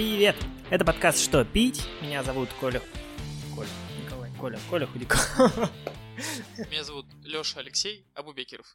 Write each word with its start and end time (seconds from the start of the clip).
Привет! 0.00 0.34
Это 0.70 0.82
подкаст 0.82 1.18
«Что 1.18 1.44
пить?». 1.44 1.86
Меня 2.00 2.22
зовут 2.22 2.48
Коля... 2.58 2.80
Коля, 3.54 3.68
Николай, 4.02 4.30
Коля, 4.38 4.58
Коля 4.70 4.86
Худяков. 4.86 5.20
Меня 6.70 6.84
зовут 6.84 7.04
Лёша 7.22 7.60
Алексей 7.60 8.06
Абубекиров. 8.14 8.74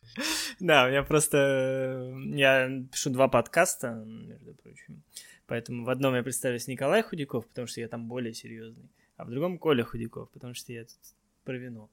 Да, 0.59 0.87
я 0.87 1.01
просто... 1.01 2.15
Я 2.27 2.69
пишу 2.91 3.09
два 3.09 3.27
подкаста, 3.27 3.93
между 4.05 4.53
прочим. 4.53 5.01
Поэтому 5.47 5.83
в 5.85 5.89
одном 5.89 6.13
я 6.13 6.21
представлюсь 6.21 6.67
Николай 6.67 7.01
Худяков, 7.01 7.47
потому 7.47 7.65
что 7.65 7.81
я 7.81 7.87
там 7.87 8.07
более 8.07 8.35
серьезный, 8.35 8.91
а 9.17 9.25
в 9.25 9.31
другом 9.31 9.57
Коля 9.57 9.83
Худяков, 9.83 10.29
потому 10.29 10.53
что 10.53 10.73
я 10.73 10.83
тут 10.83 10.99
про 11.43 11.57
вино. 11.57 11.89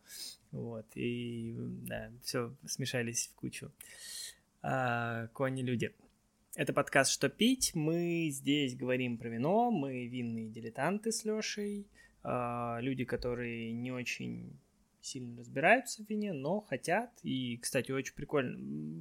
Вот, 0.50 0.84
и 0.94 1.54
да, 1.56 2.10
все 2.22 2.54
смешались 2.66 3.28
в 3.28 3.34
кучу. 3.36 3.72
А, 4.60 5.28
кони-люди. 5.28 5.94
Это 6.54 6.74
подкаст 6.74 7.10
«Что 7.10 7.30
пить?». 7.30 7.74
Мы 7.74 8.28
здесь 8.30 8.76
говорим 8.76 9.16
про 9.16 9.30
вино, 9.30 9.70
мы 9.70 10.06
винные 10.06 10.50
дилетанты 10.50 11.10
с 11.10 11.24
Лешей, 11.24 11.86
а, 12.22 12.78
люди, 12.82 13.06
которые 13.06 13.72
не 13.72 13.90
очень 13.90 14.60
сильно 15.00 15.40
разбираются 15.40 16.04
в 16.04 16.10
вине, 16.10 16.34
но 16.34 16.60
хотят. 16.60 17.10
И, 17.22 17.56
кстати, 17.56 17.90
очень 17.90 18.14
прикольно. 18.14 18.58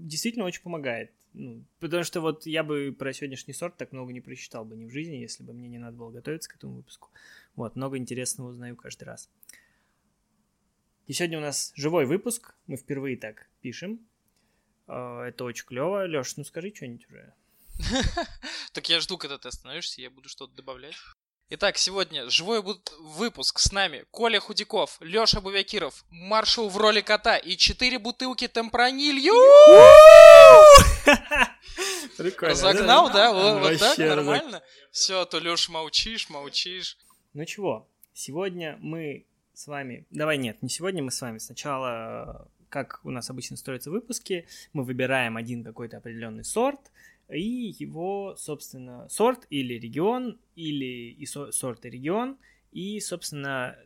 Действительно 0.08 0.46
очень 0.46 0.62
помогает. 0.62 1.12
Ну, 1.34 1.66
потому 1.82 2.06
что 2.06 2.22
вот 2.22 2.46
я 2.46 2.64
бы 2.64 2.96
про 2.98 3.12
сегодняшний 3.12 3.54
сорт 3.54 3.76
так 3.76 3.92
много 3.92 4.14
не 4.14 4.22
прочитал 4.22 4.64
бы 4.64 4.78
ни 4.78 4.86
в 4.86 4.90
жизни, 4.90 5.18
если 5.18 5.44
бы 5.44 5.52
мне 5.52 5.68
не 5.68 5.78
надо 5.78 5.98
было 5.98 6.10
готовиться 6.10 6.50
к 6.50 6.56
этому 6.56 6.76
выпуску. 6.76 7.10
Вот, 7.56 7.76
много 7.76 7.98
интересного 7.98 8.52
узнаю 8.52 8.78
каждый 8.78 9.04
раз. 9.04 9.30
И 11.06 11.12
сегодня 11.12 11.38
у 11.38 11.42
нас 11.42 11.74
живой 11.76 12.06
выпуск. 12.06 12.56
Мы 12.68 12.78
впервые 12.78 13.18
так 13.18 13.50
пишем. 13.60 14.00
А, 14.88 15.26
это 15.26 15.44
очень 15.44 15.66
клево. 15.66 16.08
Леш, 16.08 16.38
ну 16.38 16.46
скажи 16.46 16.74
что-нибудь 16.74 17.10
уже. 17.10 17.34
Так 18.74 18.90
я 18.90 19.00
жду, 19.00 19.18
когда 19.18 19.38
ты 19.38 19.48
остановишься, 19.50 20.02
я 20.02 20.10
буду 20.10 20.30
что-то 20.30 20.54
добавлять. 20.56 20.96
Итак, 21.54 21.78
сегодня 21.78 22.30
живой 22.30 22.64
выпуск 23.02 23.60
с 23.60 23.74
нами 23.74 24.06
Коля 24.10 24.40
Худяков, 24.40 24.98
Леша 25.02 25.42
Бувякиров, 25.42 26.06
маршал 26.10 26.70
в 26.70 26.78
роли 26.78 27.02
кота 27.02 27.36
и 27.36 27.58
четыре 27.58 28.00
бутылки 28.00 28.48
темпранилью. 28.48 29.34
Прикольно. 32.18 32.54
Разогнал, 32.54 33.12
да? 33.12 33.34
Вот 33.60 33.78
так, 33.80 33.98
нормально? 33.98 34.64
Все, 34.92 35.26
то 35.26 35.40
Леша 35.40 35.74
молчишь, 35.74 36.30
молчишь. 36.30 36.98
Ну 37.34 37.44
чего, 37.44 37.86
сегодня 38.14 38.78
мы 38.80 39.26
с 39.54 39.68
вами... 39.68 40.06
Давай 40.10 40.38
нет, 40.38 40.62
не 40.62 40.70
сегодня 40.70 41.04
мы 41.04 41.12
с 41.12 41.20
вами. 41.20 41.38
Сначала, 41.38 42.48
как 42.70 43.02
у 43.04 43.12
нас 43.12 43.30
обычно 43.30 43.58
строятся 43.58 43.92
выпуски, 43.92 44.48
мы 44.72 44.84
выбираем 44.84 45.36
один 45.36 45.66
какой-то 45.66 45.98
определенный 45.98 46.46
сорт, 46.46 46.80
и 47.34 47.74
его, 47.78 48.36
собственно, 48.38 49.08
сорт 49.10 49.48
или 49.50 49.76
регион, 49.76 50.40
или 50.56 51.12
и 51.12 51.26
сорт 51.26 51.86
и 51.86 51.90
регион, 51.90 52.38
и, 52.72 53.00
собственно, 53.00 53.78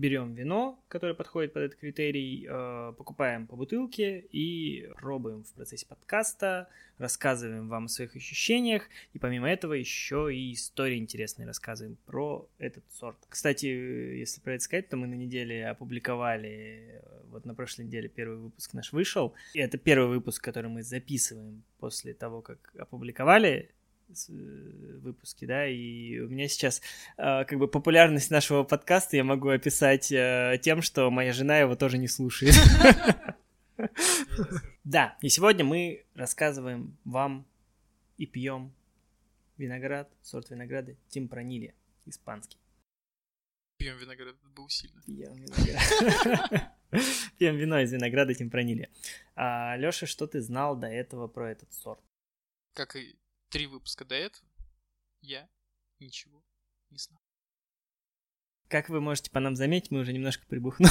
берем 0.00 0.34
вино, 0.34 0.82
которое 0.88 1.14
подходит 1.14 1.52
под 1.52 1.62
этот 1.64 1.78
критерий, 1.78 2.46
э, 2.48 2.92
покупаем 2.96 3.46
по 3.46 3.54
бутылке 3.54 4.20
и 4.32 4.90
пробуем 4.96 5.44
в 5.44 5.52
процессе 5.52 5.86
подкаста, 5.86 6.68
рассказываем 6.98 7.68
вам 7.68 7.84
о 7.84 7.88
своих 7.88 8.16
ощущениях, 8.16 8.88
и 9.12 9.18
помимо 9.18 9.48
этого 9.48 9.74
еще 9.74 10.34
и 10.34 10.54
истории 10.54 10.96
интересные 10.96 11.46
рассказываем 11.46 11.96
про 12.06 12.48
этот 12.58 12.82
сорт. 12.90 13.18
Кстати, 13.28 13.66
если 13.66 14.40
про 14.40 14.54
это 14.54 14.64
сказать, 14.64 14.88
то 14.88 14.96
мы 14.96 15.06
на 15.06 15.14
неделе 15.14 15.68
опубликовали, 15.68 17.02
вот 17.30 17.44
на 17.44 17.54
прошлой 17.54 17.84
неделе 17.84 18.08
первый 18.08 18.38
выпуск 18.38 18.72
наш 18.72 18.92
вышел, 18.92 19.34
и 19.54 19.60
это 19.60 19.76
первый 19.76 20.08
выпуск, 20.08 20.42
который 20.42 20.70
мы 20.70 20.82
записываем 20.82 21.62
после 21.78 22.14
того, 22.14 22.40
как 22.40 22.58
опубликовали 22.78 23.70
Э, 24.10 24.98
выпуски, 25.02 25.44
да, 25.44 25.66
и 25.66 26.18
у 26.18 26.28
меня 26.28 26.48
сейчас 26.48 26.82
э, 27.16 27.44
как 27.44 27.58
бы 27.58 27.68
популярность 27.68 28.30
нашего 28.30 28.64
подкаста 28.64 29.16
я 29.16 29.24
могу 29.24 29.48
описать 29.48 30.10
э, 30.10 30.58
тем, 30.62 30.82
что 30.82 31.10
моя 31.10 31.32
жена 31.32 31.58
его 31.58 31.76
тоже 31.76 31.98
не 31.98 32.08
слушает. 32.08 32.54
Да, 34.84 35.16
и 35.22 35.28
сегодня 35.28 35.64
мы 35.64 36.04
рассказываем 36.14 36.98
вам 37.04 37.46
и 38.18 38.26
пьем 38.26 38.74
виноград, 39.56 40.10
сорт 40.22 40.50
винограда 40.50 40.96
Темпранилия, 41.08 41.74
испанский. 42.04 42.58
Пьем 43.78 43.96
виноград, 43.96 44.34
это 44.34 44.48
было 44.48 44.68
сильно. 44.68 45.00
Пьем 45.06 45.34
виноград. 45.36 46.72
Пьем 47.38 47.56
вино 47.56 47.80
из 47.80 47.92
винограда 47.92 48.34
Темпранилия. 48.34 48.90
А, 49.34 49.76
Леша, 49.76 50.06
что 50.06 50.26
ты 50.26 50.42
знал 50.42 50.76
до 50.76 50.88
этого 50.88 51.28
про 51.28 51.52
этот 51.52 51.72
сорт? 51.72 52.02
Как 52.74 52.96
и 52.96 53.16
три 53.50 53.66
выпуска 53.66 54.04
до 54.04 54.14
этого 54.14 54.48
я 55.20 55.48
ничего 55.98 56.42
не 56.90 56.98
знал. 56.98 57.20
Как 58.68 58.88
вы 58.88 59.00
можете 59.00 59.30
по 59.30 59.40
нам 59.40 59.56
заметить, 59.56 59.90
мы 59.90 60.00
уже 60.00 60.12
немножко 60.12 60.46
прибухнули. 60.46 60.90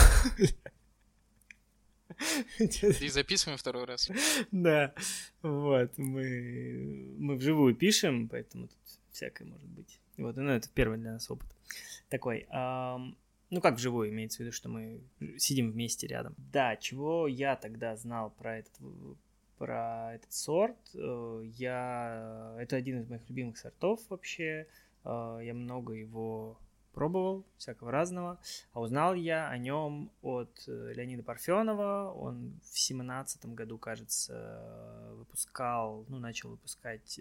И 2.59 3.09
записываем 3.09 3.57
второй 3.57 3.85
раз. 3.85 4.11
Да, 4.51 4.93
вот, 5.41 5.97
мы, 5.97 7.15
мы 7.17 7.35
вживую 7.37 7.75
пишем, 7.75 8.27
поэтому 8.27 8.67
тут 8.67 8.77
всякое 9.11 9.45
может 9.45 9.67
быть. 9.69 9.99
Вот, 10.17 10.35
ну, 10.35 10.49
это 10.49 10.67
первый 10.69 10.97
для 10.97 11.13
нас 11.13 11.31
опыт. 11.31 11.47
Такой, 12.09 12.47
эм, 12.51 13.17
ну, 13.49 13.61
как 13.61 13.75
вживую, 13.75 14.09
имеется 14.09 14.39
в 14.39 14.41
виду, 14.41 14.51
что 14.51 14.67
мы 14.67 15.01
сидим 15.37 15.71
вместе 15.71 16.07
рядом. 16.07 16.35
Да, 16.37 16.75
чего 16.75 17.27
я 17.27 17.55
тогда 17.55 17.95
знал 17.95 18.31
про 18.31 18.57
этот 18.57 18.73
про 19.59 20.15
этот 20.15 20.33
сорт. 20.33 20.77
Э, 20.95 21.41
я... 21.43 22.55
Это 22.57 22.77
один 22.77 23.01
из 23.01 23.09
моих 23.09 23.29
любимых 23.29 23.57
сортов 23.57 23.99
вообще. 24.09 24.67
Э, 25.03 25.39
я 25.43 25.53
много 25.53 25.93
его 25.93 26.57
пробовал, 26.93 27.45
всякого 27.57 27.91
разного. 27.91 28.39
А 28.73 28.81
узнал 28.81 29.13
я 29.13 29.49
о 29.49 29.57
нем 29.57 30.09
от 30.21 30.63
э, 30.67 30.93
Леонида 30.95 31.23
Парфенова. 31.23 32.11
Он 32.15 32.59
в 32.63 32.79
семнадцатом 32.79 33.53
году, 33.53 33.77
кажется, 33.77 35.11
выпускал, 35.13 36.05
ну, 36.07 36.17
начал 36.17 36.49
выпускать 36.49 37.19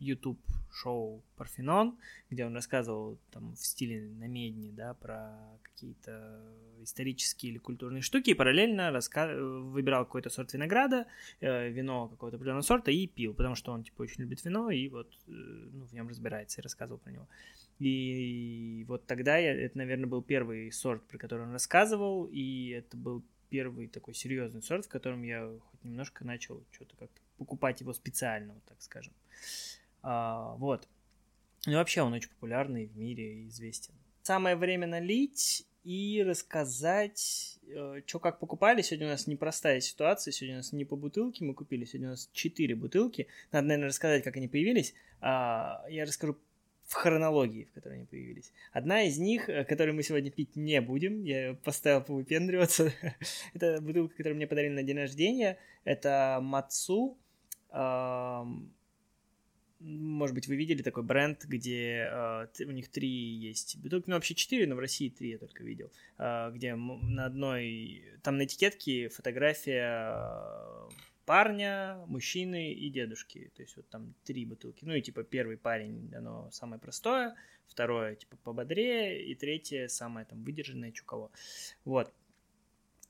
YouTube 0.00 0.40
шоу 0.72 1.22
Парфенон, 1.36 1.98
где 2.30 2.44
он 2.44 2.54
рассказывал 2.54 3.18
там 3.30 3.54
в 3.54 3.58
стиле 3.58 4.08
намедни, 4.18 4.70
да, 4.70 4.94
про 4.94 5.58
какие-то 5.62 6.40
исторические 6.82 7.52
или 7.52 7.58
культурные 7.58 8.02
штуки, 8.02 8.30
и 8.30 8.34
параллельно 8.34 8.90
раска... 8.90 9.34
выбирал 9.36 10.04
какой-то 10.04 10.30
сорт 10.30 10.52
винограда, 10.52 11.06
э, 11.40 11.68
вино 11.70 12.08
какого-то 12.08 12.36
определенного 12.36 12.62
сорта 12.62 12.90
и 12.90 13.06
пил, 13.06 13.34
потому 13.34 13.54
что 13.54 13.72
он, 13.72 13.82
типа, 13.82 14.02
очень 14.02 14.22
любит 14.22 14.44
вино 14.44 14.70
и 14.70 14.88
вот 14.88 15.12
э, 15.26 15.30
ну, 15.30 15.84
в 15.84 15.92
нем 15.92 16.08
разбирается 16.08 16.60
и 16.60 16.62
рассказывал 16.62 16.98
про 16.98 17.10
него. 17.10 17.28
И 17.78 18.84
вот 18.88 19.06
тогда 19.06 19.36
я, 19.36 19.54
это, 19.54 19.78
наверное, 19.78 20.06
был 20.06 20.22
первый 20.22 20.70
сорт, 20.72 21.02
про 21.06 21.18
который 21.18 21.46
он 21.46 21.52
рассказывал, 21.52 22.26
и 22.26 22.70
это 22.70 22.96
был 22.96 23.22
первый 23.48 23.88
такой 23.88 24.14
серьезный 24.14 24.62
сорт, 24.62 24.86
в 24.86 24.88
котором 24.88 25.22
я 25.22 25.48
хоть 25.70 25.84
немножко 25.84 26.24
начал 26.24 26.62
что-то 26.70 26.96
как-то 26.96 27.20
покупать 27.38 27.80
его 27.80 27.92
специально, 27.92 28.54
вот 28.54 28.64
так 28.64 28.82
скажем. 28.82 29.14
А, 30.02 30.54
вот. 30.56 30.88
Ну, 31.66 31.74
вообще 31.74 32.02
он 32.02 32.12
очень 32.12 32.30
популярный 32.30 32.86
в 32.86 32.96
мире 32.96 33.42
и 33.42 33.48
известен. 33.48 33.94
Самое 34.22 34.56
время 34.56 34.86
налить 34.86 35.66
и 35.84 36.22
рассказать, 36.22 37.58
э, 37.66 38.02
что 38.06 38.18
как 38.18 38.40
покупали. 38.40 38.82
Сегодня 38.82 39.06
у 39.06 39.10
нас 39.10 39.26
непростая 39.26 39.80
ситуация. 39.80 40.32
Сегодня 40.32 40.56
у 40.56 40.58
нас 40.58 40.72
не 40.72 40.84
по 40.84 40.96
бутылке 40.96 41.44
мы 41.44 41.54
купили, 41.54 41.84
сегодня 41.84 42.08
у 42.08 42.10
нас 42.10 42.28
4 42.32 42.74
бутылки. 42.74 43.26
Надо, 43.52 43.68
наверное, 43.68 43.88
рассказать, 43.88 44.22
как 44.22 44.36
они 44.36 44.48
появились. 44.48 44.94
А, 45.20 45.84
я 45.88 46.04
расскажу 46.04 46.36
в 46.84 46.94
хронологии, 46.94 47.64
в 47.64 47.72
которой 47.72 47.96
они 47.96 48.06
появились. 48.06 48.52
Одна 48.72 49.02
из 49.02 49.18
них, 49.18 49.48
э, 49.48 49.64
которую 49.64 49.94
мы 49.94 50.02
сегодня 50.02 50.30
пить 50.30 50.56
не 50.56 50.80
будем, 50.80 51.22
я 51.24 51.54
поставил 51.64 52.02
повыпендриваться. 52.02 52.92
это 53.54 53.80
бутылка, 53.80 54.14
которую 54.14 54.36
мне 54.36 54.46
подарили 54.46 54.72
на 54.72 54.82
день 54.82 54.96
рождения. 54.96 55.58
Это 55.84 56.38
Мацу 56.42 57.18
может 59.80 60.34
быть, 60.34 60.48
вы 60.48 60.56
видели 60.56 60.82
такой 60.82 61.04
бренд, 61.04 61.44
где 61.44 62.08
э, 62.10 62.46
у 62.66 62.70
них 62.70 62.88
три 62.88 63.08
есть. 63.08 63.76
Бутылки, 63.78 64.08
ну 64.08 64.16
вообще 64.16 64.34
четыре, 64.34 64.66
но 64.66 64.74
в 64.74 64.80
России 64.80 65.08
три 65.08 65.30
я 65.30 65.38
только 65.38 65.62
видел, 65.62 65.92
э, 66.18 66.50
где 66.52 66.74
на 66.74 67.26
одной, 67.26 68.04
там 68.22 68.38
на 68.38 68.44
этикетке 68.44 69.08
фотография 69.08 70.14
э, 70.16 70.88
парня, 71.26 72.02
мужчины 72.06 72.72
и 72.72 72.90
дедушки, 72.90 73.52
то 73.54 73.62
есть 73.62 73.76
вот 73.76 73.88
там 73.88 74.14
три 74.24 74.44
бутылки, 74.44 74.84
ну 74.84 74.94
и 74.94 75.02
типа 75.02 75.22
первый 75.22 75.56
парень, 75.56 76.12
оно 76.14 76.50
самое 76.50 76.80
простое, 76.80 77.36
второе 77.66 78.16
типа 78.16 78.36
пободрее, 78.38 79.24
и 79.24 79.34
третье 79.34 79.86
самое 79.88 80.26
там 80.26 80.42
выдержанное, 80.42 80.90
чуково, 80.90 81.30
вот. 81.84 82.12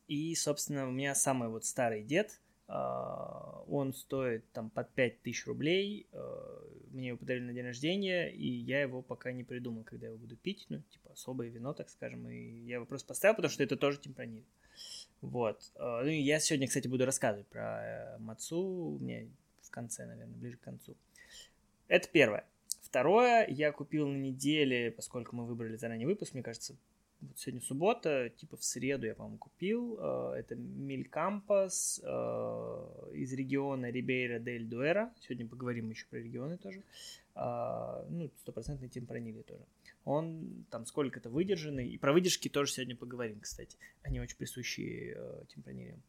И, 0.09 0.35
собственно, 0.35 0.89
у 0.89 0.91
меня 0.91 1.15
самый 1.15 1.49
вот 1.49 1.65
старый 1.65 2.03
дед, 2.03 2.41
он 2.69 3.95
стоит 3.95 4.51
там 4.53 4.69
под 4.71 4.91
5000 4.91 5.47
рублей. 5.47 6.07
А, 6.13 6.63
мне 6.91 7.09
его 7.09 7.19
подарили 7.19 7.45
на 7.45 7.53
день 7.53 7.65
рождения, 7.65 8.29
и 8.29 8.47
я 8.47 8.83
его 8.83 9.03
пока 9.03 9.33
не 9.33 9.45
придумал, 9.45 9.85
когда 9.85 10.07
я 10.07 10.13
его 10.13 10.19
буду 10.19 10.37
пить. 10.37 10.67
Ну, 10.69 10.83
типа 10.91 11.13
особое 11.13 11.49
вино, 11.49 11.73
так 11.73 11.89
скажем. 11.89 12.29
И 12.29 12.65
я 12.67 12.77
его 12.77 12.87
просто 12.87 13.09
поставил, 13.09 13.37
потому 13.37 13.53
что 13.53 13.63
это 13.63 13.77
тоже 13.77 13.99
темпраниль. 13.99 14.45
Вот. 15.21 15.73
А, 15.77 16.03
ну, 16.03 16.11
я 16.11 16.41
сегодня, 16.41 16.67
кстати, 16.67 16.89
буду 16.89 17.07
рассказывать 17.07 17.47
про 17.47 17.83
э, 17.83 18.19
Мацу. 18.19 18.61
У 18.61 18.99
меня 18.99 19.27
в 19.63 19.71
конце, 19.71 20.07
наверное, 20.07 20.37
ближе 20.37 20.57
к 20.57 20.61
концу. 20.61 20.95
Это 21.89 22.09
первое. 22.09 22.45
Второе, 22.83 23.47
я 23.49 23.73
купил 23.73 24.09
на 24.09 24.17
неделе, 24.17 24.91
поскольку 24.91 25.37
мы 25.37 25.47
выбрали 25.47 25.77
заранее 25.77 26.07
выпуск, 26.07 26.33
мне 26.33 26.43
кажется, 26.43 26.75
вот 27.21 27.39
сегодня 27.39 27.61
суббота, 27.61 28.31
типа 28.31 28.57
в 28.57 28.65
среду 28.65 29.07
я, 29.07 29.15
по-моему, 29.15 29.39
купил. 29.39 29.99
Э, 30.01 30.35
это 30.39 30.55
Милькампас 30.55 32.01
э, 32.03 33.11
из 33.15 33.33
региона 33.33 33.91
Рибейра 33.91 34.39
дель 34.39 34.67
Дуэра. 34.67 35.13
Сегодня 35.21 35.47
поговорим 35.47 35.91
еще 35.91 36.07
про 36.07 36.19
регионы 36.19 36.59
тоже. 36.59 36.83
Э, 37.35 38.05
ну, 38.09 38.31
стопроцентный 38.41 38.89
темпранили 38.89 39.43
тоже. 39.43 39.65
Он 40.05 40.65
там 40.71 40.87
сколько-то 40.87 41.29
выдержанный. 41.29 41.89
И 41.89 41.99
про 41.99 42.13
выдержки 42.13 42.49
тоже 42.49 42.73
сегодня 42.73 42.97
поговорим, 42.97 43.41
кстати. 43.41 43.77
Они 44.03 44.21
очень 44.21 44.37
присущи 44.37 45.17
темпранилиям. 45.53 46.01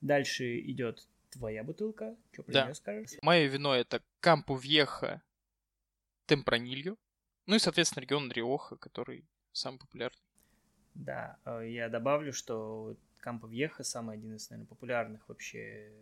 Дальше 0.00 0.60
идет 0.60 1.06
твоя 1.30 1.64
бутылка. 1.64 2.14
Что 2.32 2.42
про 2.42 2.52
да. 2.52 2.64
нее 2.66 2.74
скажешь? 2.74 3.18
Мое 3.22 3.46
вино 3.46 3.74
это 3.74 4.02
Кампу 4.20 4.54
Вьеха 4.54 5.22
Темпранилью. 6.26 6.98
Ну 7.46 7.56
и, 7.56 7.58
соответственно, 7.58 8.02
регион 8.02 8.30
Риоха, 8.30 8.76
который 8.76 9.24
самый 9.52 9.78
популярный. 9.78 10.27
Да, 10.98 11.38
э, 11.44 11.68
я 11.70 11.88
добавлю, 11.88 12.32
что 12.32 12.96
Кампо 13.20 13.46
Вьеха 13.46 13.84
самый 13.84 14.16
один 14.16 14.34
из, 14.34 14.50
наверное, 14.50 14.68
популярных 14.68 15.28
вообще 15.28 15.92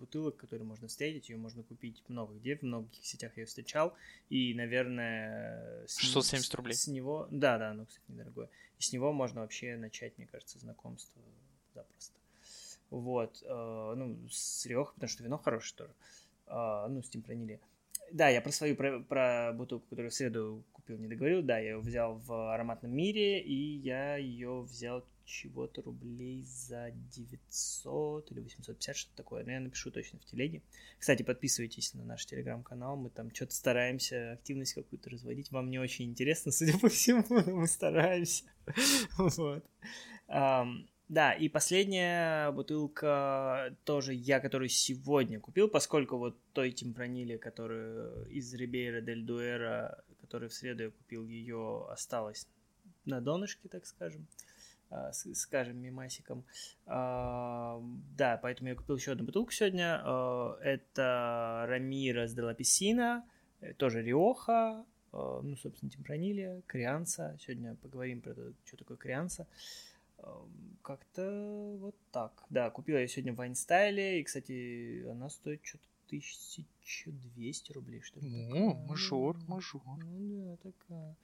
бутылок, 0.00 0.36
которые 0.36 0.66
можно 0.66 0.88
встретить. 0.88 1.28
Ее 1.28 1.36
можно 1.36 1.62
купить 1.62 2.02
много 2.08 2.34
где, 2.34 2.56
в 2.56 2.62
многих 2.62 3.04
сетях 3.06 3.32
я 3.36 3.42
ее 3.42 3.46
встречал. 3.46 3.94
И, 4.30 4.52
наверное... 4.54 5.86
С 5.86 5.98
670 5.98 6.54
рублей. 6.56 6.74
С 6.74 6.88
него... 6.88 7.28
Да, 7.30 7.56
да, 7.56 7.72
ну, 7.72 7.86
кстати, 7.86 8.04
недорогое. 8.08 8.48
И 8.78 8.82
с 8.82 8.92
него 8.92 9.12
можно 9.12 9.42
вообще 9.42 9.76
начать, 9.76 10.18
мне 10.18 10.26
кажется, 10.26 10.58
знакомство 10.58 11.22
запросто. 11.72 12.18
Вот. 12.90 13.42
Э, 13.44 13.94
ну, 13.96 14.18
с 14.28 14.66
Риоха, 14.66 14.92
потому 14.94 15.08
что 15.08 15.22
вино 15.22 15.38
хорошее 15.38 15.78
тоже. 15.78 15.94
Э, 16.48 16.88
ну, 16.88 17.00
с 17.00 17.08
Темпранили. 17.08 17.60
Да, 18.10 18.28
я 18.28 18.42
про 18.42 18.50
свою, 18.50 18.74
про, 18.74 18.98
про 19.00 19.52
бутылку, 19.54 19.86
которую 19.88 20.10
в 20.10 20.14
среду 20.14 20.64
купил, 20.92 20.98
не 20.98 21.08
договорил. 21.08 21.42
Да, 21.42 21.58
я 21.58 21.70
ее 21.70 21.78
взял 21.78 22.14
в 22.18 22.52
ароматном 22.54 22.92
мире, 22.92 23.40
и 23.40 23.78
я 23.78 24.16
ее 24.16 24.62
взял 24.62 25.04
чего-то 25.24 25.82
рублей 25.82 26.42
за 26.42 26.90
900 27.14 28.30
или 28.32 28.40
850, 28.40 28.96
что-то 28.96 29.16
такое. 29.16 29.44
Но 29.44 29.52
я 29.52 29.60
напишу 29.60 29.90
точно 29.90 30.18
в 30.18 30.24
телеге. 30.24 30.62
Кстати, 30.98 31.22
подписывайтесь 31.22 31.94
на 31.94 32.04
наш 32.04 32.26
телеграм-канал. 32.26 32.96
Мы 32.96 33.10
там 33.10 33.32
что-то 33.34 33.54
стараемся 33.54 34.32
активность 34.32 34.74
какую-то 34.74 35.10
разводить. 35.10 35.50
Вам 35.50 35.70
не 35.70 35.78
очень 35.78 36.06
интересно, 36.06 36.52
судя 36.52 36.78
по 36.78 36.88
всему, 36.88 37.24
но 37.28 37.56
мы 37.56 37.66
стараемся. 37.66 38.44
Вот. 39.18 39.64
Да, 41.08 41.32
и 41.32 41.48
последняя 41.48 42.50
бутылка 42.52 43.76
тоже 43.84 44.14
я, 44.14 44.40
которую 44.40 44.68
сегодня 44.68 45.40
купил, 45.40 45.68
поскольку 45.68 46.16
вот 46.16 46.38
той 46.52 46.72
темпранили, 46.72 47.36
которую 47.36 48.26
из 48.30 48.54
Рибейра 48.54 49.00
дель 49.00 49.24
Дуэра, 49.24 50.04
которую 50.20 50.48
в 50.48 50.54
среду 50.54 50.84
я 50.84 50.90
купил, 50.90 51.26
ее 51.26 51.86
осталось 51.90 52.46
на 53.04 53.20
донышке, 53.20 53.68
так 53.68 53.84
скажем, 53.84 54.26
а, 54.90 55.12
скажем, 55.12 55.78
мимасиком. 55.78 56.44
А, 56.86 57.82
да, 58.16 58.38
поэтому 58.42 58.70
я 58.70 58.74
купил 58.74 58.96
еще 58.96 59.12
одну 59.12 59.24
бутылку 59.24 59.52
сегодня. 59.52 60.00
А, 60.04 60.58
это 60.62 61.64
Рамирес 61.68 62.32
де 62.32 62.42
ла 62.42 62.54
э, 63.60 63.74
тоже 63.74 64.02
Риоха, 64.02 64.84
ну, 65.12 65.56
собственно, 65.56 65.90
темпранилия, 65.90 66.62
Крианса. 66.66 67.36
Сегодня 67.38 67.74
поговорим 67.74 68.22
про 68.22 68.32
то, 68.34 68.52
что 68.64 68.78
такое 68.78 68.96
Крианса. 68.96 69.46
Как-то 70.82 71.76
вот 71.78 71.94
так. 72.10 72.44
Да, 72.50 72.70
купила 72.70 72.98
я 72.98 73.06
сегодня 73.06 73.32
в 73.32 73.36
Вайнстайле, 73.36 74.20
и, 74.20 74.24
кстати, 74.24 75.06
она 75.08 75.28
стоит 75.28 75.64
что-то 75.64 75.84
1200 76.08 77.72
рублей, 77.72 78.00
что 78.02 78.20
ли. 78.20 78.50
О, 78.52 78.74
мажор, 78.74 79.38
мажор. 79.46 79.82
Ну 79.86 80.44
да, 80.44 80.70
такая. 80.70 81.16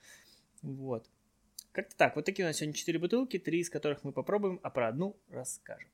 Вот. 0.62 1.08
Как-то 1.72 1.96
так. 1.96 2.16
Вот 2.16 2.24
такие 2.24 2.46
у 2.46 2.48
нас 2.48 2.56
сегодня 2.56 2.74
4 2.74 2.98
бутылки, 2.98 3.38
три 3.38 3.60
из 3.60 3.70
которых 3.70 4.04
мы 4.04 4.12
попробуем, 4.12 4.60
а 4.62 4.70
про 4.70 4.88
одну 4.88 5.16
расскажем. 5.28 5.90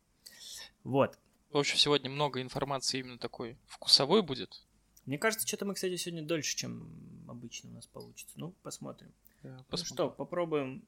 Вот. 0.84 1.18
В 1.50 1.58
общем, 1.58 1.76
сегодня 1.76 2.10
много 2.10 2.40
информации 2.40 3.00
именно 3.00 3.18
такой 3.18 3.56
вкусовой 3.66 4.22
будет. 4.22 4.64
Мне 5.06 5.18
кажется, 5.18 5.46
что-то 5.46 5.64
мы, 5.66 5.74
кстати, 5.74 5.96
сегодня 5.96 6.22
дольше, 6.22 6.56
чем 6.56 6.88
обычно 7.28 7.70
у 7.70 7.72
нас 7.74 7.86
получится. 7.86 8.34
Ну, 8.36 8.54
посмотрим. 8.62 9.12
Да, 9.42 9.64
посмотрим. 9.68 9.68
Ну 9.70 9.94
что, 9.94 10.10
попробуем 10.10 10.84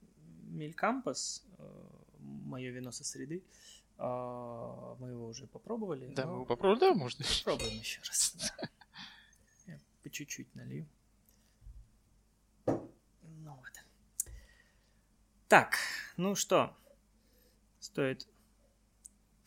Мелькампас, 0.49 1.45
э, 1.59 1.89
мое 2.27 2.71
вино 2.71 2.93
со 2.93 3.05
среды. 3.05 3.45
А, 3.99 4.95
мы 4.99 5.11
его 5.11 5.27
уже 5.29 5.47
попробовали. 5.47 6.13
Да, 6.15 6.27
мы 6.27 6.35
его 6.35 6.45
попробовали, 6.45 6.81
да, 6.81 6.95
можно. 6.95 7.25
Попробуем 7.45 7.79
еще 7.79 8.01
раз. 8.03 8.37
Я 9.67 9.81
по 10.03 10.11
чуть-чуть 10.11 10.55
налью. 10.55 10.87
Ну 12.67 13.55
вот. 13.55 13.73
Так, 15.49 15.77
ну 16.17 16.35
что, 16.35 16.77
стоит 17.81 18.29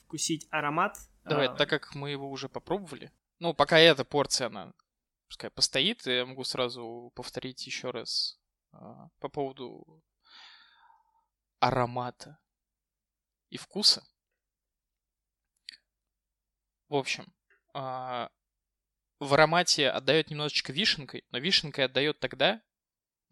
вкусить 0.03 0.47
аромат. 0.49 0.97
Давай, 1.25 1.47
а... 1.47 1.53
так 1.53 1.69
как 1.69 1.93
мы 1.93 2.09
его 2.09 2.29
уже 2.29 2.49
попробовали, 2.49 3.11
ну, 3.39 3.53
пока 3.53 3.77
эта 3.77 4.03
порция, 4.03 4.47
она, 4.47 4.73
пускай 5.27 5.49
постоит, 5.49 6.05
я 6.07 6.25
могу 6.25 6.43
сразу 6.43 7.11
повторить 7.15 7.65
еще 7.67 7.91
раз 7.91 8.39
а, 8.71 9.09
по 9.19 9.29
поводу 9.29 10.03
аромата 11.59 12.39
и 13.49 13.57
вкуса. 13.57 14.03
В 16.87 16.95
общем, 16.95 17.31
а, 17.73 18.31
в 19.19 19.33
аромате 19.33 19.89
отдает 19.89 20.29
немножечко 20.29 20.71
вишенкой, 20.71 21.23
но 21.29 21.39
вишенкой 21.39 21.85
отдает 21.85 22.19
тогда, 22.19 22.61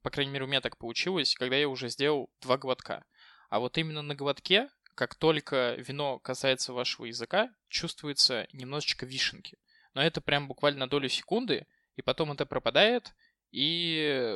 по 0.03 0.09
крайней 0.09 0.31
мере 0.31 0.45
у 0.45 0.47
меня 0.47 0.61
так 0.61 0.77
получилось, 0.77 1.35
когда 1.35 1.55
я 1.55 1.67
уже 1.67 1.89
сделал 1.89 2.29
два 2.41 2.57
глотка. 2.57 3.05
А 3.49 3.59
вот 3.59 3.77
именно 3.77 4.01
на 4.01 4.15
глотке, 4.15 4.69
как 4.95 5.15
только 5.15 5.75
вино 5.75 6.19
касается 6.19 6.73
вашего 6.73 7.05
языка, 7.05 7.49
чувствуется 7.69 8.47
немножечко 8.53 9.05
вишенки. 9.05 9.57
Но 9.93 10.01
это 10.01 10.21
прям 10.21 10.47
буквально 10.47 10.87
долю 10.87 11.09
секунды, 11.09 11.65
и 11.95 12.01
потом 12.01 12.31
это 12.31 12.45
пропадает, 12.45 13.15
и, 13.51 14.31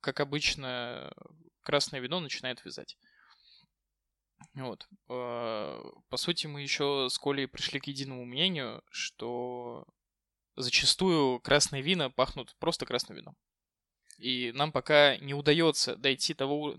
как 0.00 0.20
обычно, 0.20 1.12
красное 1.62 2.00
вино 2.00 2.20
начинает 2.20 2.64
вязать. 2.64 2.96
Вот. 4.56 4.88
А, 5.08 5.80
по 6.08 6.16
сути, 6.16 6.46
мы 6.46 6.62
еще 6.62 7.08
с 7.10 7.18
Колей 7.18 7.46
пришли 7.46 7.78
к 7.78 7.86
единому 7.86 8.24
мнению, 8.24 8.82
что 8.90 9.86
зачастую 10.56 11.40
красные 11.40 11.82
вина 11.82 12.10
пахнут 12.10 12.56
просто 12.58 12.86
красным 12.86 13.18
вином. 13.18 13.36
И 14.18 14.50
нам 14.54 14.72
пока 14.72 15.18
не 15.18 15.34
удается 15.34 15.94
дойти, 15.96 16.32
того, 16.32 16.74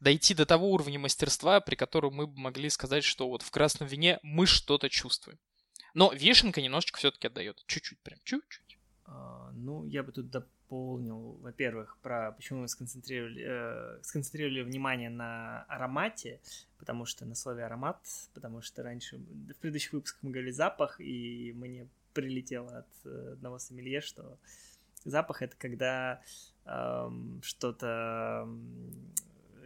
дойти 0.00 0.34
до 0.34 0.46
того 0.46 0.70
уровня 0.70 1.00
мастерства, 1.00 1.60
при 1.60 1.74
котором 1.74 2.14
мы 2.14 2.28
бы 2.28 2.38
могли 2.38 2.70
сказать, 2.70 3.02
что 3.02 3.28
вот 3.28 3.42
в 3.42 3.50
красном 3.50 3.88
вине 3.88 4.20
мы 4.22 4.46
что-то 4.46 4.88
чувствуем. 4.88 5.40
Но 5.94 6.12
вишенка 6.12 6.62
немножечко 6.62 6.98
все-таки 6.98 7.26
отдает. 7.26 7.64
Чуть-чуть, 7.66 8.00
прям 8.02 8.20
чуть-чуть. 8.22 8.78
А, 9.04 9.50
ну, 9.52 9.84
я 9.86 10.04
бы 10.04 10.12
тут 10.12 10.30
дополнил, 10.66 11.38
во-первых, 11.42 11.96
про 12.02 12.32
почему 12.32 12.60
мы 12.60 12.68
сконцентрировали, 12.68 13.44
э, 13.46 14.02
сконцентрировали 14.02 14.62
внимание 14.62 15.10
на 15.10 15.62
аромате, 15.64 16.40
потому 16.78 17.06
что 17.06 17.24
на 17.24 17.34
слове 17.34 17.64
аромат, 17.64 17.98
потому 18.34 18.62
что 18.62 18.82
раньше 18.82 19.18
в 19.18 19.54
предыдущих 19.60 19.92
выпусках 19.92 20.22
мы 20.22 20.30
говорили 20.30 20.50
запах, 20.50 21.00
и 21.00 21.52
мне 21.54 21.88
прилетело 22.14 22.78
от 22.78 22.88
э, 23.04 23.32
одного 23.34 23.58
сомелье, 23.58 24.00
что 24.00 24.38
запах 25.04 25.42
это 25.42 25.56
когда 25.56 26.20
эм, 26.64 27.40
что-то 27.44 28.48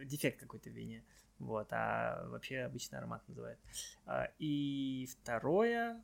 дефект 0.03 0.39
какой-то 0.39 0.69
в 0.69 0.73
вине. 0.73 1.03
Вот, 1.39 1.67
а 1.71 2.27
вообще 2.27 2.59
обычно 2.59 2.99
аромат 2.99 3.27
называют. 3.27 3.59
А, 4.05 4.29
и 4.37 5.09
второе... 5.11 5.99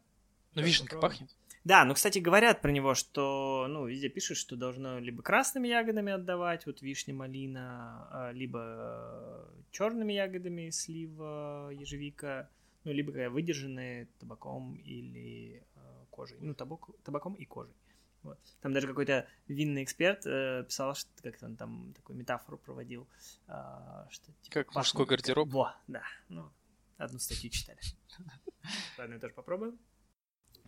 Ну, 0.55 0.63
вишенка 0.63 0.97
пахнет. 0.97 1.29
Да, 1.63 1.83
ну, 1.85 1.93
кстати, 1.93 2.19
говорят 2.19 2.61
про 2.61 2.71
него, 2.71 2.93
что, 2.93 3.65
ну, 3.69 3.87
везде 3.87 4.09
пишут, 4.09 4.37
что 4.37 4.55
должно 4.55 4.99
либо 4.99 5.21
красными 5.21 5.67
ягодами 5.67 6.13
отдавать, 6.13 6.65
вот 6.65 6.81
вишня, 6.81 7.13
малина, 7.13 8.07
а, 8.11 8.31
либо 8.31 8.59
э, 8.61 9.61
черными 9.71 10.13
ягодами, 10.13 10.69
слива, 10.69 11.69
ежевика, 11.71 12.49
ну, 12.83 12.93
либо 12.93 13.11
выдержанные 13.29 14.07
табаком 14.19 14.75
или 14.75 15.63
э, 15.75 16.05
кожей. 16.09 16.37
Ну, 16.39 16.53
табак, 16.53 16.89
табаком 17.03 17.33
и 17.33 17.45
кожей. 17.45 17.75
Вот. 18.23 18.39
Там 18.61 18.73
даже 18.73 18.87
какой-то 18.87 19.27
винный 19.47 19.83
эксперт 19.83 20.25
э, 20.25 20.63
писал, 20.65 20.95
что 20.95 21.09
как-то 21.21 21.45
он 21.45 21.55
там 21.55 21.93
такую 21.93 22.17
метафору 22.17 22.57
проводил. 22.57 23.07
Э, 23.47 24.05
что, 24.09 24.31
типа, 24.41 24.53
как 24.53 24.75
мужской 24.75 25.05
гардероб? 25.05 25.49
Во, 25.49 25.75
да. 25.87 26.03
Ну, 26.29 26.51
одну 26.97 27.19
статью 27.19 27.49
читали. 27.49 27.79
Ладно, 28.97 29.15
я 29.15 29.19
тоже 29.19 29.33
попробую. 29.33 29.77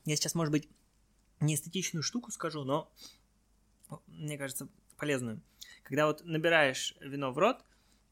Я 0.05 0.15
сейчас, 0.15 0.35
может 0.35 0.51
быть, 0.51 0.69
не 1.39 1.55
эстетичную 1.55 2.03
штуку 2.03 2.31
скажу, 2.31 2.63
но 2.63 2.91
мне 4.07 4.37
кажется 4.37 4.67
полезную. 4.97 5.41
Когда 5.83 6.07
вот 6.07 6.23
набираешь 6.25 6.95
вино 6.99 7.31
в 7.31 7.37
рот 7.37 7.63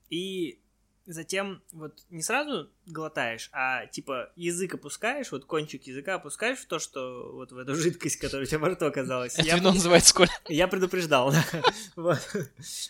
и 0.09 0.59
затем 1.05 1.61
вот 1.71 2.03
не 2.09 2.21
сразу 2.21 2.69
глотаешь, 2.85 3.49
а 3.53 3.85
типа 3.87 4.31
язык 4.35 4.75
опускаешь, 4.75 5.31
вот 5.31 5.45
кончик 5.45 5.83
языка 5.83 6.15
опускаешь 6.15 6.59
в 6.59 6.67
то, 6.67 6.79
что 6.79 7.31
вот 7.33 7.51
в 7.51 7.57
эту 7.57 7.75
жидкость, 7.75 8.17
которая 8.17 8.45
у 8.45 8.49
тебя 8.49 8.59
во 8.59 8.69
рту 8.69 8.85
оказалась. 8.85 9.37
Это 9.39 9.55
вино 9.55 9.71
называется 9.71 10.09
сколько? 10.09 10.33
Я 10.47 10.67
предупреждал, 10.67 11.31
да. 11.31 12.19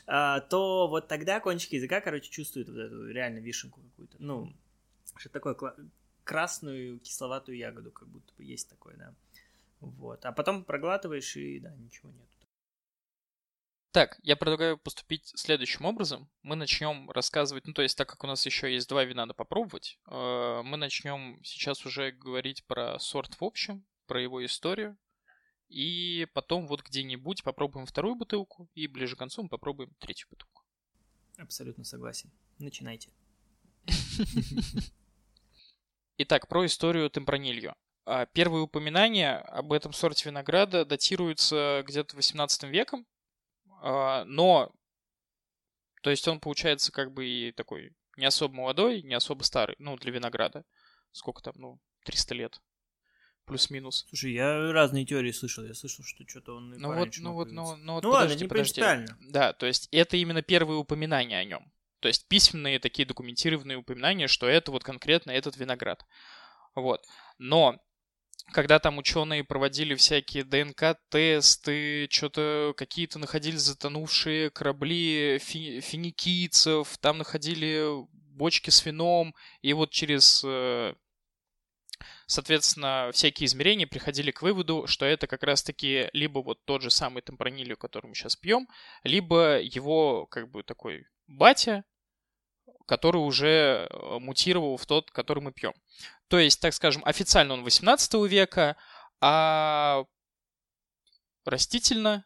а, 0.08 0.39
то 0.41 0.88
вот 0.88 1.08
тогда 1.08 1.39
кончик 1.39 1.74
языка, 1.74 2.01
короче, 2.01 2.29
чувствует 2.29 2.70
вот 2.70 2.77
эту 2.77 3.08
реально 3.08 3.39
вишенку 3.39 3.82
какую-то. 3.82 4.17
Ну, 4.20 4.53
что 5.15 5.29
такое 5.29 5.56
красную 6.24 7.00
кисловатую 7.00 7.58
ягоду, 7.58 7.91
как 7.91 8.08
будто 8.08 8.34
бы 8.38 8.44
есть 8.44 8.67
такое, 8.70 8.96
да. 8.98 9.13
Вот. 9.79 10.25
А 10.25 10.31
потом 10.31 10.63
проглатываешь, 10.63 11.36
и 11.36 11.60
да, 11.60 11.74
ничего 11.75 12.10
нет. 12.12 12.27
Так, 13.91 14.19
я 14.22 14.36
предлагаю 14.36 14.77
поступить 14.77 15.31
следующим 15.36 15.86
образом. 15.86 16.29
Мы 16.43 16.55
начнем 16.55 17.10
рассказывать, 17.10 17.65
ну 17.65 17.74
то 17.74 17.81
есть 17.81 17.98
так 17.98 18.07
как 18.07 18.24
у 18.24 18.27
нас 18.27 18.46
еще 18.46 18.72
есть 18.72 18.88
два 18.89 19.03
вина 19.03 19.24
надо 19.24 19.34
попробовать, 19.34 20.00
э, 20.05 20.62
мы 20.63 20.77
начнем 20.77 21.39
сейчас 21.43 21.86
уже 21.86 22.12
говорить 22.12 22.63
про 22.65 23.00
сорт 23.00 23.39
в 23.39 23.43
общем, 23.43 23.86
про 24.05 24.22
его 24.22 24.46
историю, 24.46 24.98
и 25.69 26.27
потом 26.34 26.67
вот 26.67 26.84
где-нибудь 26.84 27.43
попробуем 27.43 27.86
вторую 27.86 28.15
бутылку, 28.15 28.69
и 28.75 28.88
ближе 28.88 29.15
к 29.15 29.19
концу 29.19 29.43
мы 29.43 29.50
попробуем 29.50 29.93
третью 30.00 30.27
бутылку. 30.29 30.63
Абсолютно 31.38 31.84
согласен. 31.84 32.29
Начинайте. 32.60 33.10
Итак, 36.17 36.48
про 36.48 36.65
историю 36.65 37.10
темпранильо. 37.10 37.75
А, 38.10 38.26
первые 38.26 38.64
упоминания 38.64 39.36
об 39.36 39.74
этом 39.74 39.92
сорте 39.92 40.30
винограда 40.30 40.86
датируются 40.86 41.84
где-то 41.86 42.16
18 42.16 42.64
веком, 42.64 43.06
а, 43.82 44.24
но, 44.24 44.72
то 46.02 46.10
есть 46.10 46.26
он 46.26 46.40
получается 46.40 46.94
как 46.94 47.12
бы 47.12 47.28
и 47.28 47.52
такой 47.52 47.92
не 48.16 48.26
особо 48.26 48.56
молодой, 48.56 49.02
не 49.02 49.14
особо 49.14 49.44
старый, 49.44 49.76
ну, 49.78 49.98
для 49.98 50.14
винограда. 50.14 50.64
Сколько 51.12 51.44
там, 51.44 51.56
ну, 51.58 51.82
300 52.06 52.36
лет. 52.36 52.62
Плюс-минус. 53.44 54.06
Слушай, 54.08 54.32
я 54.32 54.72
разные 54.72 55.06
теории 55.06 55.32
слышал. 55.32 55.66
Я 55.66 55.74
слышал, 55.74 56.06
что 56.06 56.26
что-то 56.26 56.56
он 56.56 56.70
ну 56.70 56.94
вот, 56.94 57.10
ну 57.18 57.34
вот, 57.34 57.52
ну, 57.52 57.76
ну 57.76 57.94
вот, 57.96 58.04
ну 58.04 58.12
подожди, 58.12 58.30
ладно, 58.30 58.42
не 58.42 58.48
подожди. 58.48 58.82
Да, 59.32 59.52
то 59.52 59.66
есть 59.66 59.90
это 59.92 60.16
именно 60.16 60.42
первые 60.42 60.78
упоминания 60.78 61.40
о 61.40 61.44
нем. 61.44 61.74
То 62.00 62.08
есть 62.08 62.26
письменные 62.30 62.80
такие 62.80 63.06
документированные 63.06 63.78
упоминания, 63.78 64.28
что 64.28 64.48
это 64.48 64.72
вот 64.72 64.86
конкретно 64.86 65.32
этот 65.32 65.58
виноград. 65.58 66.06
Вот. 66.74 67.06
Но 67.38 67.82
когда 68.51 68.80
там 68.80 68.98
ученые 68.98 69.44
проводили 69.44 69.96
всякие 69.96 70.44
ДНК-тесты, 70.44 72.08
что-то 72.10 72.74
какие-то 72.77 73.20
находили 73.20 73.58
затонувшие 73.58 74.50
корабли 74.50 75.38
фи- 75.39 75.82
финикийцев, 75.82 76.98
там 77.00 77.20
находили 77.20 78.06
бочки 78.38 78.70
с 78.70 78.86
вином, 78.86 79.36
и 79.62 79.74
вот 79.74 79.92
через, 79.92 80.44
э, 80.46 80.94
соответственно, 82.25 83.10
всякие 83.13 83.48
измерения 83.48 83.88
приходили 83.88 84.32
к 84.32 84.42
выводу, 84.42 84.88
что 84.88 85.06
это 85.06 85.27
как 85.27 85.44
раз-таки 85.44 86.10
либо 86.13 86.39
вот 86.39 86.63
тот 86.66 86.82
же 86.82 86.89
самый 86.89 87.22
темпранилио, 87.22 87.75
который 87.75 88.08
мы 88.08 88.16
сейчас 88.16 88.36
пьем, 88.36 88.68
либо 89.04 89.60
его 89.60 90.25
как 90.27 90.50
бы 90.50 90.63
такой 90.63 91.06
батя, 91.27 91.84
который 92.86 93.18
уже 93.18 93.88
э, 93.89 94.20
мутировал 94.20 94.77
в 94.77 94.86
тот, 94.86 95.12
который 95.12 95.44
мы 95.44 95.51
пьем. 95.51 95.74
То 96.27 96.39
есть, 96.39 96.60
так 96.60 96.74
скажем, 96.74 97.01
официально 97.05 97.53
он 97.53 97.63
18 97.63 98.13
века, 98.29 98.75
а 99.22 100.05
растительно, 101.46 102.25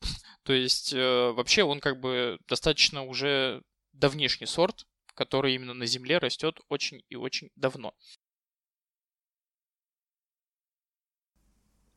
то 0.44 0.52
есть 0.52 0.92
э, 0.92 1.30
вообще 1.32 1.62
он 1.62 1.80
как 1.80 2.00
бы 2.00 2.38
достаточно 2.46 3.02
уже 3.04 3.62
давнишний 3.92 4.46
сорт, 4.46 4.86
который 5.14 5.54
именно 5.54 5.74
на 5.74 5.86
Земле 5.86 6.18
растет 6.18 6.60
очень 6.68 7.02
и 7.08 7.16
очень 7.16 7.50
давно. 7.56 7.94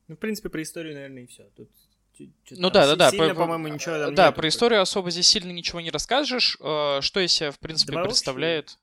Ну, 0.08 0.14
в 0.14 0.18
принципе, 0.18 0.48
про 0.48 0.62
историю, 0.62 0.94
наверное, 0.94 1.24
и 1.24 1.26
все. 1.26 1.44
Тут 1.56 1.68
ну 2.50 2.70
да, 2.70 2.86
да, 2.86 2.96
да. 2.96 3.10
Сильно, 3.10 3.34
по-моему, 3.34 3.68
ничего 3.68 3.98
там 3.98 4.14
Да, 4.14 4.32
про 4.32 4.48
историю 4.48 4.80
особо 4.80 5.10
здесь 5.10 5.28
сильно 5.28 5.50
ничего 5.50 5.80
не 5.80 5.90
расскажешь. 5.90 6.56
Э, 6.60 7.00
что 7.02 7.20
из 7.20 7.32
себя, 7.32 7.50
в 7.50 7.58
принципе, 7.58 7.92
Два 7.92 8.04
представляет... 8.04 8.78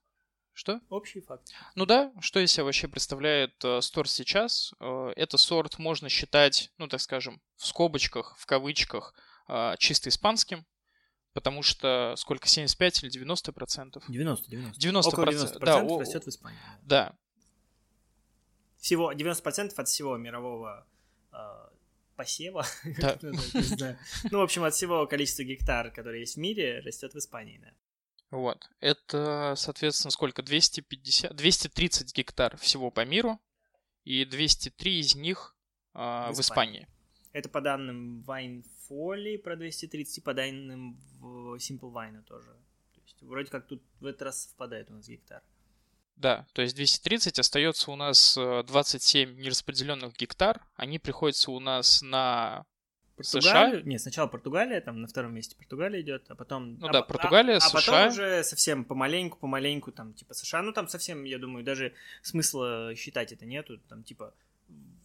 Что? 0.54 0.80
Общий 0.88 1.20
факт. 1.20 1.52
Ну 1.74 1.84
да, 1.84 2.12
что 2.20 2.38
из 2.38 2.52
себя 2.52 2.64
вообще 2.64 2.86
представляет 2.86 3.52
э, 3.64 3.80
сорт 3.80 4.08
сейчас? 4.08 4.72
Э, 4.78 5.12
это 5.16 5.36
сорт 5.36 5.80
можно 5.80 6.08
считать, 6.08 6.70
ну 6.78 6.86
так 6.86 7.00
скажем, 7.00 7.42
в 7.56 7.66
скобочках, 7.66 8.36
в 8.38 8.46
кавычках, 8.46 9.14
э, 9.48 9.74
чисто 9.78 10.10
испанским, 10.10 10.64
потому 11.32 11.62
что 11.62 12.14
сколько, 12.16 12.46
75 12.46 13.02
или 13.02 13.10
90 13.10 13.52
процентов? 13.52 14.04
90, 14.06 14.48
90. 14.48 14.80
90 14.80 15.08
Около 15.08 15.26
90 15.26 15.58
да, 15.58 15.80
растет 15.98 16.24
в 16.24 16.28
Испании. 16.28 16.58
Да. 16.82 17.16
Всего 18.78 19.12
90 19.12 19.42
процентов 19.42 19.78
от 19.80 19.88
всего 19.88 20.16
мирового 20.16 20.86
э, 21.32 21.36
посева, 22.14 22.64
да. 23.00 23.18
ну, 24.30 24.38
в 24.38 24.42
общем, 24.42 24.62
от 24.62 24.74
всего 24.74 25.04
количества 25.08 25.42
гектар, 25.42 25.90
которые 25.90 26.20
есть 26.20 26.36
в 26.36 26.38
мире, 26.38 26.78
растет 26.78 27.12
в 27.12 27.18
Испании, 27.18 27.58
да. 27.58 27.72
Вот. 28.34 28.68
Это, 28.80 29.54
соответственно, 29.56 30.10
сколько? 30.10 30.42
250, 30.42 31.36
230 31.36 32.16
гектар 32.16 32.56
всего 32.56 32.90
по 32.90 33.04
миру, 33.04 33.40
и 34.02 34.24
203 34.24 34.98
из 34.98 35.14
них 35.14 35.56
э, 35.94 35.98
в, 35.98 36.32
в 36.34 36.40
Испании. 36.40 36.88
Это 37.32 37.48
по 37.48 37.60
данным 37.60 38.24
Winefolly 38.26 39.38
про 39.38 39.54
230, 39.54 40.18
и 40.18 40.20
по 40.20 40.34
данным 40.34 41.00
Simple 41.22 41.92
Wine 41.92 42.24
тоже. 42.24 42.50
То 42.94 43.00
есть, 43.02 43.22
вроде 43.22 43.52
как 43.52 43.68
тут 43.68 43.84
в 44.00 44.06
этот 44.06 44.22
раз 44.22 44.42
совпадает 44.42 44.90
у 44.90 44.94
нас 44.94 45.06
гектар. 45.06 45.40
Да, 46.16 46.44
то 46.54 46.62
есть 46.62 46.74
230 46.74 47.38
остается 47.38 47.92
у 47.92 47.96
нас 47.96 48.34
27 48.36 49.28
э, 49.28 49.32
нераспределенных 49.34 50.16
гектар. 50.16 50.66
Они 50.74 50.98
приходятся 50.98 51.52
у 51.52 51.60
нас 51.60 52.02
на 52.02 52.66
Португалию? 53.16 53.80
США? 53.80 53.88
Нет, 53.88 54.00
сначала 54.00 54.26
Португалия, 54.26 54.80
там 54.80 55.00
на 55.00 55.06
втором 55.06 55.34
месте 55.34 55.56
Португалия 55.56 56.00
идет, 56.00 56.24
а 56.28 56.34
потом... 56.34 56.78
Ну 56.78 56.88
а, 56.88 56.92
да, 56.92 57.02
Португалия, 57.02 57.56
а, 57.56 57.60
США. 57.60 57.78
А 57.78 57.82
потом 57.82 58.08
уже 58.08 58.44
совсем 58.44 58.84
помаленьку, 58.84 59.38
помаленьку, 59.38 59.92
там, 59.92 60.14
типа 60.14 60.34
США, 60.34 60.62
ну 60.62 60.72
там 60.72 60.88
совсем, 60.88 61.24
я 61.24 61.38
думаю, 61.38 61.64
даже 61.64 61.92
смысла 62.22 62.94
считать 62.96 63.32
это 63.32 63.46
нету, 63.46 63.78
там, 63.88 64.02
типа, 64.02 64.34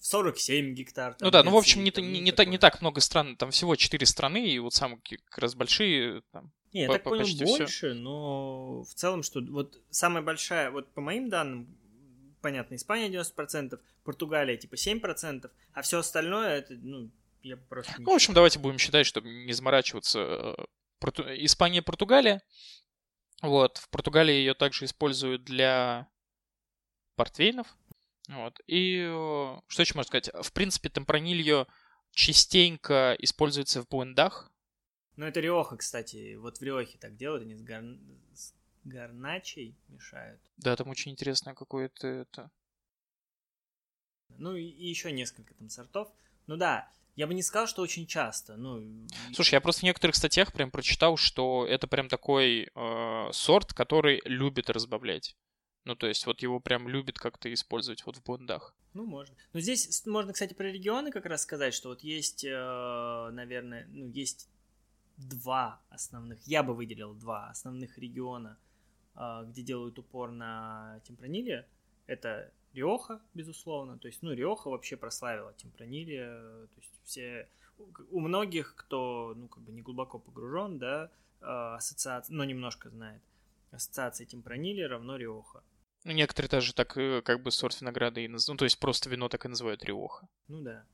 47 0.02 0.74
гектар. 0.74 1.14
Там, 1.14 1.26
ну 1.28 1.32
да, 1.32 1.44
ну 1.44 1.52
в 1.52 1.58
общем, 1.58 1.84
не, 1.84 1.92
не, 1.98 2.20
не, 2.20 2.46
не 2.46 2.58
так 2.58 2.82
много 2.82 3.02
стран, 3.02 3.36
там 3.36 3.52
всего 3.52 3.76
4 3.76 4.06
страны, 4.06 4.48
и 4.48 4.60
вот 4.60 4.74
самые 4.74 5.00
как 5.02 5.38
раз 5.38 5.56
большие, 5.56 6.22
там, 6.32 6.52
не, 6.74 6.82
я 6.82 6.88
по, 6.88 6.94
так 6.94 7.04
понял, 7.04 7.26
больше, 7.46 7.66
все. 7.66 7.94
но 7.94 8.84
в 8.84 8.94
целом, 8.94 9.24
что 9.24 9.42
вот 9.42 9.82
самая 9.90 10.24
большая, 10.24 10.72
вот 10.72 10.92
по 10.94 11.02
моим 11.02 11.30
данным, 11.30 11.68
понятно, 12.42 12.76
Испания 12.76 13.10
90%, 13.10 13.80
Португалия 14.04 14.56
типа 14.58 14.76
7%, 14.76 15.50
а 15.74 15.82
все 15.82 16.00
остальное 16.00 16.60
это, 16.60 16.76
ну, 16.76 17.10
я 17.42 17.58
просто 17.58 17.94
Ну, 18.00 18.12
в 18.12 18.16
общем, 18.16 18.34
давайте 18.34 18.60
будем 18.60 18.78
считать, 18.78 19.06
чтобы 19.06 19.30
не 19.30 19.54
заморачиваться. 19.54 20.20
Э, 20.20 20.66
Порту... 21.00 21.24
Испания, 21.24 21.82
Португалия. 21.82 22.42
Вот, 23.42 23.78
в 23.78 23.90
Португалии 23.90 24.34
ее 24.34 24.54
также 24.54 24.86
используют 24.86 25.44
для 25.44 26.10
портвейнов. 27.16 27.68
Вот. 28.28 28.60
И 28.68 29.00
э, 29.00 29.60
что 29.68 29.82
еще 29.82 29.96
можно 29.96 30.08
сказать? 30.08 30.30
В 30.42 30.52
принципе, 30.54 30.90
темпранильо 30.90 31.68
частенько 32.12 33.16
используется 33.20 33.82
в 33.82 33.88
блендах. 33.88 34.52
Ну, 35.16 35.26
это 35.26 35.40
Риоха, 35.40 35.78
кстати. 35.78 36.36
Вот 36.36 36.60
в 36.60 36.62
Риохе 36.62 36.98
так 36.98 37.16
делают, 37.18 37.44
они 37.44 37.56
с, 37.56 37.62
гар... 37.62 37.84
с 38.34 38.54
гарначей 38.84 39.78
мешают. 39.88 40.42
Да, 40.58 40.76
там 40.76 40.90
очень 40.90 41.12
интересное 41.12 41.54
какое-то 41.54 42.08
это... 42.08 42.52
Ну, 44.38 44.56
и 44.56 44.64
еще 44.64 45.12
несколько 45.12 45.54
там 45.56 45.70
сортов. 45.70 46.10
Ну 46.48 46.56
да, 46.56 46.92
я 47.20 47.28
бы 47.28 47.34
не 47.34 47.44
сказал, 47.44 47.68
что 47.68 47.82
очень 47.82 48.08
часто. 48.08 48.56
Ну, 48.56 49.06
Слушай, 49.34 49.56
я 49.56 49.62
просто 49.62 49.82
в 49.82 49.84
некоторых 49.84 50.16
статьях 50.16 50.54
прям 50.54 50.72
прочитал, 50.72 51.18
что 51.18 51.66
это 51.68 51.86
прям 51.86 52.08
такой 52.08 52.70
э, 52.74 53.30
сорт, 53.34 53.74
который 53.74 54.22
любит 54.24 54.70
разбавлять. 54.70 55.36
Ну, 55.84 55.96
то 55.96 56.08
есть 56.08 56.26
вот 56.26 56.42
его 56.42 56.62
прям 56.62 56.88
любит 56.88 57.20
как-то 57.20 57.54
использовать 57.54 58.06
вот 58.06 58.16
в 58.16 58.24
блендах. 58.24 58.74
Ну, 58.94 59.06
можно. 59.06 59.36
Но 59.52 59.60
здесь 59.60 60.06
можно, 60.06 60.32
кстати, 60.32 60.54
про 60.54 60.72
регионы 60.72 61.12
как 61.12 61.26
раз 61.26 61.42
сказать, 61.42 61.74
что 61.74 61.90
вот 61.90 62.04
есть, 62.04 62.46
э, 62.46 63.30
наверное, 63.34 63.86
ну, 63.90 64.08
есть 64.08 64.48
два 65.18 65.82
основных, 65.90 66.40
я 66.48 66.64
бы 66.64 66.74
выделил 66.74 67.14
два 67.14 67.50
основных 67.50 67.98
региона, 67.98 68.58
э, 69.16 69.44
где 69.50 69.62
делают 69.62 70.00
упор 70.00 70.32
на 70.32 71.02
темпраниле. 71.06 71.68
Это 72.08 72.54
Риоха, 72.74 73.22
безусловно. 73.34 73.98
То 73.98 74.08
есть, 74.08 74.22
ну, 74.22 74.34
Риоха 74.34 74.70
вообще 74.70 74.98
прославила 74.98 75.54
Темпранилия. 75.54 76.68
То 76.68 76.78
есть, 76.78 76.92
все... 77.04 77.50
У 78.12 78.20
многих, 78.20 78.76
кто, 78.76 79.34
ну, 79.36 79.48
как 79.48 79.64
бы 79.64 79.72
не 79.72 79.82
глубоко 79.82 80.20
погружен, 80.20 80.80
да, 80.80 81.10
а, 81.40 81.76
ассоциация, 81.76 82.36
но 82.36 82.44
немножко 82.44 82.90
знает, 82.90 83.22
ассоциация 83.72 84.28
Темпранилия 84.28 84.90
равно 84.90 85.16
Риоха. 85.16 85.64
Ну, 86.04 86.12
некоторые 86.12 86.50
даже 86.50 86.74
так, 86.74 86.98
э, 86.98 87.22
как 87.22 87.42
бы, 87.42 87.52
сорт 87.52 87.80
винограда 87.80 88.20
и 88.20 88.28
называют, 88.28 88.56
ну, 88.56 88.58
то 88.58 88.66
есть, 88.66 88.80
просто 88.80 89.10
вино 89.10 89.30
так 89.30 89.46
и 89.46 89.48
называют 89.48 89.84
Риоха. 89.86 90.28
Ну, 90.50 90.62
да. 90.62 90.86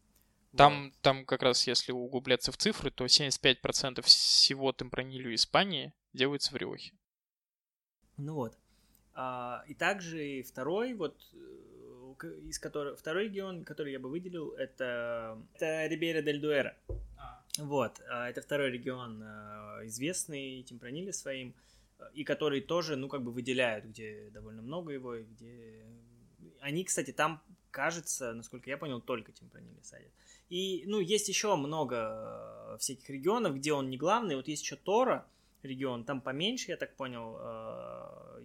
Там, 0.55 0.85
вот. 0.85 0.93
там 1.01 1.25
как 1.25 1.41
раз, 1.43 1.67
если 1.67 1.91
углубляться 1.91 2.51
в 2.51 2.57
цифры, 2.57 2.91
то 2.91 3.05
75% 3.05 4.01
всего 4.03 4.71
темпранилью 4.71 5.35
Испании 5.35 5.93
делается 6.13 6.53
в 6.53 6.55
Риохе. 6.55 6.93
Ну 8.17 8.35
вот. 8.35 8.57
А, 9.15 9.63
и 9.67 9.73
также 9.73 10.43
второй, 10.43 10.93
вот, 10.93 11.15
э, 11.33 12.27
из 12.47 12.59
которого, 12.59 12.95
второй 12.97 13.25
регион, 13.25 13.63
который 13.63 13.93
я 13.93 13.99
бы 13.99 14.09
выделил, 14.09 14.51
это, 14.51 15.41
это 15.55 15.87
Рибейра 15.87 16.21
дель 16.21 16.41
Дуэра. 16.41 16.75
Вот, 17.57 18.01
а, 18.09 18.29
это 18.29 18.41
второй 18.41 18.71
регион, 18.71 19.23
а, 19.23 19.79
известный 19.85 20.63
Темпраниле 20.63 21.13
своим, 21.13 21.53
и 22.13 22.25
который 22.25 22.59
тоже, 22.59 22.97
ну, 22.97 23.07
как 23.07 23.23
бы 23.23 23.31
выделяют, 23.31 23.85
где 23.85 24.29
довольно 24.31 24.61
много 24.61 24.91
его, 24.91 25.15
и 25.15 25.23
где... 25.23 25.85
Они, 26.59 26.83
кстати, 26.83 27.11
там, 27.11 27.41
кажется, 27.71 28.33
насколько 28.33 28.69
я 28.69 28.77
понял, 28.77 28.99
только 28.99 29.31
Темпраниле 29.31 29.81
садят. 29.81 30.11
И, 30.49 30.83
ну, 30.87 30.99
есть 30.99 31.29
еще 31.29 31.55
много 31.55 32.73
э, 32.73 32.77
всяких 32.79 33.09
регионов, 33.09 33.55
где 33.55 33.71
он 33.71 33.89
не 33.89 33.97
главный. 33.97 34.35
Вот 34.35 34.47
есть 34.47 34.63
еще 34.63 34.75
Тора 34.75 35.25
регион, 35.63 36.03
там 36.03 36.21
поменьше, 36.21 36.71
я 36.71 36.77
так 36.77 36.95
понял, 36.95 37.37
э, 37.39 38.43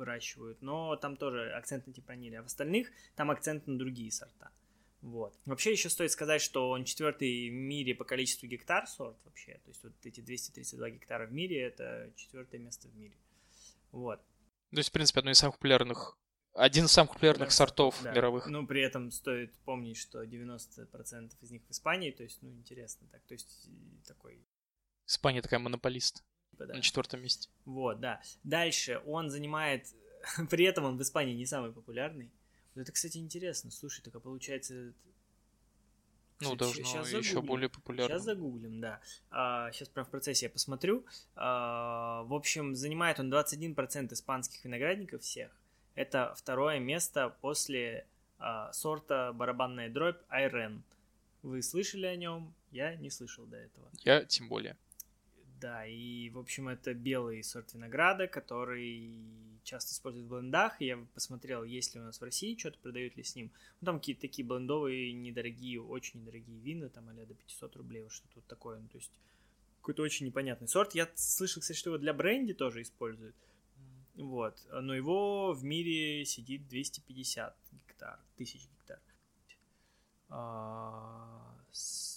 выращивают, 0.00 0.60
но 0.62 0.96
там 0.96 1.16
тоже 1.16 1.52
акцент 1.52 1.86
на 1.86 1.92
Темпраниле. 1.92 2.40
А 2.40 2.42
в 2.42 2.46
остальных 2.46 2.90
там 3.14 3.30
акцент 3.30 3.66
на 3.66 3.78
другие 3.78 4.10
сорта. 4.10 4.50
Вот. 5.02 5.38
Вообще 5.44 5.72
еще 5.72 5.88
стоит 5.88 6.10
сказать, 6.10 6.42
что 6.42 6.70
он 6.70 6.84
четвертый 6.84 7.48
в 7.48 7.52
мире 7.52 7.94
по 7.94 8.04
количеству 8.04 8.48
гектар 8.48 8.86
сорт 8.86 9.18
вообще. 9.24 9.60
То 9.64 9.70
есть 9.70 9.82
вот 9.84 9.92
эти 10.04 10.20
232 10.20 10.90
гектара 10.90 11.26
в 11.26 11.32
мире 11.32 11.62
это 11.62 12.12
четвертое 12.16 12.58
место 12.58 12.88
в 12.88 12.96
мире. 12.96 13.16
Вот. 13.92 14.20
То 14.70 14.78
есть, 14.78 14.90
в 14.90 14.92
принципе, 14.92 15.20
одно 15.20 15.30
из 15.30 15.38
самых 15.38 15.56
популярных 15.56 16.16
один 16.52 16.86
из 16.86 16.92
самых 16.92 17.12
популярных 17.12 17.48
да, 17.48 17.54
сортов 17.54 18.02
да. 18.02 18.12
мировых. 18.12 18.46
Ну, 18.48 18.66
при 18.66 18.82
этом 18.82 19.12
стоит 19.12 19.56
помнить, 19.60 19.96
что 19.96 20.24
90% 20.24 21.32
из 21.40 21.50
них 21.50 21.62
в 21.64 21.70
Испании, 21.70 22.10
то 22.10 22.24
есть, 22.24 22.42
ну, 22.42 22.50
интересно 22.50 23.06
так, 23.08 23.22
то 23.24 23.34
есть, 23.34 23.68
такой... 24.04 24.44
Испания 25.06 25.42
такая 25.42 25.60
монополист 25.60 26.24
типа, 26.60 26.66
да. 26.66 26.74
на 26.74 26.82
четвертом 26.82 27.22
месте. 27.22 27.48
Вот, 27.64 28.00
да. 28.00 28.20
Дальше 28.44 29.00
он 29.06 29.30
занимает, 29.30 29.86
при 30.50 30.64
этом 30.64 30.84
он 30.84 30.96
в 30.96 31.02
Испании 31.02 31.34
не 31.34 31.46
самый 31.46 31.72
популярный, 31.72 32.30
это, 32.76 32.92
кстати, 32.92 33.18
интересно. 33.18 33.70
Слушай, 33.70 34.02
так 34.02 34.14
а 34.14 34.20
получается... 34.20 34.92
Ну, 36.42 36.56
должно 36.56 36.84
сейчас 36.84 37.12
еще 37.12 37.42
более 37.42 37.68
популярно. 37.68 38.14
Сейчас 38.14 38.22
загуглим, 38.22 38.80
да. 38.80 39.00
А, 39.30 39.70
сейчас 39.72 39.88
прям 39.88 40.06
в 40.06 40.08
процессе 40.08 40.46
я 40.46 40.50
посмотрю. 40.50 41.04
А, 41.36 42.22
в 42.22 42.32
общем, 42.32 42.74
занимает 42.74 43.20
он 43.20 43.30
21% 43.32 44.14
испанских 44.14 44.64
виноградников 44.64 45.20
всех. 45.20 45.50
Это 45.96 46.32
второе 46.34 46.78
место 46.78 47.36
после 47.42 48.06
а, 48.38 48.72
сорта 48.72 49.34
барабанная 49.34 49.90
дробь 49.90 50.16
Айрен. 50.28 50.82
Вы 51.42 51.60
слышали 51.60 52.06
о 52.06 52.16
нем? 52.16 52.54
Я 52.70 52.94
не 52.94 53.10
слышал 53.10 53.44
до 53.44 53.58
этого. 53.58 53.90
Я 54.02 54.24
тем 54.24 54.48
более. 54.48 54.78
Да, 55.60 55.84
и, 55.84 56.30
в 56.30 56.38
общем, 56.38 56.68
это 56.68 56.94
белый 56.94 57.44
сорт 57.44 57.74
винограда, 57.74 58.26
который 58.26 59.60
часто 59.62 59.92
используют 59.92 60.26
в 60.26 60.30
блендах. 60.30 60.80
Я 60.80 60.96
посмотрел, 61.12 61.64
есть 61.64 61.94
ли 61.94 62.00
у 62.00 62.04
нас 62.04 62.18
в 62.18 62.24
России 62.24 62.56
что-то, 62.56 62.78
продают 62.78 63.14
ли 63.16 63.22
с 63.22 63.36
ним. 63.36 63.52
Ну, 63.80 63.84
там 63.84 63.98
какие-то 63.98 64.22
такие 64.22 64.46
блендовые, 64.46 65.12
недорогие, 65.12 65.82
очень 65.82 66.20
недорогие 66.20 66.58
вина, 66.60 66.88
там, 66.88 67.10
а 67.10 67.12
до 67.12 67.34
500 67.34 67.76
рублей, 67.76 68.04
вот 68.04 68.12
что-то 68.12 68.40
такое. 68.48 68.78
Ну, 68.78 68.88
то 68.88 68.96
есть, 68.96 69.10
какой-то 69.80 70.02
очень 70.02 70.24
непонятный 70.24 70.66
сорт. 70.66 70.94
Я 70.94 71.06
слышал, 71.14 71.60
кстати, 71.60 71.76
что 71.76 71.90
его 71.90 71.98
для 71.98 72.14
бренди 72.14 72.54
тоже 72.54 72.80
используют. 72.80 73.36
Вот. 74.14 74.66
Но 74.72 74.94
его 74.94 75.52
в 75.52 75.62
мире 75.62 76.24
сидит 76.24 76.68
250 76.68 77.54
гектар, 77.72 78.18
тысяч 78.36 78.62
гектар. 78.62 78.98
А, 80.30 81.54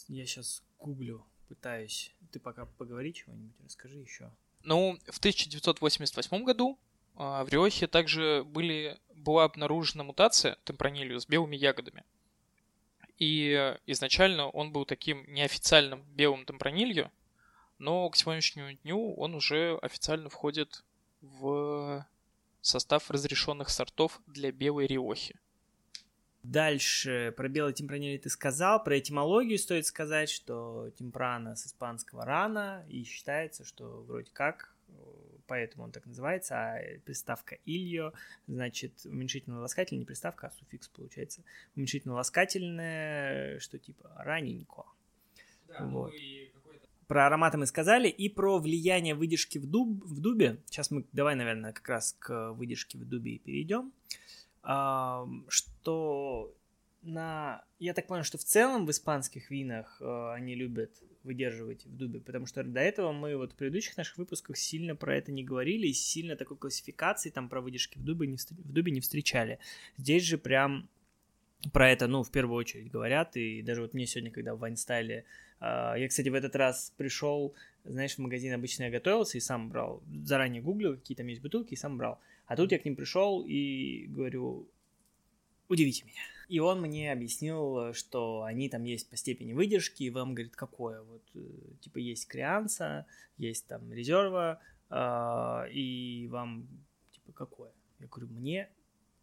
я 0.08 0.26
сейчас 0.26 0.64
гуглю 0.80 1.26
пытаюсь. 1.54 2.14
Ты 2.32 2.40
пока 2.40 2.66
поговори 2.66 3.14
чего-нибудь, 3.14 3.56
расскажи 3.64 4.00
еще. 4.00 4.32
Ну, 4.64 4.98
в 5.08 5.20
1988 5.20 6.44
году 6.44 6.80
а, 7.16 7.44
в 7.44 7.50
Риохе 7.50 7.88
также 7.88 8.44
были, 8.44 9.00
была 9.14 9.44
обнаружена 9.44 10.04
мутация 10.04 10.58
темпранилью 10.64 11.20
с 11.20 11.28
белыми 11.28 11.56
ягодами. 11.56 12.04
И 13.20 13.78
изначально 13.86 14.50
он 14.50 14.72
был 14.72 14.86
таким 14.86 15.24
неофициальным 15.32 16.04
белым 16.16 16.46
темпранилью, 16.46 17.12
но 17.78 18.10
к 18.10 18.16
сегодняшнему 18.16 18.74
дню 18.74 19.14
он 19.16 19.36
уже 19.36 19.78
официально 19.82 20.30
входит 20.30 20.84
в 21.22 22.06
состав 22.62 23.12
разрешенных 23.12 23.70
сортов 23.70 24.20
для 24.26 24.52
белой 24.52 24.88
риохи. 24.88 25.40
Дальше 26.44 27.34
про 27.38 27.48
белый 27.48 27.74
темпраниль 27.74 28.20
ты 28.20 28.30
сказал, 28.30 28.84
про 28.84 29.00
этимологию 29.00 29.58
стоит 29.58 29.86
сказать, 29.86 30.30
что 30.30 30.92
темпрана 30.98 31.56
с 31.56 31.66
испанского 31.68 32.26
рана, 32.26 32.86
и 32.90 33.06
считается, 33.06 33.64
что 33.64 34.04
вроде 34.04 34.30
как, 34.34 34.76
э, 34.90 34.92
поэтому 35.48 35.86
он 35.86 35.94
так 35.94 36.06
называется, 36.06 36.56
а 36.56 37.00
приставка 37.06 37.56
ильо, 37.64 38.12
значит, 38.48 39.06
уменьшительно-ласкательный, 39.06 40.00
не 40.00 40.06
приставка, 40.06 40.48
а 40.48 40.52
суффикс 40.52 40.90
получается, 40.90 41.44
уменьшительно-ласкательное, 41.78 43.60
что 43.60 43.80
типа 43.80 44.12
раненько. 44.18 44.84
Да, 45.70 45.80
ну 45.80 45.92
вот. 45.92 46.12
ну 46.12 46.18
и 46.18 46.52
про 47.08 47.28
ароматы 47.28 47.58
мы 47.58 47.68
сказали, 47.68 48.10
и 48.10 48.28
про 48.28 48.60
влияние 48.60 49.16
выдержки 49.16 49.60
в, 49.60 49.66
дуб, 49.66 50.04
в 50.04 50.20
дубе. 50.20 50.58
Сейчас 50.66 50.92
мы, 50.92 51.06
давай, 51.14 51.36
наверное, 51.36 51.72
как 51.72 51.88
раз 51.88 52.18
к 52.20 52.52
выдержке 52.52 52.98
в 52.98 53.06
дубе 53.06 53.36
и 53.36 53.40
перейдем 53.40 53.94
что 54.64 56.56
на... 57.04 57.64
Я 57.80 57.94
так 57.94 58.08
понял, 58.08 58.24
что 58.24 58.38
в 58.38 58.44
целом 58.44 58.86
в 58.86 58.92
испанских 58.92 59.52
винах 59.52 59.98
э, 60.00 60.32
они 60.34 60.56
любят 60.56 60.92
выдерживать 61.24 61.86
в 61.86 61.96
дубе, 61.96 62.20
потому 62.20 62.46
что 62.46 62.64
до 62.64 62.80
этого 62.80 63.12
мы 63.12 63.36
вот 63.38 63.54
в 63.54 63.56
предыдущих 63.56 63.98
наших 63.98 64.18
выпусках 64.18 64.58
сильно 64.58 64.96
про 64.96 65.16
это 65.16 65.32
не 65.32 65.44
говорили 65.44 65.88
и 65.88 65.94
сильно 65.94 66.36
такой 66.36 66.58
классификации 66.58 67.30
там 67.30 67.50
про 67.50 67.62
выдержки 67.62 67.98
в 67.98 68.04
дубе 68.04 68.28
не, 68.28 68.38
в 68.38 68.72
дубе 68.72 68.92
не 68.92 69.00
встречали. 69.00 69.60
Здесь 69.98 70.24
же 70.24 70.38
прям 70.38 70.90
про 71.72 71.90
это, 71.90 72.08
ну, 72.08 72.24
в 72.24 72.32
первую 72.32 72.58
очередь 72.58 72.92
говорят, 72.92 73.38
и 73.38 73.62
даже 73.62 73.82
вот 73.82 73.94
мне 73.94 74.06
сегодня, 74.06 74.32
когда 74.32 74.54
в 74.54 74.60
Вайнстайле, 74.60 75.26
э, 75.62 75.94
я, 75.98 76.08
кстати, 76.08 76.28
в 76.28 76.34
этот 76.34 76.56
раз 76.56 76.94
пришел, 76.98 77.54
знаешь, 77.86 78.16
в 78.16 78.20
магазин 78.20 78.54
обычно 78.54 78.84
я 78.84 78.92
готовился 78.92 79.38
и 79.38 79.42
сам 79.42 79.70
брал, 79.70 80.04
заранее 80.24 80.62
гуглил, 80.62 80.96
какие 80.96 81.16
там 81.16 81.28
есть 81.28 81.42
бутылки, 81.42 81.74
и 81.74 81.78
сам 81.78 81.98
брал. 81.98 82.20
А 82.46 82.56
тут 82.56 82.72
я 82.72 82.80
к 82.80 82.86
ним 82.86 82.96
пришел 82.96 83.44
и 83.46 84.06
говорю, 84.08 84.68
удивите 85.70 86.06
меня. 86.06 86.22
И 86.50 86.60
он 86.60 86.82
мне 86.82 87.12
объяснил, 87.12 87.94
что 87.94 88.44
они 88.44 88.70
там 88.70 88.84
есть 88.84 89.10
по 89.10 89.18
степени 89.18 89.54
выдержки, 89.54 90.04
и 90.04 90.10
вам, 90.10 90.34
говорит, 90.36 90.56
какое? 90.56 91.02
Вот, 91.02 91.24
э, 91.36 91.40
типа, 91.82 91.98
есть 92.00 92.28
креанса, 92.28 93.06
есть 93.38 93.66
там 93.68 93.92
резерва, 93.92 94.60
э, 94.90 95.72
и 95.72 96.28
вам, 96.30 96.68
типа, 97.12 97.32
какое? 97.32 97.72
Я 98.00 98.08
говорю, 98.08 98.28
мне 98.28 98.70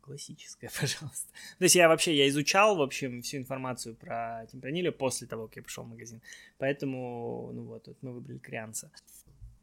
классическое, 0.01 0.71
пожалуйста. 0.81 1.29
То 1.59 1.65
есть 1.65 1.75
я 1.75 1.89
вообще, 1.89 2.17
я 2.17 2.29
изучал, 2.29 2.77
в 2.77 2.83
общем, 2.83 3.23
всю 3.23 3.37
информацию 3.37 3.95
про 3.95 4.47
темпраниля 4.51 4.91
после 4.91 5.27
того, 5.27 5.47
как 5.47 5.57
я 5.57 5.63
пришел 5.63 5.85
в 5.85 5.89
магазин. 5.89 6.21
Поэтому, 6.59 7.51
ну 7.53 7.63
вот, 7.65 7.87
вот 7.87 7.97
мы 8.03 8.13
выбрали 8.13 8.39
креанса 8.39 8.91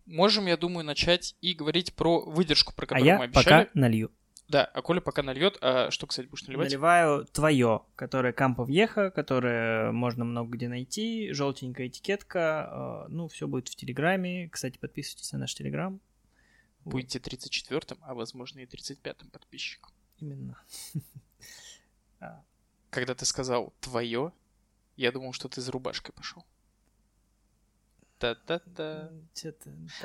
можем, 0.07 0.47
я 0.47 0.57
думаю, 0.57 0.83
начать 0.85 1.35
и 1.41 1.53
говорить 1.53 1.93
про 1.93 2.21
выдержку, 2.21 2.73
про 2.73 2.85
а 2.85 2.87
которую 2.87 3.15
а 3.15 3.17
мы 3.19 3.23
обещали. 3.25 3.53
я 3.53 3.65
пока 3.65 3.79
налью. 3.79 4.11
Да, 4.47 4.63
а 4.63 4.81
Коля 4.81 5.01
пока 5.01 5.23
нальет. 5.23 5.57
А 5.61 5.91
что, 5.91 6.07
кстати, 6.07 6.27
будешь 6.27 6.47
наливать? 6.47 6.69
Наливаю 6.69 7.25
твое, 7.25 7.81
которое 7.95 8.31
Кампо 8.31 8.63
Вьеха, 8.63 9.11
которое 9.11 9.91
можно 9.91 10.23
много 10.23 10.55
где 10.55 10.69
найти. 10.69 11.33
Желтенькая 11.33 11.87
этикетка. 11.87 12.67
А, 12.69 13.05
ну, 13.09 13.27
все 13.27 13.47
будет 13.47 13.67
в 13.67 13.75
Телеграме. 13.75 14.47
Кстати, 14.49 14.77
подписывайтесь 14.77 15.33
на 15.33 15.39
наш 15.39 15.53
Телеграм. 15.53 15.99
Будете 16.85 17.19
34-м, 17.19 17.97
а 18.01 18.13
возможно 18.13 18.59
и 18.59 18.65
35-м 18.65 19.29
подписчиком. 19.29 19.91
Именно. 20.19 20.57
А. 22.19 22.43
Когда 22.89 23.13
ты 23.13 23.27
сказал 23.27 23.75
твое, 23.79 24.33
я 24.95 25.11
думал, 25.11 25.33
что 25.33 25.47
ты 25.49 25.61
за 25.61 25.71
рубашкой 25.71 26.15
пошел. 26.15 26.47
Та-та-та. 28.19 29.09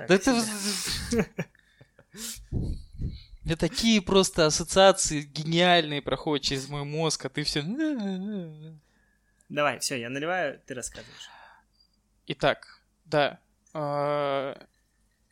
Да 0.09 0.15
это... 0.15 0.45
Мне 3.45 3.57
такие 3.57 4.01
просто 4.01 4.47
ассоциации 4.47 5.23
гениальные 5.23 6.03
проходят 6.03 6.45
через 6.45 6.69
мой 6.69 6.85
мозг, 6.85 7.25
а 7.25 7.29
ты 7.29 7.43
все... 7.43 7.63
Давай, 9.49 9.79
все, 9.81 10.01
я 10.01 10.09
наливаю, 10.09 10.61
ты 10.67 10.75
рассказываешь. 10.75 11.29
Итак, 12.27 12.81
да. 13.05 13.41
Э, 13.75 14.55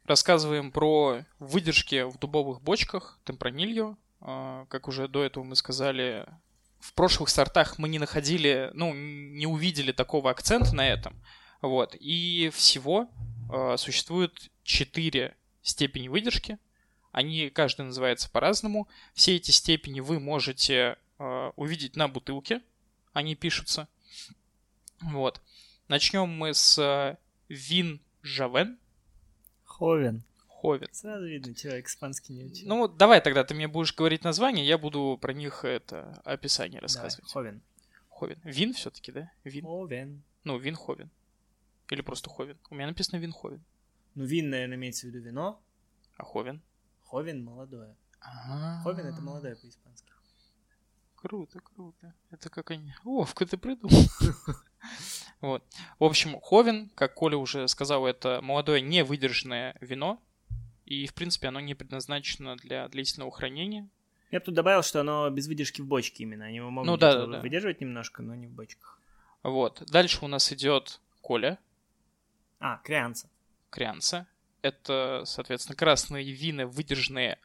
рассказываем 0.04 0.72
про 0.72 1.24
выдержки 1.38 2.02
в 2.02 2.18
дубовых 2.18 2.60
бочках, 2.60 3.18
темпранилью. 3.24 3.96
Э, 4.20 4.66
как 4.68 4.88
уже 4.88 5.06
до 5.06 5.24
этого 5.24 5.44
мы 5.44 5.54
сказали, 5.56 6.26
в 6.80 6.94
прошлых 6.94 7.28
сортах 7.28 7.78
мы 7.78 7.88
не 7.88 7.98
находили, 7.98 8.70
ну, 8.74 8.92
не 8.92 9.46
увидели 9.46 9.92
такого 9.92 10.30
акцента 10.30 10.74
на 10.74 10.86
этом. 10.88 11.14
Вот. 11.60 11.96
И 11.98 12.50
всего 12.52 13.08
э, 13.52 13.76
существует 13.76 14.50
четыре 14.62 15.36
степени 15.62 16.08
выдержки. 16.08 16.58
Они, 17.12 17.50
каждый 17.50 17.86
называется 17.86 18.30
по-разному. 18.30 18.88
Все 19.14 19.36
эти 19.36 19.50
степени 19.50 20.00
вы 20.00 20.20
можете 20.20 20.96
э, 21.18 21.52
увидеть 21.56 21.96
на 21.96 22.08
бутылке. 22.08 22.62
Они 23.12 23.34
пишутся. 23.34 23.88
Вот. 25.00 25.40
Начнем 25.88 26.28
мы 26.28 26.54
с 26.54 26.78
э, 26.78 27.16
Вин 27.48 28.00
Жавен. 28.22 28.78
Ховен. 29.64 30.22
Ховен. 30.46 30.88
Сразу 30.92 31.26
видно, 31.26 31.54
человек 31.54 31.88
испанский 31.88 32.34
не 32.34 32.44
учил. 32.44 32.68
Ну, 32.68 32.86
давай 32.86 33.20
тогда 33.20 33.44
ты 33.44 33.54
мне 33.54 33.66
будешь 33.66 33.94
говорить 33.94 34.24
название, 34.24 34.66
я 34.66 34.78
буду 34.78 35.18
про 35.20 35.32
них 35.32 35.64
это 35.64 36.20
описание 36.24 36.80
Давай, 36.80 36.82
рассказывать. 36.82 37.32
Ховен. 37.32 37.62
Ховен. 38.08 38.38
Вин 38.44 38.74
все-таки, 38.74 39.10
да? 39.10 39.32
Вин. 39.42 39.64
Ховен. 39.64 40.22
Ну, 40.44 40.58
Вин 40.58 40.76
Ховен. 40.76 41.10
Или 41.90 42.02
просто 42.02 42.30
Ховен. 42.30 42.56
У 42.70 42.74
меня 42.74 42.86
написано 42.86 43.18
Вин 43.18 43.32
Ховен. 43.32 43.62
Ну, 44.14 44.24
вин, 44.24 44.50
наверное, 44.50 44.76
имеется 44.76 45.06
в 45.06 45.10
виду 45.10 45.20
вино. 45.20 45.60
А 46.16 46.24
Ховен? 46.24 46.62
Ховен 47.04 47.44
молодое. 47.44 47.96
А, 48.20 48.80
Ховен 48.82 49.06
это 49.06 49.20
молодое 49.20 49.56
по-испански. 49.56 50.12
Круто, 51.16 51.60
круто. 51.60 52.14
Это 52.30 52.48
как 52.48 52.70
они... 52.70 52.94
Ловко 53.04 53.44
ты 53.46 53.56
придумал. 53.56 53.96
Вот. 55.42 55.62
В 55.98 56.04
общем, 56.04 56.38
Ховен, 56.40 56.90
как 56.94 57.14
Коля 57.14 57.36
уже 57.38 57.66
сказал, 57.68 58.06
это 58.06 58.40
молодое 58.42 58.82
невыдержанное 58.82 59.74
вино. 59.80 60.22
И, 60.84 61.06
в 61.06 61.14
принципе, 61.14 61.48
оно 61.48 61.60
не 61.60 61.74
предназначено 61.74 62.56
для 62.56 62.88
длительного 62.88 63.30
хранения. 63.30 63.88
Я 64.30 64.40
бы 64.40 64.44
тут 64.46 64.54
добавил, 64.54 64.82
что 64.82 65.00
оно 65.00 65.28
без 65.30 65.48
выдержки 65.48 65.80
в 65.80 65.86
бочке 65.86 66.24
именно. 66.24 66.44
Они 66.46 66.56
его 66.56 66.70
могут 66.70 66.86
Ну 66.86 66.96
да, 66.98 67.14
да, 67.14 67.26
да. 67.26 67.40
выдерживать 67.40 67.80
немножко, 67.80 68.22
но 68.22 68.34
не 68.34 68.46
в 68.46 68.52
бочках. 68.52 69.00
Вот. 69.42 69.82
Дальше 69.90 70.24
у 70.24 70.28
нас 70.28 70.52
идет 70.52 71.00
Коля, 71.22 71.58
А, 72.60 72.78
крианца. 72.84 73.28
Крянца. 73.70 74.26
Это, 74.62 75.22
соответственно, 75.24 75.76
красные 75.76 76.30
вина, 76.30 76.66
выдержанные 76.66 77.38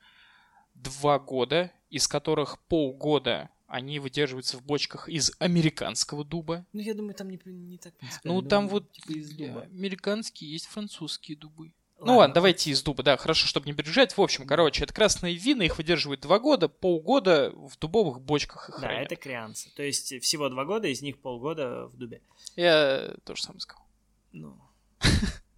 два 0.73 1.17
года, 1.19 1.71
из 1.89 2.07
которых 2.07 2.59
полгода 2.63 3.49
они 3.67 3.99
выдерживаются 3.99 4.57
в 4.57 4.63
бочках 4.63 5.09
из 5.09 5.31
американского 5.39 6.23
дуба. 6.23 6.65
Ну, 6.73 6.81
я 6.81 6.93
думаю, 6.93 7.15
там 7.15 7.29
не, 7.29 7.39
не 7.45 7.77
так. 7.77 7.93
Ну, 8.23 8.41
там 8.41 8.67
Думаю, 8.67 8.83
вот 8.83 8.91
типа 8.91 9.11
из 9.17 9.31
дуба. 9.33 9.61
американские 9.63 10.51
есть 10.51 10.67
французские 10.67 11.37
дубы. 11.37 11.73
Ну 11.99 12.17
ладно, 12.17 12.33
давайте 12.35 12.69
из 12.69 12.83
дуба, 12.83 13.03
да, 13.03 13.15
хорошо, 13.15 13.47
чтобы 13.47 13.67
не 13.67 13.73
пережать. 13.73 14.15
В 14.17 14.21
общем, 14.21 14.45
короче, 14.45 14.83
это 14.83 14.93
красные 14.93 15.35
вина, 15.35 15.63
их 15.63 15.77
выдерживают 15.77 16.19
два 16.21 16.39
года, 16.39 16.67
полгода 16.67 17.51
в 17.55 17.77
дубовых 17.79 18.19
бочках 18.21 18.69
их 18.69 18.75
Да, 18.75 18.87
хранят. 18.87 19.05
это 19.05 19.15
крианцы. 19.15 19.71
То 19.75 19.81
есть 19.81 20.13
всего 20.21 20.49
два 20.49 20.65
года, 20.65 20.89
из 20.89 21.01
них 21.01 21.17
полгода 21.19 21.87
в 21.87 21.95
дубе. 21.97 22.21
Я 22.57 23.15
тоже 23.23 23.41
самое 23.43 23.61
сказал. 23.61 23.85
Ну. 24.33 24.57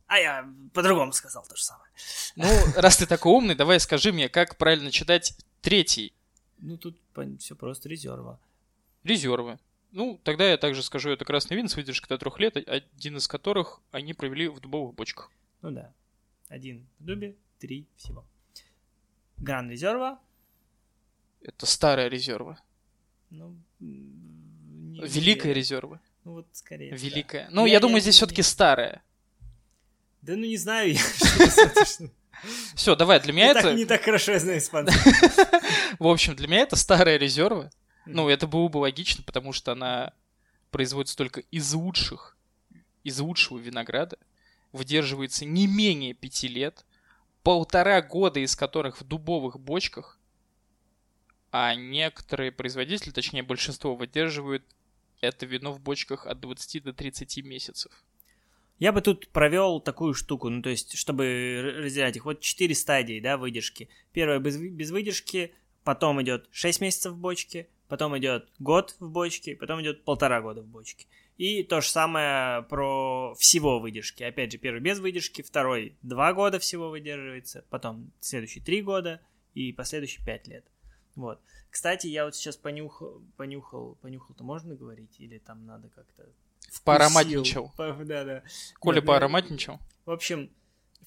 А 0.07 0.17
я 0.19 0.49
по-другому 0.73 1.11
сказал 1.13 1.45
то 1.47 1.55
же 1.55 1.63
самое. 1.63 1.89
Ну, 2.35 2.45
раз 2.75 2.97
ты 2.97 3.05
такой 3.05 3.33
умный, 3.33 3.55
давай 3.55 3.79
скажи 3.79 4.13
мне, 4.13 4.29
как 4.29 4.57
правильно 4.57 4.89
читать 4.91 5.33
третий 5.61 6.13
Ну, 6.59 6.77
тут 6.77 6.97
все 7.39 7.55
просто 7.55 7.89
резерва. 7.89 8.39
резервы. 9.03 9.59
Ну, 9.91 10.19
тогда 10.23 10.49
я 10.49 10.57
также 10.57 10.83
скажу, 10.83 11.09
это 11.09 11.25
красный 11.25 11.55
вин 11.57 11.67
с 11.69 11.75
выдержкой 11.75 12.09
до 12.09 12.17
трех 12.17 12.39
лет, 12.39 12.55
один 12.57 13.17
из 13.17 13.27
которых 13.27 13.81
они 13.91 14.13
провели 14.13 14.47
в 14.47 14.59
дубовых 14.59 14.95
бочках. 14.95 15.31
Ну 15.61 15.71
да. 15.71 15.93
Один 16.49 16.87
в 16.99 17.03
дубе, 17.05 17.35
три 17.59 17.85
всего. 17.97 18.25
Гран 19.37 19.69
резерва. 19.69 20.19
Это 21.41 21.65
старая 21.65 22.07
резерва. 22.07 22.59
Ну, 23.29 23.55
не 23.79 24.99
Великая 25.01 25.53
резерва. 25.53 25.99
Ну, 26.23 26.33
вот 26.33 26.47
скорее. 26.53 26.91
да. 26.91 26.97
Великая. 26.97 27.47
Ну, 27.51 27.65
Я 27.65 27.73
я 27.73 27.77
не- 27.77 27.81
думаю, 27.81 28.01
здесь 28.01 28.15
все-таки 28.15 28.41
старая. 28.41 29.03
Да 30.27 30.35
ну 30.35 30.45
не 30.45 30.57
знаю 30.57 30.93
я. 30.93 30.99
Все, 32.75 32.95
давай, 32.97 33.21
для 33.21 33.31
меня 33.31 33.51
это... 33.51 33.73
не 33.73 33.85
так 33.85 34.03
хорошо 34.03 34.33
я 34.33 34.39
знаю 34.39 34.57
испанский. 34.57 34.99
В 35.99 36.07
общем, 36.07 36.35
для 36.35 36.47
меня 36.47 36.59
это 36.59 36.75
старая 36.75 37.17
резерва. 37.17 37.71
Ну, 38.05 38.27
это 38.27 38.45
было 38.45 38.67
бы 38.67 38.77
логично, 38.77 39.23
потому 39.23 39.53
что 39.53 39.71
она 39.71 40.13
производится 40.69 41.15
только 41.15 41.39
из 41.49 41.73
лучших, 41.73 42.37
из 43.05 43.19
лучшего 43.21 43.57
винограда, 43.57 44.17
выдерживается 44.73 45.45
не 45.45 45.65
менее 45.65 46.13
пяти 46.13 46.49
лет, 46.49 46.85
полтора 47.41 48.01
года 48.01 48.41
из 48.41 48.55
которых 48.55 48.99
в 48.99 49.05
дубовых 49.05 49.57
бочках, 49.59 50.19
а 51.51 51.73
некоторые 51.73 52.51
производители, 52.51 53.11
точнее 53.11 53.43
большинство, 53.43 53.95
выдерживают 53.95 54.65
это 55.21 55.45
вино 55.45 55.71
в 55.71 55.79
бочках 55.79 56.27
от 56.27 56.41
20 56.41 56.83
до 56.83 56.93
30 56.93 57.45
месяцев. 57.45 57.91
Я 58.79 58.91
бы 58.91 59.01
тут 59.01 59.27
провел 59.29 59.79
такую 59.79 60.13
штуку, 60.13 60.49
ну 60.49 60.61
то 60.61 60.69
есть, 60.69 60.97
чтобы 60.97 61.73
разделять 61.77 62.15
их. 62.15 62.25
Вот 62.25 62.41
четыре 62.41 62.75
стадии, 62.75 63.19
да, 63.19 63.37
выдержки. 63.37 63.89
Первая 64.13 64.39
без, 64.39 64.57
без 64.57 64.91
выдержки, 64.91 65.53
потом 65.83 66.21
идет 66.21 66.47
6 66.51 66.81
месяцев 66.81 67.13
в 67.13 67.17
бочке, 67.17 67.67
потом 67.87 68.17
идет 68.17 68.49
год 68.59 68.95
в 68.99 69.09
бочке, 69.09 69.55
потом 69.55 69.81
идет 69.81 70.03
полтора 70.03 70.41
года 70.41 70.61
в 70.61 70.67
бочке. 70.67 71.07
И 71.37 71.63
то 71.63 71.81
же 71.81 71.89
самое 71.89 72.63
про 72.63 73.35
всего 73.35 73.79
выдержки. 73.79 74.23
Опять 74.23 74.51
же, 74.51 74.57
первый 74.57 74.81
без 74.81 74.99
выдержки, 74.99 75.41
второй 75.41 75.95
два 76.01 76.33
года 76.33 76.59
всего 76.59 76.89
выдерживается, 76.89 77.63
потом 77.69 78.11
следующий 78.19 78.59
три 78.59 78.81
года 78.81 79.21
и 79.53 79.71
последующий 79.71 80.23
пять 80.25 80.47
лет. 80.47 80.65
Вот. 81.15 81.39
Кстати, 81.69 82.07
я 82.07 82.25
вот 82.25 82.35
сейчас 82.35 82.57
понюхал, 82.57 83.21
понюхал, 83.37 83.97
понюхал-то 84.01 84.43
можно 84.43 84.75
говорить? 84.75 85.15
Или 85.19 85.37
там 85.37 85.65
надо 85.65 85.89
как-то... 85.89 86.27
Поароматничал. 86.84 87.71
По- 87.77 87.93
Да, 88.06 88.23
да. 88.23 88.43
Коля 88.80 88.95
Нет, 88.97 89.06
поароматничал. 89.06 89.80
В 90.06 90.12
общем, 90.12 90.49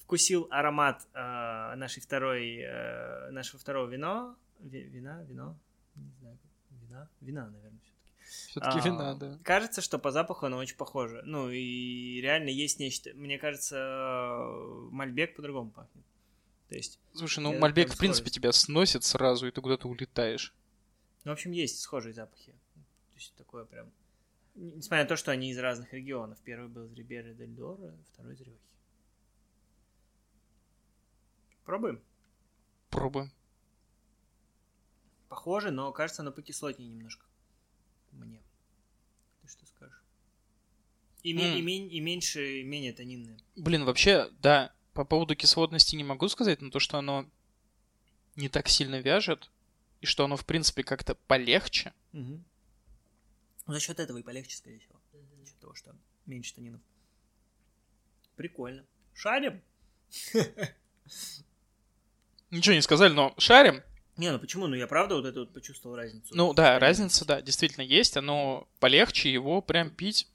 вкусил 0.03 0.47
аромат 0.51 1.07
э, 1.13 1.75
нашей 1.75 2.01
второй, 2.01 2.57
э, 2.59 3.29
нашего 3.31 3.59
второго 3.59 3.87
вино. 3.89 4.35
Ви- 4.59 4.83
вина, 4.83 5.23
вино? 5.23 5.55
Не 5.95 6.11
знаю, 6.19 6.37
вина? 6.69 7.09
Вина, 7.21 7.49
наверное, 7.49 7.79
все-таки. 7.79 8.11
Все-таки 8.51 8.79
вина, 8.89 9.15
да. 9.15 9.39
Кажется, 9.43 9.81
что 9.81 9.97
по 9.99 10.11
запаху 10.11 10.45
оно 10.45 10.57
очень 10.57 10.75
похоже. 10.77 11.21
Ну, 11.25 11.49
и 11.49 12.19
реально 12.21 12.49
есть 12.49 12.79
нечто... 12.79 13.11
Мне 13.13 13.37
кажется, 13.37 13.75
э, 13.77 14.89
Мальбек 14.91 15.35
по-другому 15.35 15.71
пахнет. 15.71 16.03
То 16.69 16.75
есть, 16.75 16.99
Слушай, 17.13 17.39
ну 17.41 17.57
Мальбек, 17.59 17.93
в 17.93 17.97
принципе, 17.97 18.29
тебя 18.29 18.51
сносит 18.53 19.03
сразу, 19.03 19.47
и 19.47 19.51
ты 19.51 19.59
куда-то 19.61 19.87
улетаешь. 19.89 20.53
ну, 21.25 21.31
в 21.31 21.33
общем, 21.33 21.51
есть 21.51 21.79
схожие 21.81 22.13
запахи. 22.13 22.51
То 22.73 23.15
есть, 23.15 23.33
такое 23.35 23.65
прям... 23.65 23.91
Несмотря 24.55 25.03
на 25.03 25.07
то, 25.09 25.15
что 25.15 25.31
они 25.31 25.49
из 25.51 25.57
разных 25.57 25.93
регионов. 25.93 26.37
Первый 26.43 26.67
был 26.69 26.85
из 26.85 26.93
Рибера 26.93 27.33
дель 27.33 27.49
Доро, 27.51 27.93
второй 28.13 28.33
из 28.33 28.41
Риохи. 28.41 28.59
Пробуем? 31.65 32.01
Пробуем. 32.89 33.31
Похоже, 35.29 35.71
но 35.71 35.91
кажется, 35.93 36.21
оно 36.21 36.31
покислотнее 36.31 36.89
немножко. 36.89 37.25
Мне. 38.11 38.41
Ты 39.41 39.47
что 39.47 39.65
скажешь? 39.65 40.03
И, 41.23 41.31
М. 41.33 41.57
и, 41.57 41.61
мен- 41.61 41.87
и 41.87 41.99
меньше, 42.01 42.59
и 42.59 42.63
менее 42.63 42.91
тонинное. 42.93 43.37
Блин, 43.55 43.85
вообще, 43.85 44.29
да, 44.41 44.73
по 44.93 45.05
поводу 45.05 45.35
кислотности 45.35 45.95
не 45.95 46.03
могу 46.03 46.27
сказать, 46.27 46.61
но 46.61 46.69
то, 46.71 46.79
что 46.79 46.97
оно 46.97 47.25
не 48.35 48.49
так 48.49 48.67
сильно 48.67 48.99
вяжет, 48.99 49.49
и 50.01 50.05
что 50.05 50.25
оно, 50.25 50.35
в 50.35 50.45
принципе, 50.45 50.83
как-то 50.83 51.15
полегче. 51.15 51.93
Мгм. 52.11 52.43
За 53.71 53.79
счет 53.79 53.99
этого 53.99 54.17
и 54.17 54.23
полегче, 54.23 54.57
скорее 54.57 54.79
всего. 54.79 54.99
За 55.13 55.45
счет 55.45 55.59
того, 55.59 55.73
что 55.75 55.95
меньше 56.25 56.53
тонинов. 56.53 56.81
Прикольно. 58.35 58.85
Шарим? 59.13 59.61
Ничего 62.49 62.75
не 62.75 62.81
сказали, 62.81 63.13
но 63.13 63.33
шарим. 63.37 63.81
Не, 64.17 64.31
ну 64.31 64.39
почему? 64.39 64.67
Ну 64.67 64.75
я 64.75 64.87
правда 64.87 65.15
вот 65.15 65.25
это 65.25 65.39
вот 65.39 65.53
почувствовал 65.53 65.95
разницу. 65.95 66.35
Ну 66.35 66.53
да, 66.53 66.79
разница, 66.79 67.25
да, 67.25 67.41
действительно 67.41 67.83
есть. 67.83 68.17
Оно 68.17 68.67
полегче, 68.79 69.31
его 69.31 69.61
прям 69.61 69.89
пить. 69.89 70.27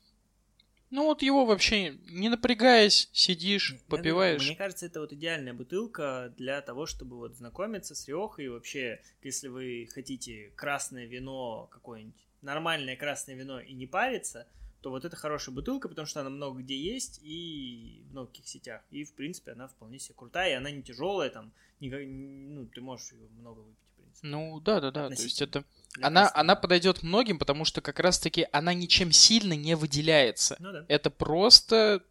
Ну 0.88 1.04
вот 1.04 1.20
его 1.20 1.44
вообще 1.44 1.90
не 2.08 2.30
напрягаясь, 2.30 3.10
сидишь, 3.12 3.72
Я 3.72 3.76
думаю, 3.76 3.88
попиваешь. 3.88 4.46
Мне 4.46 4.56
кажется, 4.56 4.86
это 4.86 5.00
вот 5.00 5.12
идеальная 5.12 5.52
бутылка 5.52 6.32
для 6.38 6.62
того, 6.62 6.86
чтобы 6.86 7.16
вот 7.16 7.34
знакомиться 7.34 7.94
с 7.94 8.08
Риохой. 8.08 8.46
И 8.46 8.48
вообще, 8.48 9.02
если 9.22 9.48
вы 9.48 9.88
хотите 9.92 10.52
красное 10.56 11.04
вино 11.04 11.68
какое-нибудь, 11.70 12.25
нормальное 12.46 12.96
красное 12.96 13.34
вино 13.34 13.60
и 13.60 13.74
не 13.74 13.86
париться, 13.86 14.46
то 14.80 14.90
вот 14.90 15.04
это 15.04 15.16
хорошая 15.16 15.54
бутылка, 15.54 15.88
потому 15.88 16.06
что 16.06 16.20
она 16.20 16.30
много 16.30 16.60
где 16.62 16.76
есть 16.78 17.20
и 17.22 18.04
в 18.08 18.12
многих 18.12 18.46
сетях. 18.46 18.82
И, 18.90 19.04
в 19.04 19.12
принципе, 19.12 19.52
она 19.52 19.66
вполне 19.68 19.98
себе 19.98 20.14
крутая, 20.16 20.52
и 20.52 20.54
она 20.54 20.70
не 20.70 20.82
тяжелая, 20.82 21.28
там, 21.30 21.52
никак- 21.80 22.06
ну, 22.06 22.66
ты 22.66 22.80
можешь 22.80 23.12
ее 23.12 23.28
много 23.40 23.60
выпить, 23.60 23.78
в 23.92 23.96
принципе. 23.96 24.26
Ну 24.28 24.60
да, 24.60 24.80
да, 24.80 24.90
да. 24.92 25.08
То 25.08 25.22
есть 25.22 25.42
это. 25.42 25.64
Она, 26.00 26.22
красного. 26.22 26.40
она 26.40 26.56
подойдет 26.56 27.02
многим, 27.02 27.38
потому 27.38 27.64
что 27.64 27.80
как 27.80 27.98
раз-таки 28.00 28.46
она 28.52 28.74
ничем 28.74 29.12
сильно 29.12 29.54
не 29.54 29.74
выделяется. 29.76 30.56
Ну 30.60 30.70
да. 30.72 30.84
Это 30.88 31.10
просто 31.10 32.04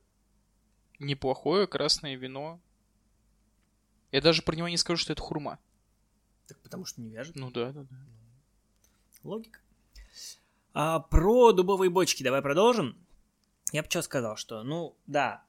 неплохое 0.99 1.67
красное 1.67 2.15
вино. 2.15 2.59
Я 4.11 4.21
даже 4.21 4.41
про 4.41 4.55
него 4.55 4.67
не 4.67 4.77
скажу, 4.77 4.97
что 4.97 5.13
это 5.13 5.21
хурма. 5.21 5.59
Так 6.47 6.57
потому 6.59 6.85
что 6.85 7.01
не 7.01 7.09
вяжет. 7.09 7.35
Ну 7.35 7.51
да, 7.51 7.71
да, 7.71 7.83
да. 7.83 7.95
Логика. 9.23 9.59
А, 10.77 10.99
про 10.99 11.53
дубовые 11.53 11.89
бочки 11.89 12.21
давай 12.21 12.41
продолжим. 12.41 12.97
Я 13.71 13.81
бы 13.81 13.89
что 13.89 14.01
сказал, 14.01 14.35
что, 14.35 14.61
ну, 14.61 14.97
да, 15.07 15.41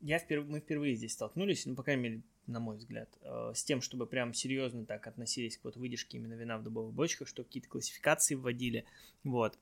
я 0.00 0.20
вперв... 0.20 0.46
мы 0.46 0.60
впервые 0.60 0.94
здесь 0.94 1.14
столкнулись, 1.14 1.66
ну, 1.66 1.74
по 1.74 1.82
крайней 1.82 2.02
мере, 2.02 2.22
на 2.46 2.60
мой 2.60 2.76
взгляд, 2.76 3.08
э, 3.22 3.52
с 3.52 3.64
тем, 3.64 3.82
чтобы 3.82 4.06
прям 4.06 4.32
серьезно 4.32 4.86
так 4.86 5.08
относились 5.08 5.58
к 5.58 5.64
вот 5.64 5.76
выдержке 5.76 6.18
именно 6.18 6.34
вина 6.34 6.56
в 6.56 6.62
дубовых 6.62 6.94
бочках, 6.94 7.26
что 7.26 7.42
какие-то 7.42 7.68
классификации 7.68 8.36
вводили, 8.36 8.84
вот. 9.24 9.58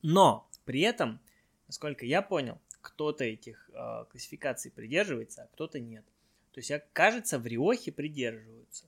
Но 0.00 0.48
при 0.64 0.80
этом, 0.80 1.20
насколько 1.66 2.06
я 2.06 2.22
понял, 2.22 2.58
кто-то 2.80 3.24
этих 3.24 3.68
э, 3.74 4.06
классификаций 4.10 4.70
придерживается, 4.70 5.42
а 5.42 5.48
кто-то 5.48 5.80
нет. 5.80 6.06
То 6.52 6.60
есть, 6.60 6.72
кажется, 6.94 7.38
в 7.38 7.46
Риохе 7.46 7.92
придерживаются. 7.92 8.86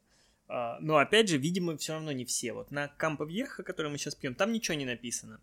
А, 0.52 0.78
но, 0.80 0.98
опять 0.98 1.28
же, 1.28 1.38
видимо, 1.38 1.76
все 1.76 1.92
равно 1.92 2.10
не 2.10 2.24
все. 2.24 2.52
Вот 2.52 2.72
на 2.72 2.88
Кампо 2.88 3.24
Вьеха, 3.24 3.62
который 3.62 3.90
мы 3.90 3.98
сейчас 3.98 4.16
пьем, 4.16 4.34
там 4.34 4.52
ничего 4.52 4.76
не 4.76 4.84
написано. 4.84 5.40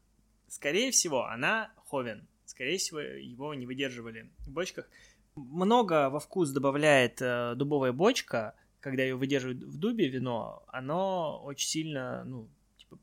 Скорее 0.49 0.91
всего, 0.91 1.25
она 1.25 1.71
Ховен. 1.85 2.27
Скорее 2.45 2.77
всего, 2.77 2.99
его 2.99 3.53
не 3.53 3.65
выдерживали 3.65 4.29
в 4.39 4.51
бочках. 4.51 4.89
Много 5.35 6.09
во 6.09 6.19
вкус 6.19 6.49
добавляет 6.49 7.21
э, 7.21 7.53
дубовая 7.55 7.93
бочка, 7.93 8.55
когда 8.81 9.03
ее 9.03 9.15
выдерживают 9.15 9.63
в 9.63 9.77
дубе 9.77 10.09
вино, 10.09 10.63
оно 10.67 11.41
очень 11.43 11.67
сильно, 11.67 12.23
ну, 12.23 12.47
типа, 12.77 12.97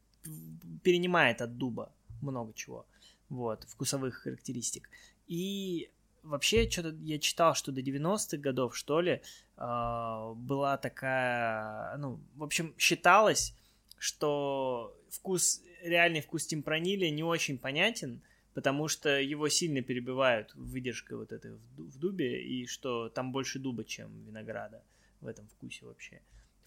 перенимает 0.82 1.40
от 1.40 1.56
дуба 1.56 1.92
много 2.20 2.52
чего, 2.54 2.86
вот, 3.28 3.64
вкусовых 3.64 4.14
характеристик. 4.14 4.88
И 5.26 5.90
вообще, 6.24 6.68
что-то 6.68 6.96
я 7.02 7.18
читал, 7.18 7.54
что 7.54 7.72
до 7.72 7.80
90-х 7.80 8.38
годов, 8.38 8.76
что 8.76 9.00
ли, 9.00 9.20
э, 9.56 10.32
была 10.37 10.76
такая, 10.78 11.96
ну, 11.98 12.18
в 12.34 12.42
общем, 12.42 12.74
считалось, 12.78 13.54
что 13.98 14.96
вкус, 15.10 15.62
реальный 15.82 16.20
вкус 16.20 16.46
темпранили 16.46 17.06
не 17.06 17.22
очень 17.22 17.58
понятен, 17.58 18.20
потому 18.54 18.88
что 18.88 19.20
его 19.20 19.48
сильно 19.48 19.82
перебивают 19.82 20.54
выдержкой 20.54 21.18
вот 21.18 21.32
этой 21.32 21.52
в 21.76 21.98
дубе, 21.98 22.42
и 22.42 22.66
что 22.66 23.08
там 23.08 23.32
больше 23.32 23.58
дуба, 23.58 23.84
чем 23.84 24.24
винограда 24.24 24.82
в 25.20 25.26
этом 25.26 25.46
вкусе 25.48 25.87
вообще 25.87 26.20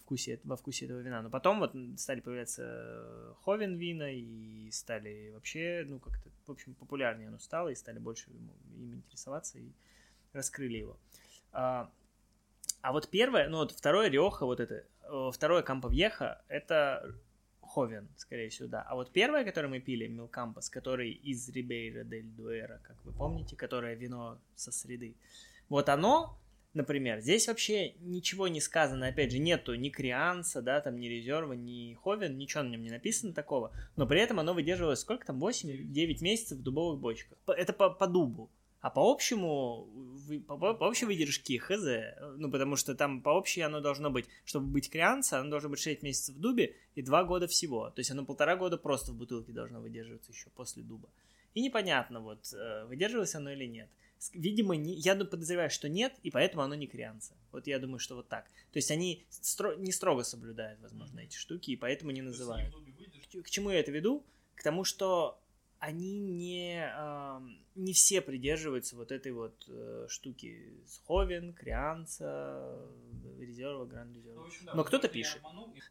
вкусе, 0.08 0.40
во 0.44 0.56
вкусе 0.56 0.86
этого 0.86 1.00
вина. 1.00 1.22
Но 1.22 1.28
потом 1.28 1.58
вот 1.58 1.74
стали 1.96 2.20
появляться 2.20 2.62
э, 2.64 3.34
ховен 3.42 3.76
вина 3.76 4.10
и 4.10 4.70
стали 4.70 5.30
вообще, 5.34 5.84
ну, 5.86 5.98
как-то, 5.98 6.30
в 6.46 6.50
общем, 6.50 6.74
популярнее 6.74 7.28
оно 7.28 7.38
стало, 7.38 7.68
и 7.68 7.74
стали 7.74 7.98
больше 7.98 8.30
им 8.30 8.94
интересоваться 8.94 9.58
и 9.58 9.70
раскрыли 10.32 10.78
его. 10.78 10.96
А, 11.52 11.90
а 12.80 12.92
вот 12.92 13.10
первое, 13.10 13.48
ну 13.48 13.58
вот 13.58 13.72
второе 13.72 14.08
Риоха, 14.08 14.46
вот 14.46 14.60
это, 14.60 14.84
э, 15.02 15.30
второе 15.32 15.62
Кампо 15.62 15.88
Вьеха, 15.88 16.42
это 16.48 17.14
Ховен, 17.60 18.08
скорее 18.16 18.48
всего, 18.48 18.68
да. 18.68 18.82
А 18.82 18.94
вот 18.94 19.12
первое, 19.12 19.44
которое 19.44 19.68
мы 19.68 19.80
пили, 19.80 20.06
Милкампас, 20.06 20.70
который 20.70 21.10
из 21.10 21.46
Рибейра 21.50 22.04
дель 22.04 22.24
Дуэра, 22.24 22.80
как 22.82 22.96
вы 23.04 23.12
помните, 23.12 23.56
которое 23.56 23.94
вино 23.94 24.38
со 24.54 24.72
среды, 24.72 25.14
вот 25.68 25.90
оно 25.90 26.38
например. 26.78 27.20
Здесь 27.20 27.48
вообще 27.48 27.92
ничего 28.00 28.48
не 28.48 28.60
сказано, 28.60 29.08
опять 29.08 29.32
же, 29.32 29.38
нету 29.38 29.74
ни 29.74 29.90
Крианса, 29.90 30.62
да, 30.62 30.80
там, 30.80 30.98
ни 30.98 31.08
Резерва, 31.08 31.52
ни 31.52 31.94
Ховен, 31.94 32.38
ничего 32.38 32.62
на 32.62 32.68
нем 32.68 32.82
не 32.82 32.90
написано 32.90 33.34
такого, 33.34 33.72
но 33.96 34.06
при 34.06 34.20
этом 34.20 34.40
оно 34.40 34.54
выдерживалось 34.54 35.00
сколько 35.00 35.26
там, 35.26 35.42
8-9 35.42 36.22
месяцев 36.22 36.58
в 36.58 36.62
дубовых 36.62 37.00
бочках. 37.00 37.36
Это 37.46 37.72
по, 37.72 37.90
по 37.90 38.06
дубу. 38.06 38.50
А 38.80 38.90
по 38.90 39.10
общему, 39.10 39.88
по, 40.46 40.56
по 40.74 40.84
общей 40.84 41.04
выдержке 41.04 41.58
хз, 41.58 41.84
ну, 42.36 42.48
потому 42.48 42.76
что 42.76 42.94
там 42.94 43.22
по 43.22 43.30
общей 43.30 43.60
оно 43.60 43.80
должно 43.80 44.08
быть, 44.08 44.26
чтобы 44.44 44.68
быть 44.68 44.88
крианца, 44.88 45.40
оно 45.40 45.50
должно 45.50 45.68
быть 45.68 45.80
6 45.80 46.02
месяцев 46.04 46.36
в 46.36 46.40
дубе 46.40 46.76
и 46.94 47.02
2 47.02 47.24
года 47.24 47.48
всего. 47.48 47.90
То 47.90 47.98
есть 47.98 48.12
оно 48.12 48.24
полтора 48.24 48.54
года 48.54 48.78
просто 48.78 49.10
в 49.10 49.16
бутылке 49.16 49.52
должно 49.52 49.80
выдерживаться 49.80 50.30
еще 50.30 50.48
после 50.50 50.84
дуба. 50.84 51.08
И 51.54 51.60
непонятно, 51.60 52.20
вот, 52.20 52.52
э, 52.52 52.84
выдерживалось 52.84 53.34
оно 53.34 53.50
или 53.50 53.66
нет 53.66 53.88
видимо, 54.32 54.76
не, 54.76 54.94
я 54.94 55.14
подозреваю, 55.14 55.70
что 55.70 55.88
нет, 55.88 56.14
и 56.22 56.30
поэтому 56.30 56.62
оно 56.62 56.74
не 56.74 56.86
крианца. 56.86 57.34
Вот 57.52 57.66
я 57.66 57.78
думаю, 57.78 57.98
что 57.98 58.16
вот 58.16 58.28
так. 58.28 58.44
То 58.72 58.78
есть 58.78 58.90
они 58.90 59.24
стро, 59.30 59.74
не 59.74 59.92
строго 59.92 60.22
соблюдают, 60.22 60.80
возможно, 60.80 61.20
эти 61.20 61.36
штуки, 61.36 61.70
и 61.70 61.76
поэтому 61.76 62.10
не 62.10 62.22
называют. 62.22 62.74
К, 63.32 63.42
к 63.42 63.50
чему 63.50 63.70
я 63.70 63.80
это 63.80 63.90
веду? 63.90 64.24
К 64.54 64.62
тому, 64.62 64.84
что 64.84 65.40
они 65.80 66.18
не, 66.18 66.90
э, 66.92 67.40
не 67.74 67.92
все 67.92 68.20
придерживаются 68.20 68.96
вот 68.96 69.12
этой 69.12 69.32
вот 69.32 69.64
э, 69.68 70.06
штуки 70.08 70.74
с 70.86 70.98
Ховен, 71.06 71.52
Крианца, 71.52 72.78
Резерва, 73.38 73.84
Гранд 73.84 74.14
Резерва. 74.16 74.44
Ну, 74.44 74.50
да, 74.66 74.74
Но 74.74 74.84
кто-то 74.84 75.08
пишет. 75.08 75.40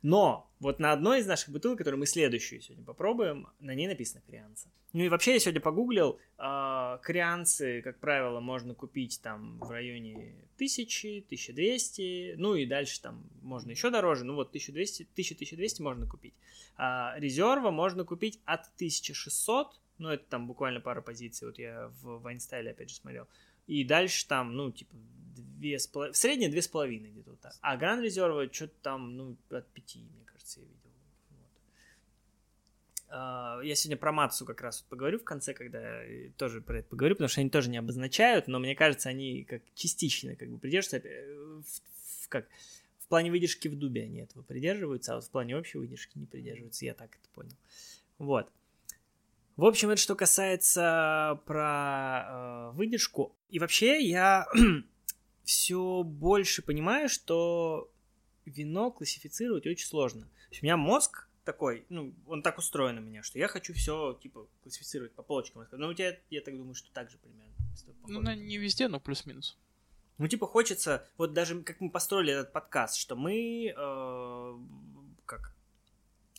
Но 0.01 0.51
вот 0.59 0.79
на 0.79 0.91
одной 0.91 1.19
из 1.19 1.27
наших 1.27 1.49
бутылок, 1.49 1.77
которую 1.77 1.99
мы 1.99 2.05
следующую 2.05 2.61
сегодня 2.61 2.83
попробуем, 2.83 3.47
на 3.59 3.73
ней 3.73 3.87
написано 3.87 4.21
Крианца. 4.27 4.69
Ну 4.93 5.03
и 5.03 5.09
вообще 5.09 5.33
я 5.33 5.39
сегодня 5.39 5.61
погуглил, 5.61 6.19
э, 6.37 6.97
Крианцы, 7.03 7.81
как 7.81 7.99
правило, 7.99 8.39
можно 8.39 8.73
купить 8.73 9.21
там 9.21 9.57
в 9.59 9.69
районе 9.71 10.35
1000, 10.55 11.23
1200, 11.27 12.35
ну 12.37 12.55
и 12.55 12.65
дальше 12.65 13.01
там 13.01 13.23
можно 13.41 13.71
еще 13.71 13.89
дороже, 13.89 14.25
ну 14.25 14.35
вот 14.35 14.49
1200, 14.49 15.07
1000-1200 15.15 15.81
можно 15.81 16.07
купить. 16.07 16.33
А 16.77 17.15
резерва 17.17 17.71
можно 17.71 18.03
купить 18.03 18.39
от 18.45 18.61
1600, 18.75 19.76
ну 19.97 20.09
это 20.09 20.23
там 20.29 20.47
буквально 20.47 20.79
пара 20.79 21.01
позиций, 21.01 21.47
вот 21.47 21.59
я 21.59 21.91
в 22.01 22.19
Вайнстайле 22.19 22.71
опять 22.71 22.89
же 22.89 22.95
смотрел. 22.95 23.27
И 23.67 23.83
дальше 23.83 24.25
там, 24.27 24.55
ну, 24.55 24.71
типа, 24.71 24.95
две 25.57 25.77
с 25.77 25.87
половиной, 25.87 26.13
в 26.13 26.17
среднем 26.17 26.51
две 26.51 26.61
с 26.61 26.67
половиной 26.67 27.11
где-то 27.11 27.31
вот 27.31 27.39
так. 27.41 27.53
А 27.61 27.75
Гранд 27.75 28.01
Резерва 28.01 28.51
что-то 28.51 28.73
там, 28.81 29.17
ну, 29.17 29.37
от 29.49 29.67
пяти, 29.69 29.99
мне 29.99 30.25
кажется, 30.25 30.61
я 30.61 30.65
видел. 30.65 30.91
Вот. 31.31 31.49
А, 33.09 33.59
я 33.61 33.75
сегодня 33.75 33.97
про 33.97 34.11
Мацу 34.11 34.45
как 34.45 34.61
раз 34.61 34.81
поговорю 34.81 35.19
в 35.19 35.23
конце, 35.23 35.53
когда 35.53 36.01
тоже 36.37 36.61
про 36.61 36.79
это 36.79 36.87
поговорю, 36.87 37.15
потому 37.15 37.27
что 37.27 37.41
они 37.41 37.49
тоже 37.49 37.69
не 37.69 37.77
обозначают, 37.77 38.47
но 38.47 38.59
мне 38.59 38.75
кажется, 38.75 39.09
они 39.09 39.43
как 39.43 39.61
частично 39.75 40.35
как 40.35 40.49
бы 40.49 40.57
придерживаются 40.57 41.07
э, 41.07 41.61
в, 42.23 42.29
как 42.29 42.47
в 42.99 43.07
плане 43.07 43.31
выдержки 43.31 43.67
в 43.67 43.77
дубе 43.77 44.03
они 44.03 44.19
этого 44.19 44.43
придерживаются, 44.43 45.13
а 45.13 45.15
вот 45.15 45.25
в 45.25 45.29
плане 45.29 45.57
общей 45.57 45.77
выдержки 45.77 46.17
не 46.17 46.25
придерживаются, 46.25 46.85
я 46.85 46.93
так 46.93 47.11
это 47.11 47.29
понял. 47.33 47.55
Вот. 48.17 48.51
В 49.57 49.65
общем, 49.65 49.89
это 49.89 49.99
что 49.99 50.15
касается 50.15 51.41
про 51.47 52.25
э, 52.27 52.71
выдержку. 52.75 53.35
И 53.49 53.57
вообще 53.57 53.99
я 54.03 54.47
все 55.43 56.03
больше 56.03 56.61
понимаю, 56.61 57.09
что 57.09 57.91
вино 58.45 58.91
классифицировать 58.91 59.65
очень 59.65 59.87
сложно. 59.87 60.21
То 60.21 60.51
есть 60.51 60.61
у 60.61 60.65
меня 60.67 60.77
мозг 60.77 61.27
такой, 61.43 61.85
ну, 61.89 62.13
он 62.27 62.43
так 62.43 62.59
устроен 62.59 62.99
у 62.99 63.01
меня, 63.01 63.23
что 63.23 63.39
я 63.39 63.47
хочу 63.47 63.73
все, 63.73 64.13
типа, 64.21 64.47
классифицировать 64.61 65.13
по 65.13 65.23
полочкам. 65.23 65.65
Но 65.71 65.87
у 65.87 65.93
тебя, 65.95 66.15
я 66.29 66.41
так 66.41 66.55
думаю, 66.55 66.75
что 66.75 66.91
так 66.91 67.09
же 67.09 67.17
примерно. 67.17 67.55
Ну, 68.07 68.21
не 68.35 68.59
везде, 68.59 68.87
но 68.87 68.99
плюс-минус. 68.99 69.57
Ну, 70.19 70.27
типа, 70.27 70.45
хочется, 70.45 71.07
вот 71.17 71.33
даже 71.33 71.63
как 71.63 71.81
мы 71.81 71.89
построили 71.89 72.31
этот 72.31 72.53
подкаст, 72.53 72.95
что 72.95 73.15
мы, 73.15 73.73
э, 73.75 74.57
как, 75.25 75.55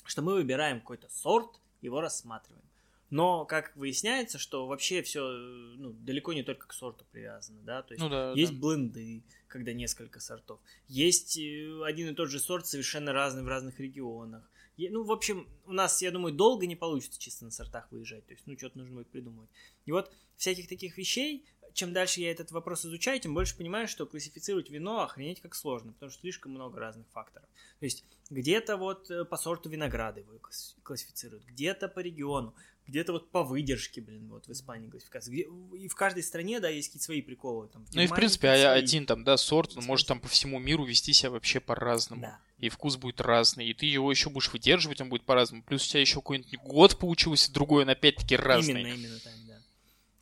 что 0.05 0.23
мы 0.23 0.35
выбираем 0.35 0.81
какой-то 0.81 1.09
сорт, 1.09 1.61
его 1.81 2.01
рассматриваем. 2.01 2.68
Но, 3.11 3.47
как 3.47 3.75
выясняется, 3.75 4.39
что 4.39 4.67
вообще 4.67 5.03
все 5.03 5.23
ну, 5.27 5.93
далеко 5.93 6.35
не 6.35 6.43
только 6.43 6.67
к 6.67 6.75
сорту 6.75 7.07
привязано, 7.11 7.61
да, 7.63 7.83
то 7.83 7.95
есть 7.95 8.03
ну, 8.03 8.11
да, 8.11 8.33
есть 8.33 8.53
да. 8.53 8.59
бленды, 8.59 9.23
когда 9.47 9.73
несколько 9.73 10.21
сортов, 10.21 10.61
есть 10.89 11.39
э, 11.39 11.83
один 11.85 12.11
и 12.11 12.15
тот 12.15 12.29
же 12.29 12.39
сорт 12.39 12.67
совершенно 12.67 13.13
разный 13.13 13.43
в 13.43 13.49
разных 13.49 13.81
регионах. 13.81 14.49
Ну, 14.77 15.03
в 15.03 15.11
общем, 15.11 15.49
у 15.67 15.73
нас, 15.73 16.03
я 16.03 16.11
думаю, 16.11 16.35
долго 16.35 16.67
не 16.67 16.77
получится 16.77 17.19
чисто 17.19 17.45
на 17.45 17.51
сортах 17.51 17.91
выезжать, 17.91 18.25
то 18.27 18.33
есть, 18.33 18.47
ну, 18.47 18.57
что-то 18.57 18.79
нужно 18.79 18.97
будет 18.97 19.09
придумывать. 19.09 19.51
И 19.87 19.91
вот 19.91 20.13
всяких 20.37 20.69
таких 20.69 20.97
вещей 20.99 21.45
чем 21.79 21.93
дальше 21.93 22.21
я 22.21 22.33
этот 22.33 22.51
вопрос 22.51 22.85
изучаю, 22.85 23.21
тем 23.21 23.35
больше 23.35 23.57
понимаю, 23.57 23.87
что 23.87 24.05
классифицировать 24.05 24.69
вино 24.69 25.03
охренеть 25.03 25.41
как 25.41 25.55
сложно, 25.55 25.93
потому 25.93 26.11
что 26.11 26.21
слишком 26.21 26.53
много 26.53 26.81
разных 26.81 27.07
факторов. 27.13 27.49
То 27.79 27.85
есть 27.85 28.05
где-то 28.31 28.77
вот 28.77 29.09
э, 29.11 29.25
по 29.25 29.37
сорту 29.37 29.69
винограда 29.69 30.21
его 30.21 30.41
классифицируют, 30.83 31.45
где-то 31.45 31.89
по 31.89 32.01
региону, 32.01 32.53
где-то 32.89 33.13
вот 33.13 33.31
по 33.31 33.45
выдержке, 33.45 34.01
блин, 34.01 34.29
вот 34.29 34.49
в 34.49 34.51
Испании 34.51 34.91
классификация. 34.91 35.33
Где, 35.33 35.47
и 35.79 35.87
в 35.87 35.95
каждой 35.95 36.25
стране, 36.25 36.59
да, 36.59 36.69
есть 36.69 36.89
какие-то 36.89 37.05
свои 37.05 37.23
приколы. 37.23 37.69
Там, 37.69 37.87
ну 37.93 38.03
и 38.03 38.07
в 38.09 38.15
принципе 38.15 38.49
свои... 38.49 38.63
один 38.63 39.07
там, 39.07 39.23
да, 39.23 39.37
сорт, 39.37 39.77
он 39.77 39.85
может 39.85 40.09
там 40.09 40.21
по 40.21 40.27
всему 40.27 40.59
миру 40.59 40.85
вести 40.85 41.13
себя 41.13 41.31
вообще 41.31 41.61
по-разному. 41.61 42.23
Да. 42.23 42.41
И 42.59 42.71
вкус 42.71 42.97
будет 42.97 43.21
разный, 43.21 43.69
и 43.69 43.73
ты 43.73 43.87
его 43.87 44.11
еще 44.11 44.31
будешь 44.31 44.53
выдерживать, 44.53 45.01
он 45.01 45.11
будет 45.11 45.23
по-разному. 45.23 45.63
Плюс 45.63 45.87
у 45.87 45.91
тебя 45.91 46.01
еще 46.01 46.17
какой-нибудь 46.17 46.59
год 46.65 46.99
получился, 46.99 47.53
другой 47.53 47.85
он 47.85 47.91
опять-таки 47.91 48.35
разный. 48.35 48.81
Именно, 48.81 48.95
именно 48.95 49.21
да. 49.25 49.31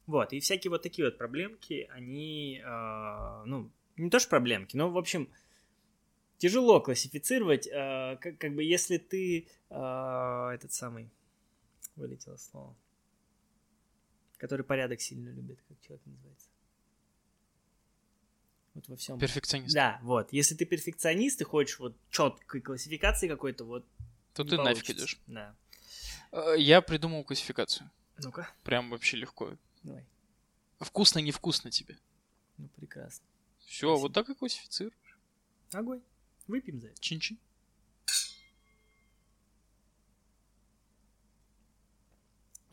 Вот, 0.06 0.32
и 0.32 0.40
всякие 0.40 0.70
вот 0.70 0.82
такие 0.82 1.04
вот 1.04 1.18
проблемки, 1.18 1.88
они, 1.90 2.62
э, 2.64 3.42
ну, 3.44 3.70
не 3.96 4.08
то 4.08 4.20
что 4.20 4.30
проблемки, 4.30 4.76
но, 4.76 4.90
в 4.90 4.98
общем, 4.98 5.28
тяжело 6.38 6.80
классифицировать, 6.80 7.66
э, 7.66 8.16
как, 8.20 8.38
как 8.38 8.54
бы, 8.54 8.62
если 8.62 8.98
ты 8.98 9.48
э, 9.70 10.50
этот 10.54 10.72
самый, 10.72 11.10
вылетело 11.96 12.36
слово, 12.36 12.76
который 14.38 14.64
порядок 14.64 15.00
сильно 15.00 15.30
любит, 15.30 15.58
как 15.68 15.80
человек 15.80 16.06
называется. 16.06 16.48
Вот 18.74 18.88
во 18.88 18.96
всем. 18.96 19.18
Перфекционист. 19.18 19.74
Да, 19.74 19.98
вот. 20.02 20.32
Если 20.32 20.54
ты 20.54 20.66
перфекционист 20.66 21.40
и 21.40 21.44
хочешь 21.44 21.78
вот 21.78 21.96
четкой 22.10 22.60
классификации 22.60 23.26
какой-то, 23.26 23.64
вот. 23.64 23.86
То 24.34 24.44
ты 24.44 24.56
получится. 24.56 24.64
нафиг 24.64 24.90
идешь. 24.90 25.18
Да. 25.26 25.56
Э, 26.30 26.54
я 26.58 26.82
придумал 26.82 27.24
классификацию. 27.24 27.90
Ну-ка. 28.18 28.48
Прям 28.64 28.90
вообще 28.90 29.16
легко. 29.16 29.56
Давай. 29.86 30.04
Вкусно, 30.80 31.20
невкусно 31.20 31.70
тебе. 31.70 31.96
Ну, 32.58 32.68
прекрасно. 32.70 33.24
Все, 33.60 33.96
вот 33.96 34.12
так 34.12 34.28
и 34.28 34.34
классифицируешь. 34.34 35.18
Огонь. 35.72 36.02
Выпьем 36.48 36.80
за 36.80 36.88
это. 36.88 37.00
Чин-чин. 37.00 37.38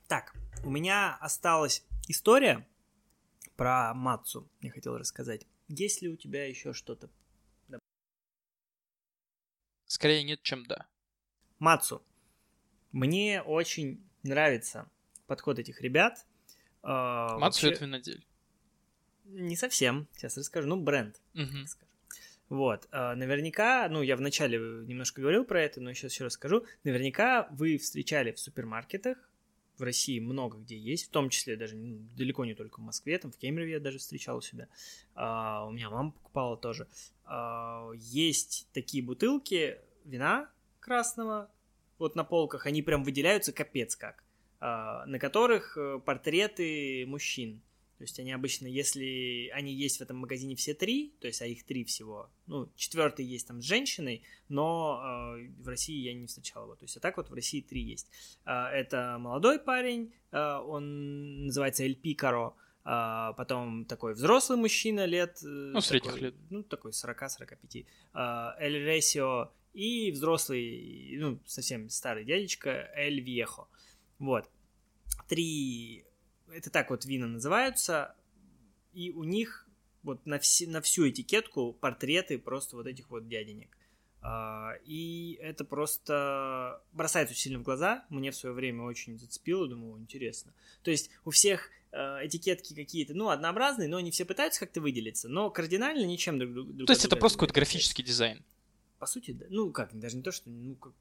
Так, 0.07 0.35
у 0.63 0.71
меня 0.71 1.15
осталась 1.17 1.85
история 2.07 2.67
про 3.55 3.93
Мацу, 3.93 4.49
я 4.61 4.71
хотел 4.71 4.97
рассказать. 4.97 5.45
есть 5.67 6.01
ли 6.01 6.09
у 6.09 6.15
тебя 6.15 6.47
еще 6.47 6.73
что-то? 6.73 7.09
Скорее 9.85 10.23
нет, 10.23 10.41
чем 10.41 10.65
да. 10.65 10.87
Мацу. 11.59 12.03
Мне 12.91 13.43
очень 13.43 14.03
нравится 14.23 14.89
подход 15.27 15.59
этих 15.59 15.81
ребят. 15.81 16.25
А, 16.83 17.37
Мацу 17.39 17.65
вообще... 17.65 17.71
это 17.71 17.85
винодель. 17.85 18.25
Не 19.25 19.55
совсем, 19.55 20.07
сейчас 20.15 20.37
расскажу. 20.37 20.67
Ну, 20.67 20.81
бренд. 20.81 21.19
Угу. 21.33 21.65
Вот, 22.49 22.87
а, 22.91 23.15
наверняка, 23.15 23.87
ну, 23.89 24.01
я 24.01 24.15
вначале 24.15 24.57
немножко 24.57 25.21
говорил 25.21 25.45
про 25.45 25.61
это, 25.61 25.81
но 25.81 25.93
сейчас 25.93 26.13
еще 26.13 26.25
раз 26.25 26.33
скажу. 26.33 26.65
Наверняка 26.83 27.47
вы 27.51 27.77
встречали 27.77 28.31
в 28.31 28.39
супермаркетах, 28.39 29.17
в 29.77 29.81
России 29.81 30.19
много 30.19 30.59
где 30.59 30.77
есть, 30.77 31.07
в 31.07 31.09
том 31.09 31.29
числе 31.29 31.55
даже 31.55 31.75
ну, 31.75 31.97
далеко 32.15 32.45
не 32.45 32.53
только 32.53 32.79
в 32.79 32.83
Москве, 32.83 33.17
там 33.17 33.31
в 33.31 33.37
Кемерово 33.37 33.69
я 33.69 33.79
даже 33.79 33.97
встречал 33.97 34.37
у 34.37 34.41
себя. 34.41 34.67
А, 35.15 35.65
у 35.65 35.71
меня 35.71 35.89
мама 35.89 36.11
покупала 36.11 36.57
тоже. 36.57 36.87
А, 37.25 37.89
есть 37.95 38.67
такие 38.73 39.03
бутылки 39.03 39.79
вина 40.05 40.49
красного, 40.79 41.49
вот 41.97 42.15
на 42.15 42.23
полках, 42.23 42.65
они 42.65 42.81
прям 42.81 43.03
выделяются 43.03 43.53
капец 43.53 43.95
как, 43.95 44.22
на 44.63 45.19
которых 45.19 45.77
э, 45.77 45.99
портреты 46.05 47.05
мужчин. 47.07 47.61
То 47.97 48.05
есть 48.05 48.19
они 48.19 48.31
обычно, 48.31 48.67
если 48.67 49.49
они 49.53 49.73
есть 49.73 49.99
в 49.99 50.01
этом 50.01 50.17
магазине 50.17 50.55
все 50.55 50.73
три, 50.73 51.15
то 51.21 51.27
есть 51.27 51.41
а 51.41 51.45
их 51.45 51.63
три 51.63 51.85
всего, 51.85 52.29
ну, 52.47 52.69
четвертый 52.75 53.23
есть 53.25 53.47
там 53.47 53.61
с 53.61 53.65
женщиной, 53.65 54.23
но 54.49 55.01
э, 55.37 55.49
в 55.61 55.67
России 55.67 56.01
я 56.01 56.13
не 56.13 56.27
встречал 56.27 56.63
его. 56.63 56.75
То 56.75 56.85
есть 56.85 56.97
а 56.97 56.99
так 56.99 57.17
вот 57.17 57.29
в 57.29 57.33
России 57.33 57.61
три 57.61 57.81
есть. 57.81 58.09
Э, 58.45 58.65
это 58.67 59.17
молодой 59.19 59.59
парень, 59.59 60.13
э, 60.31 60.37
он 60.37 61.45
называется 61.45 61.83
Эль 61.83 61.95
Пикаро, 61.95 62.55
а, 62.85 63.33
потом 63.33 63.85
такой 63.85 64.13
взрослый 64.13 64.57
мужчина 64.57 65.05
лет... 65.05 65.39
Э, 65.43 65.47
ну, 65.47 65.79
средних 65.79 66.11
такой, 66.11 66.21
лет. 66.21 66.35
Ну, 66.49 66.63
такой 66.63 66.91
40-45. 66.91 67.85
А, 68.13 68.55
Эль 68.59 68.83
Ресио 68.83 69.53
и 69.73 70.11
взрослый, 70.11 71.15
ну, 71.17 71.39
совсем 71.45 71.89
старый 71.89 72.25
дядечка 72.25 72.91
Эль 72.95 73.21
Вьехо. 73.21 73.67
Вот. 74.25 74.49
Три... 75.27 76.05
Это 76.51 76.69
так 76.69 76.89
вот 76.89 77.05
вина 77.05 77.27
называются. 77.27 78.15
И 78.93 79.11
у 79.11 79.23
них 79.23 79.67
вот 80.03 80.25
на, 80.25 80.39
вс... 80.39 80.61
на 80.67 80.81
всю 80.81 81.09
этикетку 81.09 81.73
портреты 81.73 82.37
просто 82.37 82.75
вот 82.75 82.87
этих 82.87 83.09
вот 83.09 83.27
дяденек. 83.27 83.77
Uh, 84.21 84.79
и 84.85 85.37
это 85.41 85.65
просто 85.65 86.81
бросается 86.93 87.35
сильно 87.35 87.59
в 87.59 87.63
глаза. 87.63 88.05
Мне 88.09 88.31
в 88.31 88.35
свое 88.37 88.55
время 88.55 88.83
очень 88.83 89.19
зацепило, 89.19 89.67
думаю, 89.67 89.99
интересно. 89.99 90.53
То 90.81 90.91
есть 90.91 91.09
у 91.25 91.31
всех 91.31 91.69
Э, 91.95 92.25
этикетки 92.25 92.73
какие-то, 92.73 93.13
ну, 93.13 93.29
однообразные, 93.29 93.87
но 93.87 93.97
они 93.97 94.09
все 94.09 94.25
пытаются 94.25 94.59
как-то 94.59 94.81
выделиться, 94.81 95.29
но 95.29 95.51
кардинально 95.51 96.03
ничем 96.05 96.39
друг 96.39 96.51
друга. 96.51 96.85
То 96.87 96.93
есть 96.93 97.05
это 97.05 97.15
просто 97.15 97.37
какой-то 97.37 97.53
графический 97.53 98.03
дизайн? 98.03 98.43
По 98.97 99.05
сути, 99.05 99.29
да. 99.29 99.45
Ну, 99.49 99.69
как, 99.71 99.93
даже 99.99 100.17
не 100.17 100.23
то, 100.23 100.31
что, 100.31 100.49
ну, 100.49 100.73
как, 100.73 100.93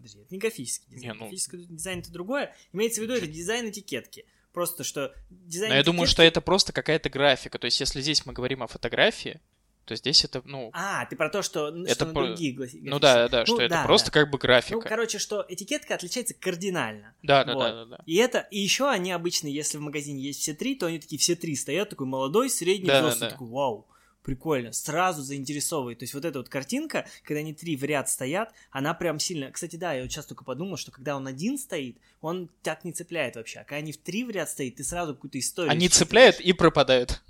подожди, 0.00 0.20
это 0.20 0.34
не 0.34 0.38
графический 0.38 0.88
дизайн. 0.88 1.02
Не, 1.02 1.14
ну... 1.14 1.20
Графический 1.20 1.66
дизайн 1.66 1.98
это 2.00 2.12
другое. 2.12 2.54
Имеется 2.72 3.00
в 3.00 3.04
виду, 3.04 3.14
это 3.14 3.26
дизайн 3.26 3.70
этикетки. 3.70 4.24
Просто 4.52 4.82
что 4.82 5.14
дизайн. 5.30 5.70
Но 5.70 5.74
я 5.74 5.80
этикетки... 5.80 5.94
думаю, 5.94 6.06
что 6.08 6.22
это 6.22 6.40
просто 6.40 6.72
какая-то 6.72 7.08
графика. 7.10 7.58
То 7.58 7.66
есть, 7.66 7.78
если 7.78 8.00
здесь 8.00 8.26
мы 8.26 8.32
говорим 8.32 8.62
о 8.62 8.66
фотографии, 8.66 9.40
то 9.84 9.96
здесь 9.96 10.24
это, 10.24 10.40
ну... 10.44 10.70
А, 10.72 11.04
ты 11.06 11.16
про 11.16 11.28
то, 11.30 11.42
что, 11.42 11.68
это 11.68 11.94
что 11.94 12.06
про... 12.06 12.26
другие 12.28 12.52
гласи... 12.52 12.80
Ну 12.80 13.00
да, 13.00 13.28
да, 13.28 13.40
ну, 13.40 13.46
что 13.46 13.56
да, 13.56 13.64
это 13.64 13.82
просто 13.84 14.12
да. 14.12 14.20
как 14.20 14.30
бы 14.30 14.38
графика. 14.38 14.76
Ну, 14.76 14.82
короче, 14.82 15.18
что 15.18 15.44
этикетка 15.48 15.96
отличается 15.96 16.34
кардинально. 16.34 17.14
Да, 17.24 17.44
да, 17.44 17.54
вот. 17.54 17.62
да, 17.62 17.72
да, 17.72 17.84
да. 17.96 18.02
И 18.06 18.14
это, 18.16 18.46
и 18.52 18.60
еще 18.60 18.88
они 18.88 19.10
обычно, 19.10 19.48
если 19.48 19.78
в 19.78 19.80
магазине 19.80 20.22
есть 20.22 20.42
все 20.42 20.54
три, 20.54 20.76
то 20.76 20.86
они 20.86 21.00
такие 21.00 21.18
все 21.18 21.34
три 21.34 21.56
стоят, 21.56 21.90
такой 21.90 22.06
молодой, 22.06 22.50
средний, 22.50 22.86
да, 22.86 23.00
взрослый, 23.00 23.20
да, 23.20 23.26
да. 23.26 23.32
такой, 23.32 23.48
вау, 23.48 23.88
прикольно, 24.30 24.70
сразу 24.72 25.22
заинтересовывает. 25.22 25.98
То 25.98 26.04
есть 26.04 26.14
вот 26.14 26.24
эта 26.24 26.38
вот 26.38 26.48
картинка, 26.48 27.04
когда 27.24 27.40
они 27.40 27.52
три 27.52 27.76
в 27.76 27.82
ряд 27.82 28.08
стоят, 28.08 28.52
она 28.70 28.94
прям 28.94 29.18
сильно... 29.18 29.50
Кстати, 29.50 29.74
да, 29.74 29.92
я 29.92 30.02
вот 30.02 30.12
сейчас 30.12 30.24
только 30.24 30.44
подумал, 30.44 30.76
что 30.76 30.92
когда 30.92 31.16
он 31.16 31.26
один 31.26 31.58
стоит, 31.58 31.98
он 32.20 32.48
так 32.62 32.84
не 32.84 32.92
цепляет 32.92 33.34
вообще. 33.34 33.58
А 33.58 33.64
когда 33.64 33.78
они 33.78 33.90
в 33.90 33.96
три 33.96 34.22
в 34.22 34.30
ряд 34.30 34.48
стоят, 34.48 34.76
ты 34.76 34.84
сразу 34.84 35.16
какую-то 35.16 35.40
историю... 35.40 35.72
Они 35.72 35.88
цепляют 35.88 36.38
и 36.38 36.52
пропадают. 36.52 37.20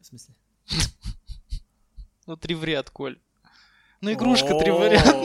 В 0.00 0.06
смысле? 0.06 0.34
Ну, 2.26 2.36
три 2.36 2.54
в 2.54 2.62
ряд, 2.62 2.90
Коль. 2.90 3.18
Ну, 4.00 4.12
игрушка 4.12 4.56
три 4.56 4.70
в 4.70 4.88
ряд. 4.88 5.04
Ну, 5.04 5.24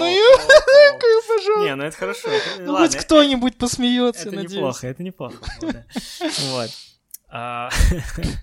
пожалуйста. 1.27 1.65
Не, 1.65 1.75
ну 1.75 1.83
это 1.83 1.95
хорошо. 1.95 2.29
Ну, 2.57 2.77
хоть 2.77 2.95
кто-нибудь 2.95 3.57
посмеется, 3.59 4.29
Это 4.29 4.37
неплохо, 4.37 4.87
это 4.87 5.03
неплохо. 5.03 5.37
Вот. 6.49 6.71
А, 7.27 7.69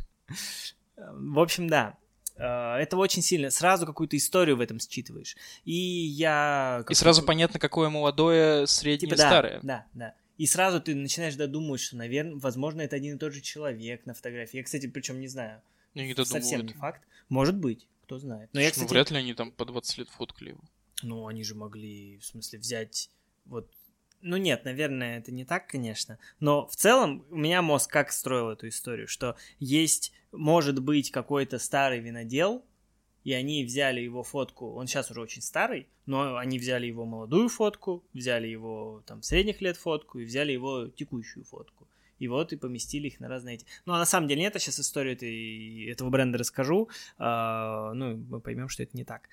в 0.97 1.41
общем, 1.41 1.69
да. 1.69 1.97
А, 2.37 2.79
это 2.79 2.97
очень 2.97 3.23
сильно. 3.23 3.51
Сразу 3.51 3.87
какую-то 3.87 4.17
историю 4.17 4.57
в 4.57 4.61
этом 4.61 4.79
считываешь. 4.79 5.37
И 5.65 5.75
я... 5.75 6.85
И 6.89 6.95
сразу 6.95 7.23
понятно, 7.23 7.59
какое 7.59 7.89
молодое, 7.89 8.67
среднее, 8.67 9.11
типа, 9.11 9.17
старое. 9.17 9.61
Да, 9.63 9.87
да. 9.95 10.15
И 10.39 10.47
сразу 10.47 10.81
ты 10.81 10.95
начинаешь 10.95 11.37
додумывать, 11.37 11.81
что, 11.81 11.97
наверное, 11.97 12.37
возможно, 12.37 12.81
это 12.81 12.97
один 12.97 13.17
и 13.17 13.19
тот 13.19 13.33
же 13.33 13.41
человек 13.41 14.07
на 14.07 14.15
фотографии. 14.15 14.57
Я, 14.57 14.65
кстати, 14.65 14.87
причем 14.87 15.21
не 15.21 15.29
знаю. 15.29 15.63
Я 15.95 16.07
не 16.07 16.25
Совсем 16.25 16.67
не 16.67 16.73
факт. 16.73 17.03
Может 17.29 17.57
быть 17.57 17.87
кто 18.13 18.19
знает. 18.19 18.51
Но 18.53 18.61
я, 18.61 18.71
кстати... 18.71 18.85
Ну, 18.85 18.91
вряд 18.91 19.11
ли 19.11 19.17
они 19.17 19.35
там 19.35 19.53
по 19.53 19.65
20 19.65 19.99
лет 19.99 20.09
фоткали 20.11 20.51
его. 20.51 20.61
Ну, 21.03 21.27
они 21.27 21.45
же 21.45 21.55
могли, 21.55 22.19
в 22.19 22.25
смысле, 22.25 22.59
взять 22.59 23.11
вот... 23.47 23.71
Ну, 24.23 24.37
нет, 24.37 24.65
наверное, 24.65 25.19
это 25.19 25.33
не 25.33 25.45
так, 25.45 25.67
конечно. 25.67 26.19
Но 26.41 26.67
в 26.69 26.77
целом 26.77 27.27
у 27.31 27.37
меня 27.37 27.61
мозг 27.61 27.91
как 27.91 28.13
строил 28.13 28.51
эту 28.51 28.69
историю, 28.69 29.09
что 29.09 29.37
есть, 29.59 30.13
может 30.31 30.81
быть, 30.81 31.11
какой-то 31.11 31.59
старый 31.59 31.99
винодел, 31.99 32.65
и 33.25 33.33
они 33.33 33.65
взяли 33.65 34.01
его 34.01 34.23
фотку, 34.23 34.75
он 34.75 34.87
сейчас 34.87 35.11
уже 35.11 35.21
очень 35.21 35.43
старый, 35.43 35.89
но 36.07 36.37
они 36.37 36.59
взяли 36.59 36.87
его 36.87 37.05
молодую 37.05 37.49
фотку, 37.49 38.05
взяли 38.13 38.49
его 38.49 39.03
там 39.07 39.23
средних 39.23 39.61
лет 39.61 39.77
фотку 39.77 40.19
и 40.19 40.25
взяли 40.25 40.53
его 40.53 40.89
текущую 40.89 41.45
фотку 41.45 41.89
и 42.19 42.29
вот 42.29 42.53
и 42.53 42.57
поместили 42.57 43.09
их 43.09 43.19
на 43.19 43.29
разные 43.29 43.57
эти. 43.57 43.67
Ну, 43.85 43.95
а 43.95 43.99
на 43.99 44.07
самом 44.07 44.29
деле 44.29 44.43
нет, 44.43 44.55
я 44.55 44.61
сейчас 44.61 44.79
историю 44.79 45.15
этой, 45.15 45.91
этого 45.91 46.09
бренда 46.09 46.39
расскажу, 46.39 46.89
а, 47.19 47.93
ну, 47.95 48.17
мы 48.17 48.41
поймем, 48.41 48.69
что 48.69 48.85
это 48.85 48.97
не 48.97 49.05
так. 49.05 49.29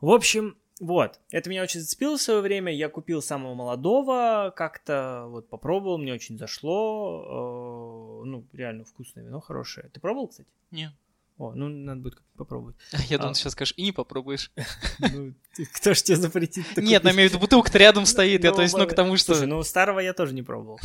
В 0.00 0.10
общем, 0.10 0.56
вот, 0.80 1.20
это 1.30 1.50
меня 1.50 1.62
очень 1.62 1.80
зацепило 1.80 2.16
в 2.16 2.22
свое 2.22 2.40
время, 2.40 2.72
я 2.72 2.88
купил 2.88 3.20
самого 3.20 3.54
молодого, 3.54 4.52
как-то 4.56 5.24
вот 5.28 5.48
попробовал, 5.48 5.98
мне 5.98 6.12
очень 6.12 6.38
зашло, 6.38 8.22
э, 8.22 8.26
ну, 8.26 8.46
реально 8.52 8.84
вкусное 8.84 9.24
вино, 9.24 9.40
хорошее. 9.40 9.90
Ты 9.92 10.00
пробовал, 10.00 10.28
кстати? 10.28 10.48
Нет. 10.70 10.92
О, 11.38 11.52
ну 11.54 11.68
надо 11.68 12.00
будет 12.00 12.22
попробовать. 12.36 12.76
Я 13.08 13.18
думал, 13.18 13.32
а... 13.32 13.34
сейчас 13.34 13.52
скажешь, 13.52 13.74
и 13.76 13.82
не 13.82 13.92
попробуешь. 13.92 14.52
Ну, 15.00 15.34
кто 15.74 15.94
ж 15.94 16.02
тебе 16.02 16.16
запретит? 16.16 16.76
Нет, 16.76 17.02
ну, 17.02 17.10
я 17.10 17.14
имею 17.14 17.28
в 17.28 17.32
виду, 17.32 17.40
бутылка-то 17.40 17.78
рядом 17.78 18.06
стоит, 18.06 18.44
я 18.44 18.52
то 18.52 18.62
есть, 18.62 18.76
ну, 18.76 18.86
к 18.86 18.94
тому, 18.94 19.16
что... 19.16 19.34
Слушай, 19.34 19.48
ну, 19.48 19.62
старого 19.62 20.00
я 20.00 20.12
тоже 20.12 20.34
не 20.34 20.42
пробовал. 20.42 20.78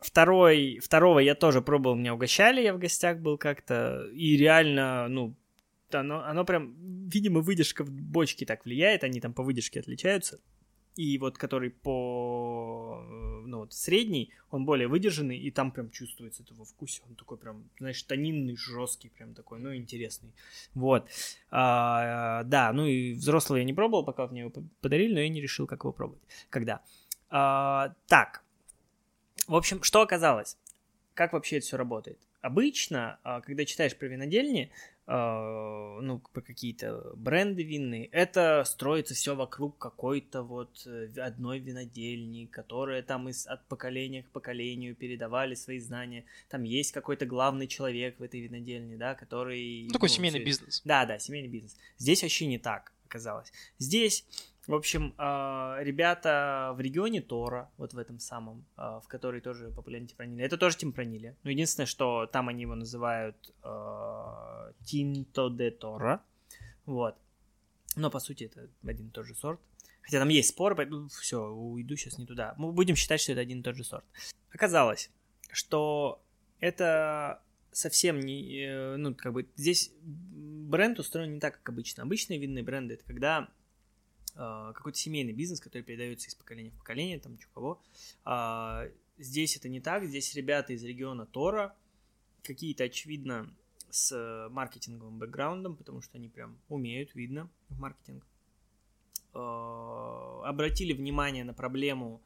Второй, 0.00 0.80
второго 0.80 1.20
я 1.20 1.34
тоже 1.36 1.62
пробовал, 1.62 1.94
меня 1.94 2.12
угощали, 2.12 2.60
я 2.60 2.74
в 2.74 2.78
гостях 2.78 3.18
был 3.18 3.38
как-то, 3.38 4.04
и 4.12 4.36
реально, 4.36 5.06
ну, 5.08 5.36
оно, 5.94 6.24
оно 6.24 6.44
прям, 6.44 6.74
видимо, 7.08 7.40
выдержка 7.40 7.84
в 7.84 7.90
бочке 7.90 8.46
так 8.46 8.64
влияет, 8.64 9.04
они 9.04 9.20
там 9.20 9.32
по 9.32 9.42
выдержке 9.42 9.80
отличаются. 9.80 10.40
И 10.96 11.16
вот 11.16 11.38
который 11.38 11.70
по, 11.70 13.02
ну 13.46 13.60
вот 13.60 13.72
средний, 13.72 14.30
он 14.50 14.66
более 14.66 14.88
выдержанный, 14.88 15.38
и 15.38 15.50
там 15.50 15.72
прям 15.72 15.90
чувствуется 15.90 16.42
это 16.42 16.52
во 16.54 16.66
вкусе. 16.66 17.00
Он 17.08 17.14
такой 17.14 17.38
прям, 17.38 17.70
знаешь, 17.78 18.02
тонинный, 18.02 18.56
жесткий, 18.56 19.08
прям 19.08 19.34
такой, 19.34 19.58
ну, 19.58 19.74
интересный. 19.74 20.34
Вот. 20.74 21.08
А, 21.50 22.42
да, 22.44 22.72
ну 22.74 22.86
и 22.86 23.14
взрослого 23.14 23.56
я 23.58 23.64
не 23.64 23.72
пробовал, 23.72 24.04
пока 24.04 24.26
мне 24.26 24.40
его 24.40 24.52
подарили, 24.82 25.14
но 25.14 25.20
я 25.20 25.30
не 25.30 25.40
решил, 25.40 25.66
как 25.66 25.84
его 25.84 25.92
пробовать. 25.92 26.22
Когда. 26.50 26.82
А, 27.30 27.94
так, 28.06 28.44
в 29.46 29.54
общем, 29.54 29.82
что 29.82 30.02
оказалось? 30.02 30.58
Как 31.14 31.32
вообще 31.32 31.56
это 31.56 31.66
все 31.66 31.76
работает? 31.76 32.18
Обычно, 32.42 33.18
а, 33.22 33.40
когда 33.40 33.64
читаешь 33.64 33.96
про 33.96 34.06
винодельни, 34.06 34.72
ну, 35.06 36.22
про 36.32 36.40
какие-то 36.42 37.12
бренды 37.16 37.64
винные, 37.64 38.06
это 38.06 38.62
строится 38.64 39.14
все 39.14 39.34
вокруг 39.34 39.76
какой-то 39.78 40.42
вот 40.42 40.86
э, 40.86 41.08
одной 41.16 41.58
винодельни, 41.58 42.46
которая 42.46 43.02
там 43.02 43.28
из, 43.28 43.46
от 43.46 43.66
поколения 43.66 44.22
к 44.22 44.30
поколению 44.30 44.94
передавали 44.94 45.54
свои 45.54 45.80
знания. 45.80 46.24
Там 46.48 46.62
есть 46.62 46.92
какой-то 46.92 47.26
главный 47.26 47.66
человек 47.66 48.20
в 48.20 48.22
этой 48.22 48.40
винодельне, 48.40 48.96
да, 48.96 49.14
который... 49.14 49.84
Ну, 49.86 49.92
такой 49.92 50.08
ну, 50.08 50.14
семейный 50.14 50.38
все... 50.38 50.46
бизнес. 50.46 50.82
Да, 50.84 51.04
да, 51.04 51.18
семейный 51.18 51.48
бизнес. 51.48 51.76
Здесь 51.98 52.22
вообще 52.22 52.46
не 52.46 52.58
так 52.58 52.91
оказалось. 53.12 53.52
Здесь 53.78 54.24
в 54.68 54.74
общем, 54.74 55.12
а, 55.18 55.78
ребята 55.80 56.72
в 56.76 56.80
регионе 56.80 57.20
Тора, 57.20 57.68
вот 57.78 57.94
в 57.94 57.98
этом 57.98 58.20
самом, 58.20 58.64
а, 58.76 59.00
в 59.00 59.08
который 59.08 59.40
тоже 59.40 59.72
популярен 59.72 60.06
Тимпранили, 60.06 60.44
это 60.44 60.56
тоже 60.56 60.76
Тимпранили. 60.76 61.36
Но 61.42 61.50
единственное, 61.50 61.86
что 61.86 62.26
там 62.26 62.48
они 62.48 62.62
его 62.62 62.76
называют 62.76 63.36
Тинто 64.84 65.50
де 65.50 65.70
Тора. 65.72 66.22
Вот. 66.86 67.16
Но 67.96 68.08
по 68.08 68.20
сути 68.20 68.44
это 68.44 68.68
один 68.86 69.08
и 69.08 69.10
тот 69.10 69.26
же 69.26 69.34
сорт. 69.34 69.60
Хотя 70.02 70.20
там 70.20 70.28
есть 70.28 70.50
спор, 70.50 70.76
поэтому 70.76 71.08
все, 71.08 71.44
уйду 71.44 71.96
сейчас 71.96 72.18
не 72.18 72.26
туда. 72.26 72.54
Мы 72.56 72.70
будем 72.70 72.94
считать, 72.94 73.20
что 73.20 73.32
это 73.32 73.40
один 73.40 73.60
и 73.60 73.62
тот 73.62 73.74
же 73.74 73.82
сорт. 73.82 74.04
Оказалось, 74.52 75.10
что 75.50 76.22
это 76.60 77.42
совсем 77.72 78.20
не... 78.20 78.64
Э, 78.64 78.96
ну, 78.96 79.14
как 79.14 79.32
бы 79.32 79.48
здесь 79.56 79.92
бренд 80.02 80.98
устроен 80.98 81.34
не 81.34 81.40
так, 81.40 81.58
как 81.58 81.68
обычно. 81.70 82.02
Обычные 82.02 82.38
винные 82.38 82.62
бренды 82.62 82.94
это 82.94 83.04
когда 83.04 83.48
э, 84.34 84.72
какой-то 84.74 84.98
семейный 84.98 85.32
бизнес, 85.32 85.60
который 85.60 85.82
передается 85.82 86.28
из 86.28 86.34
поколения 86.34 86.70
в 86.70 86.78
поколение, 86.78 87.18
там, 87.18 87.36
чего 87.38 87.50
кого. 87.52 87.82
А, 88.24 88.88
здесь 89.18 89.56
это 89.56 89.68
не 89.68 89.80
так. 89.80 90.04
Здесь 90.04 90.34
ребята 90.34 90.72
из 90.72 90.84
региона 90.84 91.26
Тора, 91.26 91.74
какие-то, 92.42 92.84
очевидно, 92.84 93.52
с 93.90 94.48
маркетинговым 94.50 95.18
бэкграундом, 95.18 95.76
потому 95.76 96.00
что 96.00 96.16
они 96.16 96.28
прям 96.28 96.58
умеют, 96.68 97.14
видно, 97.14 97.50
в 97.68 97.78
маркетинг. 97.78 98.26
Э, 99.34 100.42
обратили 100.44 100.92
внимание 100.92 101.44
на 101.44 101.54
проблему 101.54 102.22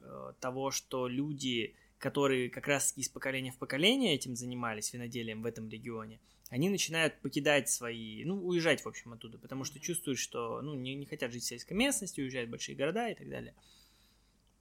э, 0.00 0.32
того, 0.40 0.70
что 0.70 1.06
люди, 1.06 1.74
которые 2.04 2.50
как 2.50 2.66
раз 2.66 2.92
из 2.96 3.08
поколения 3.08 3.50
в 3.50 3.56
поколение 3.56 4.14
этим 4.14 4.36
занимались 4.36 4.92
виноделием 4.92 5.40
в 5.40 5.46
этом 5.46 5.70
регионе, 5.70 6.20
они 6.50 6.68
начинают 6.68 7.18
покидать 7.22 7.70
свои, 7.70 8.22
ну, 8.26 8.46
уезжать, 8.46 8.84
в 8.84 8.86
общем, 8.86 9.14
оттуда, 9.14 9.38
потому 9.38 9.64
что 9.64 9.80
чувствуют, 9.80 10.18
что, 10.18 10.60
ну, 10.60 10.74
не, 10.74 10.94
не 10.96 11.06
хотят 11.06 11.32
жить 11.32 11.44
в 11.44 11.46
сельской 11.46 11.74
местности, 11.74 12.20
уезжают 12.20 12.48
в 12.48 12.50
большие 12.50 12.76
города 12.76 13.08
и 13.08 13.14
так 13.14 13.30
далее. 13.30 13.54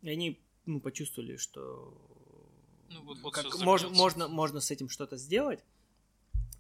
И 0.04 0.10
они, 0.10 0.41
ну, 0.66 0.80
почувствовали, 0.80 1.36
что 1.36 1.94
ну, 2.89 3.04
вот, 3.04 3.20
вот 3.20 3.34
как 3.34 3.60
можно, 3.60 3.89
можно, 3.89 4.28
можно 4.30 4.62
с 4.62 4.72
этим 4.72 4.88
что-то 4.88 5.18
сделать, 5.18 5.60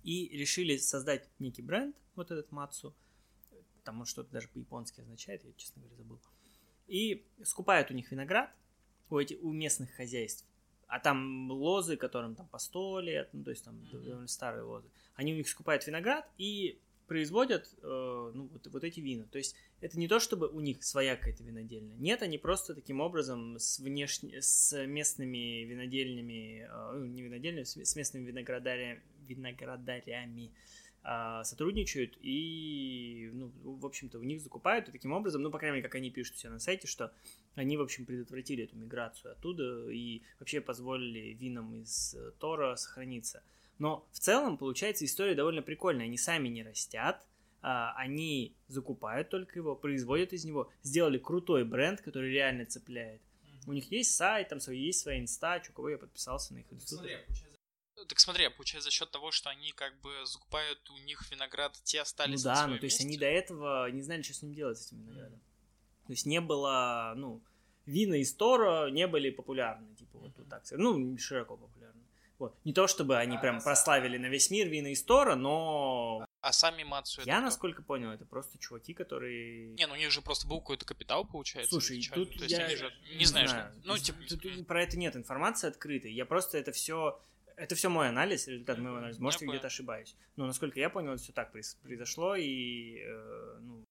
и 0.03 0.27
решили 0.37 0.75
создать 0.75 1.29
некий 1.39 1.61
бренд, 1.61 1.95
вот 2.15 2.29
этот 2.29 2.51
Мацу, 2.51 2.93
там 3.85 4.01
он 4.01 4.05
что-то 4.05 4.33
даже 4.33 4.49
по-японски 4.49 4.99
означает, 4.99 5.45
я, 5.45 5.53
честно 5.53 5.81
говоря, 5.81 5.95
забыл. 5.95 6.19
И 6.87 7.25
скупают 7.41 7.89
у 7.89 7.93
них 7.93 8.11
виноград, 8.11 8.53
у, 9.09 9.17
эти, 9.17 9.35
у 9.35 9.53
местных 9.53 9.89
хозяйств. 9.93 10.45
А 10.93 10.99
там 10.99 11.49
лозы, 11.49 11.97
которым 11.97 12.35
там 12.35 12.47
по 12.49 12.59
сто 12.59 12.99
лет, 12.99 13.27
ну, 13.33 13.43
то 13.43 13.49
есть 13.49 13.65
там 13.65 13.73
mm-hmm. 13.73 14.03
довольно 14.03 14.27
старые 14.27 14.61
лозы. 14.61 14.87
Они 15.15 15.33
у 15.33 15.35
них 15.35 15.49
скупают 15.49 15.87
виноград 15.87 16.29
и 16.37 16.77
производят 17.07 17.67
э, 17.81 18.31
ну, 18.35 18.47
вот, 18.53 18.67
вот 18.67 18.83
эти 18.83 18.99
вина. 18.99 19.25
То 19.31 19.39
есть 19.39 19.55
это 19.81 19.97
не 19.97 20.07
то, 20.07 20.19
чтобы 20.19 20.49
у 20.49 20.59
них 20.59 20.83
своя 20.83 21.15
какая-то 21.15 21.43
винодельня. 21.43 21.95
Нет, 21.95 22.21
они 22.21 22.37
просто 22.37 22.75
таким 22.75 23.01
образом 23.01 23.57
с, 23.57 23.79
внешне, 23.79 24.39
с 24.39 24.85
местными 24.85 25.63
винодельнями, 25.63 26.67
э, 26.69 26.91
ну, 26.93 27.05
не 27.05 27.23
винодельнями, 27.23 27.63
с 27.63 27.95
местными 27.95 28.25
виноградарями, 28.25 29.01
виноградарями 29.27 30.51
а, 31.05 31.43
сотрудничают 31.43 32.17
и, 32.21 33.29
ну, 33.33 33.51
в 33.63 33.85
общем-то, 33.85 34.19
у 34.19 34.23
них 34.23 34.41
закупают, 34.41 34.87
и 34.87 34.91
таким 34.91 35.11
образом, 35.11 35.41
ну, 35.41 35.51
по 35.51 35.57
крайней 35.57 35.77
мере, 35.77 35.87
как 35.87 35.95
они 35.95 36.09
пишут 36.09 36.35
у 36.35 36.37
себя 36.37 36.51
на 36.51 36.59
сайте, 36.59 36.87
что 36.87 37.11
они, 37.55 37.77
в 37.77 37.81
общем, 37.81 38.05
предотвратили 38.05 38.63
эту 38.63 38.75
миграцию 38.75 39.33
оттуда 39.33 39.89
и 39.89 40.23
вообще 40.39 40.61
позволили 40.61 41.33
винам 41.33 41.75
из 41.75 42.15
э, 42.15 42.31
Тора 42.39 42.75
сохраниться. 42.75 43.43
Но 43.79 44.07
в 44.11 44.19
целом, 44.19 44.57
получается, 44.57 45.05
история 45.05 45.35
довольно 45.35 45.61
прикольная. 45.61 46.05
Они 46.05 46.17
сами 46.17 46.47
не 46.47 46.63
растят, 46.63 47.25
а, 47.61 47.93
они 47.95 48.55
закупают 48.67 49.29
только 49.29 49.59
его, 49.59 49.75
производят 49.75 50.33
из 50.33 50.45
него, 50.45 50.71
сделали 50.83 51.17
крутой 51.17 51.63
бренд, 51.63 52.01
который 52.01 52.31
реально 52.31 52.65
цепляет. 52.65 53.21
У 53.65 53.73
них 53.73 53.91
есть 53.91 54.13
сайт, 54.15 54.49
там 54.49 54.59
свой, 54.59 54.77
есть 54.77 54.99
своя 54.99 55.19
инста, 55.19 55.61
у 55.69 55.73
кого 55.73 55.89
я 55.89 55.97
подписался 55.97 56.53
на 56.53 56.59
их 56.59 56.73
институт. 56.73 56.99
Смотри, 56.99 57.17
так 58.07 58.19
смотри, 58.19 58.45
а 58.45 58.49
получается 58.49 58.89
за 58.89 58.91
счет 58.91 59.11
того, 59.11 59.31
что 59.31 59.49
они 59.49 59.71
как 59.71 59.99
бы 60.01 60.11
закупают 60.25 60.89
у 60.89 60.97
них 60.99 61.29
виноград, 61.31 61.79
те 61.83 62.01
остались 62.01 62.43
Ну 62.43 62.49
да, 62.49 62.67
ну 62.67 62.77
то 62.77 62.85
есть 62.85 62.99
они 62.99 63.17
до 63.17 63.27
этого 63.27 63.89
не 63.91 64.01
знали, 64.01 64.21
что 64.23 64.33
с 64.33 64.41
ним 64.41 64.53
делать, 64.53 64.77
с 64.77 64.87
этим 64.87 65.01
виноградом. 65.01 65.39
Mm. 65.39 65.52
То 66.05 66.13
есть 66.13 66.25
не 66.25 66.41
было, 66.41 67.13
ну, 67.15 67.41
вина 67.85 68.15
из 68.15 68.33
Тора 68.33 68.89
не 68.89 69.07
были 69.07 69.29
популярны, 69.29 69.95
типа 69.95 70.17
вот, 70.17 70.31
вот 70.37 70.49
так 70.49 70.63
Ну, 70.71 71.17
широко 71.17 71.57
популярны. 71.57 72.01
Вот. 72.39 72.55
Не 72.65 72.73
то, 72.73 72.87
чтобы 72.87 73.17
они 73.17 73.37
а, 73.37 73.39
прям 73.39 73.61
прославили 73.61 74.17
на 74.17 74.25
весь 74.25 74.49
мир 74.49 74.67
вина 74.67 74.91
из 74.91 75.01
Тора, 75.03 75.35
но... 75.35 76.25
А 76.41 76.51
сами 76.51 76.83
Мацу 76.83 77.21
Я, 77.23 77.39
насколько 77.39 77.83
понял, 77.83 78.11
это 78.11 78.25
просто 78.25 78.57
чуваки, 78.57 78.93
которые... 78.93 79.67
Не, 79.75 79.87
ну 79.87 79.93
у 79.93 79.97
них 79.97 80.11
же 80.11 80.21
просто 80.21 80.45
был 80.47 80.59
какой-то 80.59 80.85
капитал, 80.85 81.25
получается. 81.25 81.71
Слушай, 81.71 81.99
изначально. 81.99 82.25
тут 82.25 82.37
То 82.37 82.43
есть 82.43 82.57
я... 82.57 82.65
они 82.65 82.75
же... 82.75 82.93
Не, 83.11 83.15
не 83.17 83.25
знаю, 83.25 83.47
знаю. 83.47 83.73
Ну, 83.83 83.97
типа... 83.97 84.17
Тут, 84.27 84.67
про 84.67 84.83
это 84.83 84.97
нет 84.97 85.15
информации 85.15 85.67
открытой. 85.67 86.11
Я 86.11 86.25
просто 86.25 86.57
это 86.57 86.73
все 86.73 87.17
это 87.55 87.75
все 87.75 87.89
мой 87.89 88.09
анализ, 88.09 88.47
результат 88.47 88.77
моего 88.79 88.97
анализа. 88.97 89.21
Может, 89.21 89.41
я 89.41 89.47
где-то 89.47 89.67
ошибаюсь. 89.67 90.15
Но, 90.35 90.45
насколько 90.45 90.79
я 90.79 90.89
понял, 90.89 91.13
это 91.13 91.21
все 91.21 91.33
так 91.33 91.51
произошло, 91.51 92.35
и, 92.35 92.99
э, 92.99 93.57
ну... 93.61 93.83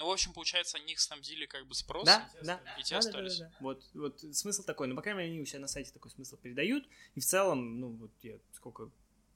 Ну, 0.00 0.06
в 0.06 0.12
общем, 0.12 0.32
получается, 0.32 0.78
они 0.78 0.94
их 0.94 1.00
снабдили 1.00 1.44
как 1.44 1.66
бы 1.66 1.74
спросом, 1.74 2.22
да, 2.42 2.58
да, 2.58 2.60
и 2.78 2.82
те 2.82 2.94
да, 2.94 2.98
остались. 3.00 3.38
Да, 3.38 3.44
да, 3.44 3.50
да. 3.50 3.56
Вот, 3.60 3.84
вот 3.92 4.20
смысл 4.34 4.62
такой. 4.62 4.88
Ну, 4.88 4.96
по 4.96 5.02
крайней 5.02 5.18
мере, 5.18 5.32
они 5.32 5.42
у 5.42 5.44
себя 5.44 5.60
на 5.60 5.68
сайте 5.68 5.92
такой 5.92 6.10
смысл 6.10 6.38
передают. 6.38 6.88
И 7.14 7.20
в 7.20 7.24
целом, 7.26 7.78
ну, 7.78 7.90
вот 7.90 8.10
я 8.22 8.38
сколько, 8.54 8.90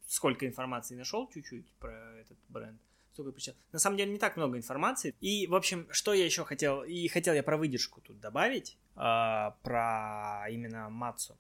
сколько 0.07 0.47
информации 0.47 0.95
нашел 0.95 1.29
чуть-чуть 1.29 1.71
про 1.75 2.19
этот 2.19 2.39
бренд, 2.49 2.81
столько 3.13 3.33
причал. 3.33 3.55
На 3.73 3.79
самом 3.79 3.99
деле, 3.99 4.11
не 4.11 4.19
так 4.19 4.39
много 4.39 4.57
информации. 4.57 5.15
И, 5.21 5.47
в 5.47 5.55
общем, 5.55 5.87
что 5.91 6.15
я 6.15 6.25
еще 6.25 6.47
хотел, 6.47 6.83
и 6.83 7.09
хотел 7.09 7.35
я 7.35 7.43
про 7.43 7.59
выдержку 7.59 8.01
тут 8.01 8.19
добавить, 8.19 8.79
э, 8.97 9.51
про 9.63 10.47
именно 10.49 10.89
Мацу. 10.89 11.37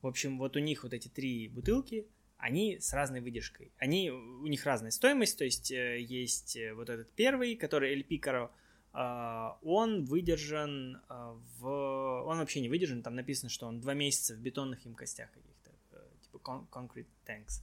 В 0.00 0.06
общем, 0.06 0.38
вот 0.38 0.56
у 0.56 0.60
них 0.60 0.82
вот 0.82 0.94
эти 0.94 1.08
три 1.08 1.46
бутылки, 1.48 2.06
они 2.38 2.80
с 2.80 2.92
разной 2.92 3.20
выдержкой. 3.20 3.70
Они, 3.76 4.10
у 4.10 4.46
них 4.46 4.64
разная 4.64 4.90
стоимость, 4.90 5.38
то 5.38 5.44
есть 5.44 5.70
э, 5.70 6.00
есть 6.00 6.56
э, 6.56 6.72
вот 6.72 6.88
этот 6.88 7.12
первый, 7.12 7.54
который 7.54 8.02
Picaro, 8.02 8.46
а, 8.46 8.50
он 8.92 10.04
выдержан 10.04 11.00
а, 11.08 11.38
в... 11.58 11.66
Он 11.66 12.38
вообще 12.38 12.60
не 12.60 12.68
выдержан, 12.68 13.02
там 13.02 13.14
написано, 13.14 13.48
что 13.48 13.66
он 13.66 13.80
два 13.80 13.94
месяца 13.94 14.34
в 14.34 14.38
бетонных 14.38 14.84
емкостях 14.84 15.30
каких-то, 15.32 15.70
э, 15.92 15.96
типа 16.22 16.68
concrete 16.70 17.06
tanks 17.26 17.62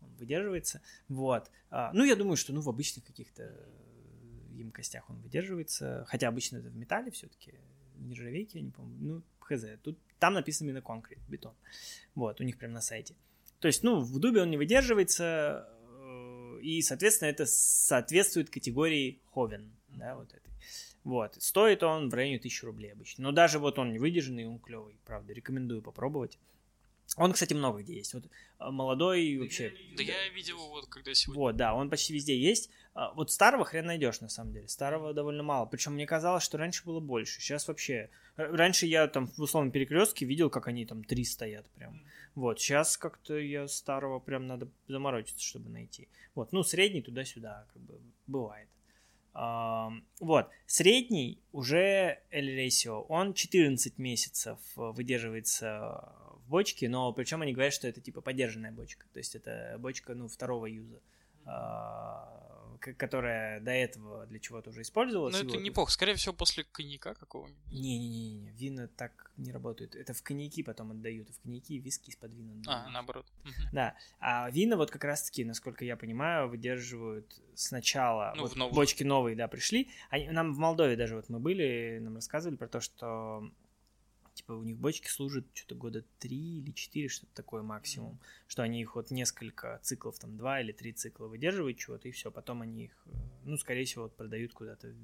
он 0.00 0.14
выдерживается. 0.16 0.80
Вот. 1.08 1.50
А, 1.70 1.92
ну, 1.92 2.04
я 2.04 2.16
думаю, 2.16 2.36
что 2.36 2.52
ну, 2.52 2.60
в 2.60 2.68
обычных 2.68 3.04
каких-то 3.04 3.54
емкостях 4.50 5.08
он 5.10 5.20
выдерживается, 5.20 6.04
хотя 6.08 6.28
обычно 6.28 6.58
это 6.58 6.68
в 6.68 6.76
металле 6.76 7.10
все-таки, 7.10 7.54
нержавейки, 7.96 8.56
я 8.56 8.62
не 8.62 8.70
помню, 8.70 8.96
ну, 9.00 9.22
хз. 9.40 9.64
Тут, 9.82 9.98
там 10.18 10.34
написано 10.34 10.68
именно 10.68 10.82
конкрет, 10.82 11.20
бетон. 11.28 11.54
Вот, 12.14 12.40
у 12.40 12.44
них 12.44 12.58
прям 12.58 12.72
на 12.72 12.80
сайте. 12.80 13.14
То 13.58 13.68
есть, 13.68 13.82
ну, 13.82 14.00
в 14.00 14.18
дубе 14.18 14.42
он 14.42 14.50
не 14.50 14.56
выдерживается, 14.56 15.68
э, 16.00 16.60
и, 16.62 16.82
соответственно, 16.82 17.28
это 17.28 17.46
соответствует 17.46 18.50
категории 18.50 19.20
Ховен, 19.32 19.70
да, 19.88 20.16
вот 20.16 20.32
этой. 20.32 20.49
Вот, 21.04 21.34
стоит 21.42 21.82
он 21.82 22.10
в 22.10 22.14
районе 22.14 22.36
1000 22.36 22.66
рублей 22.66 22.92
обычно. 22.92 23.24
Но 23.24 23.32
даже 23.32 23.58
вот 23.58 23.78
он 23.78 23.92
не 23.92 23.98
выдержанный, 23.98 24.46
он 24.46 24.58
клевый, 24.58 24.96
правда, 25.04 25.32
рекомендую 25.32 25.82
попробовать. 25.82 26.38
Он, 27.16 27.32
кстати, 27.32 27.54
много 27.54 27.82
где 27.82 27.96
есть. 27.96 28.14
Вот 28.14 28.24
а, 28.58 28.70
молодой 28.70 29.34
да 29.34 29.42
вообще. 29.42 29.72
Я, 29.90 29.96
да, 29.96 30.02
я 30.02 30.28
видел 30.28 30.58
вот 30.68 30.86
когда 30.86 31.12
сегодня. 31.12 31.40
Вот, 31.40 31.56
да, 31.56 31.74
он 31.74 31.90
почти 31.90 32.14
везде 32.14 32.38
есть. 32.38 32.70
А, 32.94 33.12
вот 33.14 33.32
старого 33.32 33.64
хрен 33.64 33.86
найдешь, 33.86 34.20
на 34.20 34.28
самом 34.28 34.52
деле. 34.52 34.68
Старого 34.68 35.12
довольно 35.12 35.42
мало. 35.42 35.66
Причем 35.66 35.94
мне 35.94 36.06
казалось, 36.06 36.44
что 36.44 36.58
раньше 36.58 36.84
было 36.84 37.00
больше. 37.00 37.40
Сейчас 37.40 37.66
вообще. 37.66 38.10
Раньше 38.36 38.86
я 38.86 39.08
там 39.08 39.26
в 39.26 39.38
условном 39.40 39.72
перекрестке 39.72 40.24
видел, 40.24 40.50
как 40.50 40.68
они 40.68 40.86
там 40.86 41.02
три 41.02 41.24
стоят 41.24 41.68
прям. 41.70 42.00
Вот, 42.34 42.60
сейчас 42.60 42.96
как-то 42.96 43.36
я 43.36 43.66
старого 43.66 44.20
прям 44.20 44.46
надо 44.46 44.68
заморочиться, 44.86 45.44
чтобы 45.44 45.68
найти. 45.68 46.08
Вот, 46.34 46.52
ну, 46.52 46.62
средний 46.62 47.02
туда-сюда, 47.02 47.66
как 47.72 47.82
бы, 47.82 48.00
бывает. 48.28 48.68
Вот, 49.32 50.48
средний 50.66 51.40
уже 51.52 52.18
L 52.30 52.46
ratio, 52.46 53.06
он 53.08 53.32
14 53.32 53.96
месяцев 53.98 54.58
выдерживается 54.74 56.12
бочки, 56.48 56.86
но 56.86 57.12
причем 57.12 57.42
они 57.42 57.52
говорят, 57.52 57.72
что 57.72 57.88
это 57.88 58.00
типа 58.00 58.20
подержанная 58.20 58.72
бочка, 58.72 59.06
то 59.12 59.18
есть 59.18 59.36
это 59.36 59.76
бочка, 59.78 60.14
ну, 60.14 60.28
второго 60.28 60.66
юза, 60.66 61.00
а, 61.46 62.49
которая 62.80 63.60
до 63.60 63.70
этого 63.70 64.26
для 64.26 64.38
чего-то 64.38 64.70
уже 64.70 64.82
использовалась. 64.82 65.34
Ну, 65.34 65.40
это 65.40 65.56
вот... 65.56 65.62
неплохо, 65.62 65.92
скорее 65.92 66.14
всего, 66.14 66.34
после 66.34 66.64
коньяка 66.64 67.14
какого-нибудь. 67.14 67.72
Не-не-не, 67.72 68.50
вина 68.50 68.88
так 68.88 69.30
не 69.36 69.52
работают, 69.52 69.94
это 69.94 70.12
в 70.12 70.22
коньяки 70.22 70.62
потом 70.62 70.90
отдают, 70.90 71.28
в 71.30 71.42
коньяки 71.42 71.78
виски 71.78 72.10
из-под 72.10 72.34
вина. 72.34 72.62
А, 72.66 72.90
наоборот. 72.90 73.26
Да, 73.72 73.94
а 74.18 74.50
вина 74.50 74.76
вот 74.76 74.90
как 74.90 75.04
раз-таки, 75.04 75.44
насколько 75.44 75.84
я 75.84 75.96
понимаю, 75.96 76.48
выдерживают 76.48 77.40
сначала, 77.54 78.32
ну, 78.36 78.42
вот 78.42 78.56
новых. 78.56 78.74
бочки 78.74 79.04
новые, 79.04 79.36
да, 79.36 79.48
пришли, 79.48 79.88
они, 80.08 80.28
нам 80.30 80.54
в 80.54 80.58
Молдове 80.58 80.96
даже 80.96 81.14
вот 81.16 81.28
мы 81.28 81.38
были, 81.38 81.98
нам 82.00 82.16
рассказывали 82.16 82.56
про 82.56 82.68
то, 82.68 82.80
что 82.80 83.50
типа 84.40 84.52
у 84.52 84.62
них 84.62 84.78
бочки 84.78 85.08
служат 85.08 85.44
что-то 85.52 85.74
года 85.74 86.04
три 86.18 86.58
или 86.58 86.72
четыре, 86.72 87.08
что-то 87.08 87.32
такое 87.34 87.62
максимум, 87.62 88.14
mm-hmm. 88.14 88.44
что 88.48 88.62
они 88.62 88.80
их 88.80 88.94
вот 88.94 89.10
несколько 89.10 89.78
циклов, 89.82 90.18
там 90.18 90.36
два 90.36 90.60
или 90.60 90.72
три 90.72 90.92
цикла 90.92 91.26
выдерживают 91.26 91.78
чего-то, 91.78 92.08
и 92.08 92.10
все, 92.10 92.30
потом 92.30 92.62
они 92.62 92.84
их, 92.84 93.02
э, 93.06 93.10
ну, 93.44 93.56
скорее 93.58 93.84
всего, 93.84 94.04
вот 94.04 94.16
продают 94.16 94.52
куда-то 94.54 94.94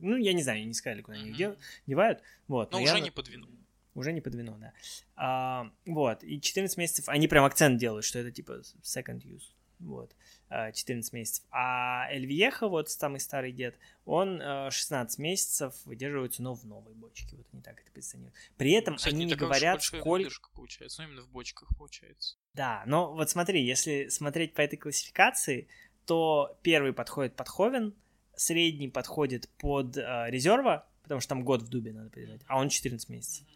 Ну, 0.00 0.16
я 0.16 0.32
не 0.32 0.42
знаю, 0.42 0.66
не 0.66 0.74
сказали, 0.74 1.02
куда 1.02 1.16
mm-hmm. 1.16 1.20
они 1.20 1.30
их 1.30 1.36
дел, 1.36 1.56
девают, 1.86 2.22
вот. 2.46 2.72
Но, 2.72 2.78
но 2.78 2.84
уже 2.84 2.94
я... 2.94 3.00
не 3.00 3.10
под 3.10 3.28
вино. 3.28 3.48
Уже 3.94 4.12
не 4.12 4.20
под 4.20 4.34
вино, 4.34 4.56
да. 4.60 4.72
А, 5.16 5.72
вот, 5.86 6.22
и 6.22 6.40
14 6.40 6.76
месяцев, 6.76 7.08
они 7.08 7.26
прям 7.26 7.44
акцент 7.44 7.80
делают, 7.80 8.04
что 8.04 8.18
это 8.18 8.30
типа 8.30 8.62
second 8.82 9.22
use, 9.22 9.50
вот. 9.80 10.14
14 10.50 11.12
э, 11.12 11.16
месяцев. 11.16 11.44
А 11.50 12.10
Эльвьеха, 12.10 12.68
вот 12.68 12.88
самый 12.90 13.20
старый 13.20 13.52
дед, 13.52 13.78
он 14.04 14.40
16 14.70 15.18
э, 15.18 15.22
месяцев 15.22 15.74
выдерживается, 15.84 16.42
но 16.42 16.54
в 16.54 16.64
новой 16.64 16.94
бочке. 16.94 17.36
Вот 17.36 17.46
они 17.52 17.62
так 17.62 17.80
это 17.80 17.90
позиционируют. 17.92 18.34
При 18.56 18.72
этом 18.72 18.96
Кстати, 18.96 19.14
они 19.14 19.26
не 19.26 19.34
говорят, 19.34 19.82
сколько... 19.82 20.50
получается, 20.54 21.02
ну 21.02 21.08
именно 21.08 21.22
в 21.22 21.28
бочках 21.30 21.68
получается. 21.76 22.36
Да, 22.54 22.82
но 22.86 23.12
вот 23.12 23.28
смотри, 23.30 23.64
если 23.64 24.08
смотреть 24.08 24.54
по 24.54 24.62
этой 24.62 24.76
классификации, 24.76 25.68
что 26.08 26.58
первый 26.62 26.94
подходит 26.94 27.36
под 27.36 27.48
Ховен, 27.50 27.94
средний 28.34 28.88
подходит 28.88 29.50
под 29.58 29.98
э, 29.98 30.24
резерва, 30.28 30.88
потому 31.02 31.20
что 31.20 31.28
там 31.28 31.44
год 31.44 31.60
в 31.60 31.68
дубе 31.68 31.92
надо 31.92 32.08
передать, 32.08 32.40
а 32.46 32.58
он 32.58 32.70
14 32.70 33.10
месяцев. 33.10 33.46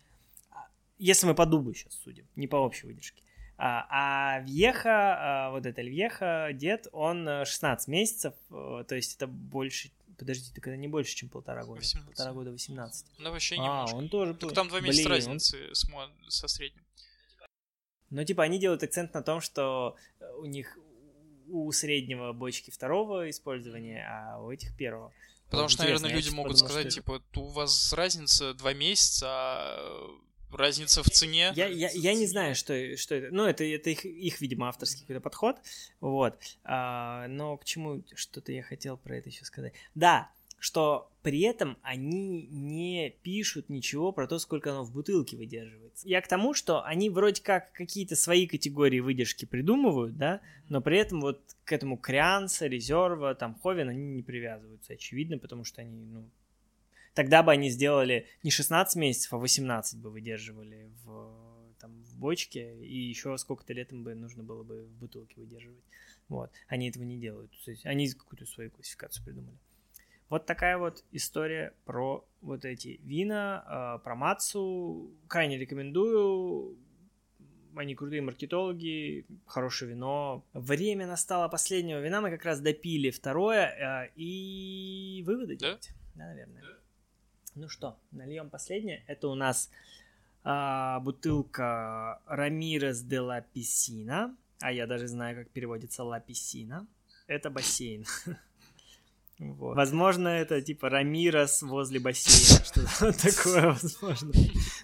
Если 0.99 1.27
мы 1.27 1.35
по 1.35 1.47
дубу 1.47 1.73
сейчас 1.73 1.95
судим, 1.95 2.29
не 2.37 2.47
по 2.47 2.57
общей 2.57 2.87
выдержке. 2.87 3.23
А, 3.59 3.87
а 3.91 4.41
Вьеха, 4.41 5.47
а, 5.47 5.51
вот 5.51 5.67
это 5.67 5.83
Вьеха, 5.83 6.51
дед, 6.53 6.89
он 6.93 7.27
16 7.45 7.89
месяцев, 7.89 8.35
то 8.49 8.87
есть 8.91 9.17
это 9.17 9.27
больше, 9.27 9.91
подожди, 10.19 10.53
так 10.55 10.67
это 10.67 10.77
не 10.77 10.89
больше, 10.89 11.15
чем 11.15 11.29
полтора 11.29 11.65
года. 11.65 11.81
18. 11.81 12.09
Полтора 12.09 12.33
года 12.33 12.51
18. 12.51 13.07
Ну, 13.19 13.31
вообще 13.31 13.57
а, 13.59 13.87
он 13.93 14.09
тоже... 14.09 14.35
Так 14.35 14.53
там 14.53 14.69
два 14.69 14.81
месяца 14.81 15.09
Блин, 15.09 15.13
разницы 15.17 15.69
он... 15.69 16.21
с, 16.29 16.37
со 16.37 16.49
средним. 16.49 16.83
Ну, 18.11 18.25
типа, 18.25 18.43
они 18.43 18.59
делают 18.59 18.83
акцент 18.83 19.15
на 19.15 19.23
том, 19.23 19.41
что 19.41 19.97
у 20.39 20.45
них 20.45 20.77
у 21.49 21.71
среднего 21.73 22.33
бочки 22.33 22.71
второго 22.71 23.31
использования, 23.31 24.07
а 24.09 24.43
у 24.43 24.51
этих 24.51 24.77
первого. 24.77 25.13
Потому 25.47 25.65
вот 25.65 25.71
что, 25.73 25.83
наверное, 25.83 26.11
люди 26.11 26.31
могут 26.31 26.53
подумал, 26.53 26.71
сказать, 26.71 26.93
что... 26.93 27.01
типа, 27.01 27.23
у 27.37 27.47
вас 27.49 27.93
разница 27.93 28.55
два 28.55 28.73
месяца, 28.73 29.27
а 29.29 30.11
разница 30.55 31.03
в 31.03 31.11
цене. 31.11 31.53
Я, 31.55 31.67
я, 31.67 31.91
я 31.93 32.15
не 32.15 32.27
знаю, 32.27 32.55
что, 32.55 32.97
что 32.97 33.15
это. 33.15 33.35
Ну, 33.35 33.45
это, 33.45 33.65
это 33.65 33.91
их, 33.91 34.05
их, 34.05 34.41
видимо, 34.41 34.69
авторский 34.69 35.03
какой-то 35.03 35.21
подход. 35.21 35.57
Вот. 36.01 36.35
А, 36.65 37.27
но 37.29 37.57
к 37.57 37.65
чему 37.65 38.03
что-то 38.15 38.53
я 38.53 38.63
хотел 38.63 38.97
про 38.97 39.17
это 39.17 39.29
еще 39.29 39.45
сказать. 39.45 39.73
Да, 39.95 40.31
что 40.63 41.11
при 41.23 41.41
этом 41.41 41.77
они 41.83 42.47
не 42.49 43.11
пишут 43.23 43.69
ничего 43.69 44.13
про 44.13 44.29
то, 44.29 44.39
сколько 44.39 44.71
оно 44.71 44.85
в 44.85 44.93
бутылке 44.93 45.37
выдерживается. 45.37 46.09
Я 46.09 46.21
к 46.21 46.29
тому, 46.29 46.55
что 46.55 46.85
они 46.85 47.11
вроде 47.11 47.43
как 47.43 47.73
какие-то 47.73 48.15
свои 48.15 48.47
категории 48.47 49.01
выдержки 49.01 49.45
придумывают, 49.45 50.17
да, 50.17 50.41
но 50.69 50.81
при 50.81 50.99
этом 50.99 51.21
вот 51.21 51.41
к 51.65 51.73
этому 51.73 51.97
Крианса, 51.97 52.69
Резерва, 52.69 53.35
там, 53.35 53.57
Ховен 53.61 53.89
они 53.89 54.07
не 54.07 54.23
привязываются, 54.23 54.93
очевидно, 54.93 55.39
потому 55.39 55.65
что 55.65 55.81
они, 55.81 56.05
ну, 56.05 56.31
тогда 57.15 57.43
бы 57.43 57.53
они 57.53 57.71
сделали 57.71 58.27
не 58.43 58.51
16 58.51 58.97
месяцев, 58.97 59.33
а 59.33 59.39
18 59.39 60.01
бы 60.01 60.11
выдерживали 60.11 60.91
в, 61.05 61.75
там, 61.79 62.03
в 62.03 62.17
бочке, 62.17 62.77
и 62.83 62.97
еще 62.97 63.37
сколько-то 63.39 63.73
лет 63.73 63.93
им 63.93 64.05
бы 64.05 64.15
нужно 64.15 64.43
было 64.43 64.63
бы 64.63 64.85
в 64.85 64.93
бутылке 64.93 65.41
выдерживать. 65.41 65.83
Вот. 66.29 66.51
Они 66.69 66.89
этого 66.89 67.05
не 67.05 67.19
делают. 67.19 67.51
То 67.65 67.71
есть 67.71 67.85
они 67.85 68.09
какую-то 68.09 68.47
свою 68.47 68.71
классификацию 68.71 69.25
придумали. 69.25 69.59
Вот 70.29 70.47
такая 70.47 70.79
вот 70.79 71.05
история 71.13 71.75
про 71.85 72.27
вот 72.41 72.65
эти 72.65 72.99
вина, 73.03 73.99
э, 73.99 74.03
про 74.03 74.15
Мацу. 74.15 75.11
Крайне 75.29 75.59
рекомендую. 75.59 76.79
Они 77.75 77.95
крутые 77.95 78.23
маркетологи, 78.23 79.27
хорошее 79.47 79.91
вино. 79.91 80.43
Время 80.55 81.07
настало 81.07 81.49
последнего 81.49 82.01
вина. 82.01 82.23
Мы 82.23 82.31
как 82.31 82.47
раз 82.47 82.61
допили 82.61 83.11
второе. 83.11 84.07
Э, 84.07 84.13
и 84.17 85.23
выводы 85.27 85.59
да? 85.59 85.67
делать. 85.67 85.91
Да, 86.15 86.25
наверное. 86.25 86.63
Да. 86.63 86.82
Ну 87.55 87.69
что, 87.69 87.99
нальем 88.13 88.49
последнее. 88.51 89.05
Это 89.07 89.29
у 89.29 89.35
нас 89.35 89.71
э, 90.45 90.99
бутылка 91.01 92.21
Рамирес 92.27 93.03
де 93.03 93.21
ла 93.21 93.41
Писина. 93.41 94.35
А 94.61 94.73
я 94.73 94.87
даже 94.87 95.07
знаю, 95.07 95.37
как 95.37 95.51
переводится 95.51 96.05
ла 96.05 96.21
Писина. 96.21 96.87
Это 97.27 97.51
бассейн. 97.51 98.05
Вот. 99.39 99.75
Возможно, 99.75 100.29
это 100.29 100.63
типа 100.63 100.89
Рамирос 100.89 101.63
возле 101.63 101.99
бассейна, 101.99 102.65
что-то 102.65 103.13
такое 103.13 103.73
возможно. 103.73 104.33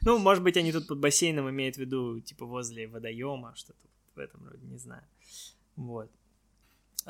Ну, 0.02 0.18
может 0.18 0.42
быть, 0.42 0.56
они 0.56 0.72
тут 0.72 0.88
под 0.88 0.98
бассейном 0.98 1.48
имеют 1.48 1.76
в 1.76 1.78
виду, 1.78 2.18
типа, 2.18 2.44
возле 2.44 2.88
водоема, 2.88 3.54
что-то 3.54 3.78
в 4.16 4.18
этом 4.18 4.48
роде, 4.48 4.66
не 4.66 4.78
знаю. 4.78 5.04
Вот. 5.76 6.10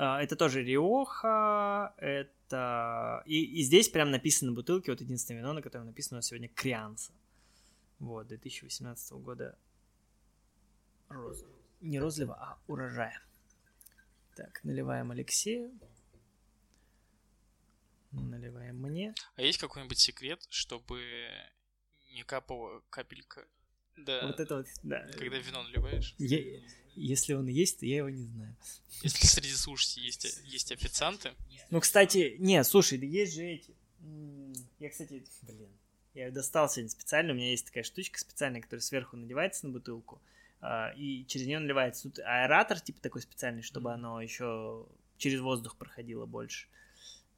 А, 0.00 0.22
это 0.22 0.36
тоже 0.36 0.62
Риоха, 0.62 1.92
это... 1.96 3.24
И, 3.26 3.60
и 3.60 3.62
здесь 3.62 3.88
прям 3.88 4.12
написано 4.12 4.52
на 4.52 4.54
бутылке, 4.54 4.92
вот 4.92 5.00
единственное 5.00 5.40
вино, 5.40 5.54
на 5.54 5.60
котором 5.60 5.86
написано 5.86 6.16
у 6.16 6.18
нас 6.18 6.26
сегодня 6.26 6.48
Крианса. 6.48 7.12
Вот, 7.98 8.28
2018 8.28 9.12
года 9.14 9.58
роз... 11.08 11.44
Не 11.80 11.98
розлива, 11.98 12.36
а 12.36 12.58
урожая. 12.68 13.20
Так, 14.36 14.62
наливаем 14.62 15.10
Алексею. 15.10 15.76
Наливаем 18.12 18.80
мне. 18.80 19.14
А 19.34 19.42
есть 19.42 19.58
какой-нибудь 19.58 19.98
секрет, 19.98 20.46
чтобы 20.48 21.02
не 22.12 22.22
капала 22.22 22.84
капелька? 22.88 23.48
Да. 23.96 24.28
Вот 24.28 24.38
это 24.38 24.58
вот, 24.58 24.66
да. 24.84 25.08
Когда 25.18 25.38
вино 25.38 25.64
наливаешь? 25.64 26.14
Я, 26.18 26.38
если 26.98 27.34
он 27.34 27.46
есть, 27.46 27.80
то 27.80 27.86
я 27.86 27.98
его 27.98 28.08
не 28.08 28.24
знаю. 28.24 28.56
Если 29.02 29.26
среди 29.26 29.54
слушателей 29.54 30.06
есть, 30.06 30.42
есть 30.44 30.72
официанты. 30.72 31.32
Ну, 31.70 31.80
кстати, 31.80 32.36
не, 32.38 32.62
слушай, 32.64 32.98
да 32.98 33.06
есть 33.06 33.34
же 33.34 33.44
эти. 33.44 33.74
Я, 34.78 34.90
кстати, 34.90 35.24
блин, 35.42 35.68
я 36.14 36.30
достал 36.30 36.68
сегодня 36.68 36.90
специально. 36.90 37.32
У 37.32 37.36
меня 37.36 37.50
есть 37.50 37.66
такая 37.66 37.84
штучка 37.84 38.18
специальная, 38.18 38.60
которая 38.60 38.80
сверху 38.80 39.16
надевается 39.16 39.66
на 39.66 39.72
бутылку. 39.72 40.20
А, 40.60 40.92
и 40.96 41.24
через 41.26 41.46
нее 41.46 41.58
наливается. 41.58 42.04
Тут 42.04 42.18
аэратор, 42.20 42.80
типа 42.80 43.00
такой 43.00 43.22
специальный, 43.22 43.62
чтобы 43.62 43.92
оно 43.92 44.20
еще 44.20 44.86
через 45.16 45.40
воздух 45.40 45.76
проходило 45.76 46.26
больше. 46.26 46.66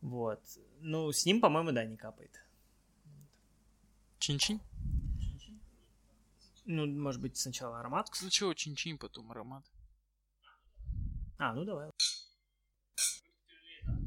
Вот. 0.00 0.40
Ну, 0.80 1.12
с 1.12 1.26
ним, 1.26 1.40
по-моему, 1.40 1.72
да, 1.72 1.84
не 1.84 1.96
капает. 1.96 2.40
Чин-чин? 4.18 4.60
Ну, 6.72 6.86
может 6.86 7.20
быть, 7.20 7.36
сначала 7.36 7.80
аромат. 7.80 8.08
Сначала 8.12 8.54
чин-чин, 8.54 8.96
потом 8.96 9.32
аромат. 9.32 9.64
А, 11.36 11.52
ну 11.52 11.64
давай. 11.64 11.90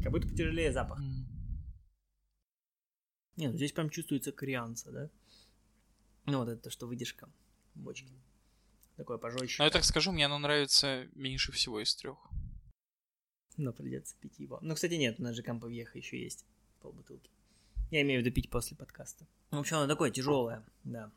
Как 0.02 0.12
будто 0.12 0.30
потяжелее 0.30 0.72
запах. 0.72 1.02
Mm. 1.02 1.26
Не, 3.36 3.48
ну 3.50 3.58
здесь 3.58 3.74
прям 3.74 3.90
чувствуется 3.90 4.32
корианца, 4.32 4.92
да? 4.92 5.10
Ну 6.26 6.38
вот 6.38 6.48
это, 6.48 6.70
что 6.70 6.88
выдержка 6.88 7.30
бочки. 7.76 8.14
Такое 8.96 9.18
пожестче. 9.18 9.58
Ну 9.60 9.66
я 9.66 9.72
так 9.72 9.84
скажу, 9.84 10.14
мне 10.14 10.26
оно 10.26 10.40
нравится 10.40 11.10
меньше 11.16 11.52
всего 11.52 11.82
из 11.82 11.94
трех. 11.96 12.18
Но 13.58 13.74
придется 13.74 14.16
пить 14.22 14.40
его. 14.40 14.60
Ну, 14.62 14.74
кстати, 14.74 14.94
нет, 14.94 15.20
у 15.20 15.24
нас 15.24 15.36
же 15.36 15.44
Кампо 15.44 15.68
Вьеха 15.68 15.98
еще 15.98 16.22
есть 16.22 16.46
полбутылки. 16.80 17.30
Я 17.92 18.04
имею 18.04 18.22
в 18.22 18.26
виду 18.26 18.34
пить 18.34 18.50
после 18.50 18.78
подкаста. 18.78 19.28
В 19.52 19.58
общем, 19.58 19.78
оно 19.78 19.88
такое 19.88 20.12
тяжелое, 20.12 20.64
да. 20.86 21.12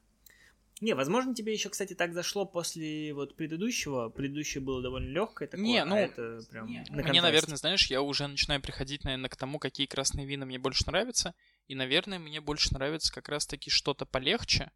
Не, 0.81 0.95
возможно, 0.95 1.35
тебе 1.35 1.55
еще, 1.55 1.71
кстати, 1.71 1.95
так 1.95 2.13
зашло 2.13 2.45
после 2.45 3.15
вот 3.15 3.35
предыдущего. 3.35 4.11
Предыдущее 4.11 4.63
было 4.63 4.83
довольно 4.83 5.09
легкое 5.09 5.49
такое, 5.49 5.65
не, 5.65 5.85
ну, 5.85 5.95
а 5.95 6.01
это 6.01 6.41
прям 6.51 6.67
не, 6.67 6.85
на 6.91 7.03
Мне, 7.03 7.23
наверное, 7.23 7.57
знаешь, 7.57 7.87
я 7.87 8.03
уже 8.03 8.27
начинаю 8.27 8.61
приходить, 8.61 9.05
наверное, 9.05 9.31
к 9.31 9.37
тому, 9.37 9.59
какие 9.59 9.87
красные 9.87 10.27
вина 10.27 10.45
мне 10.45 10.59
больше 10.59 10.85
нравятся. 10.87 11.35
И, 11.67 11.75
наверное, 11.75 12.19
мне 12.19 12.43
больше 12.43 12.75
нравится 12.75 13.13
как 13.13 13.31
раз-таки 13.31 13.71
что-то 13.71 14.05
полегче. 14.05 14.71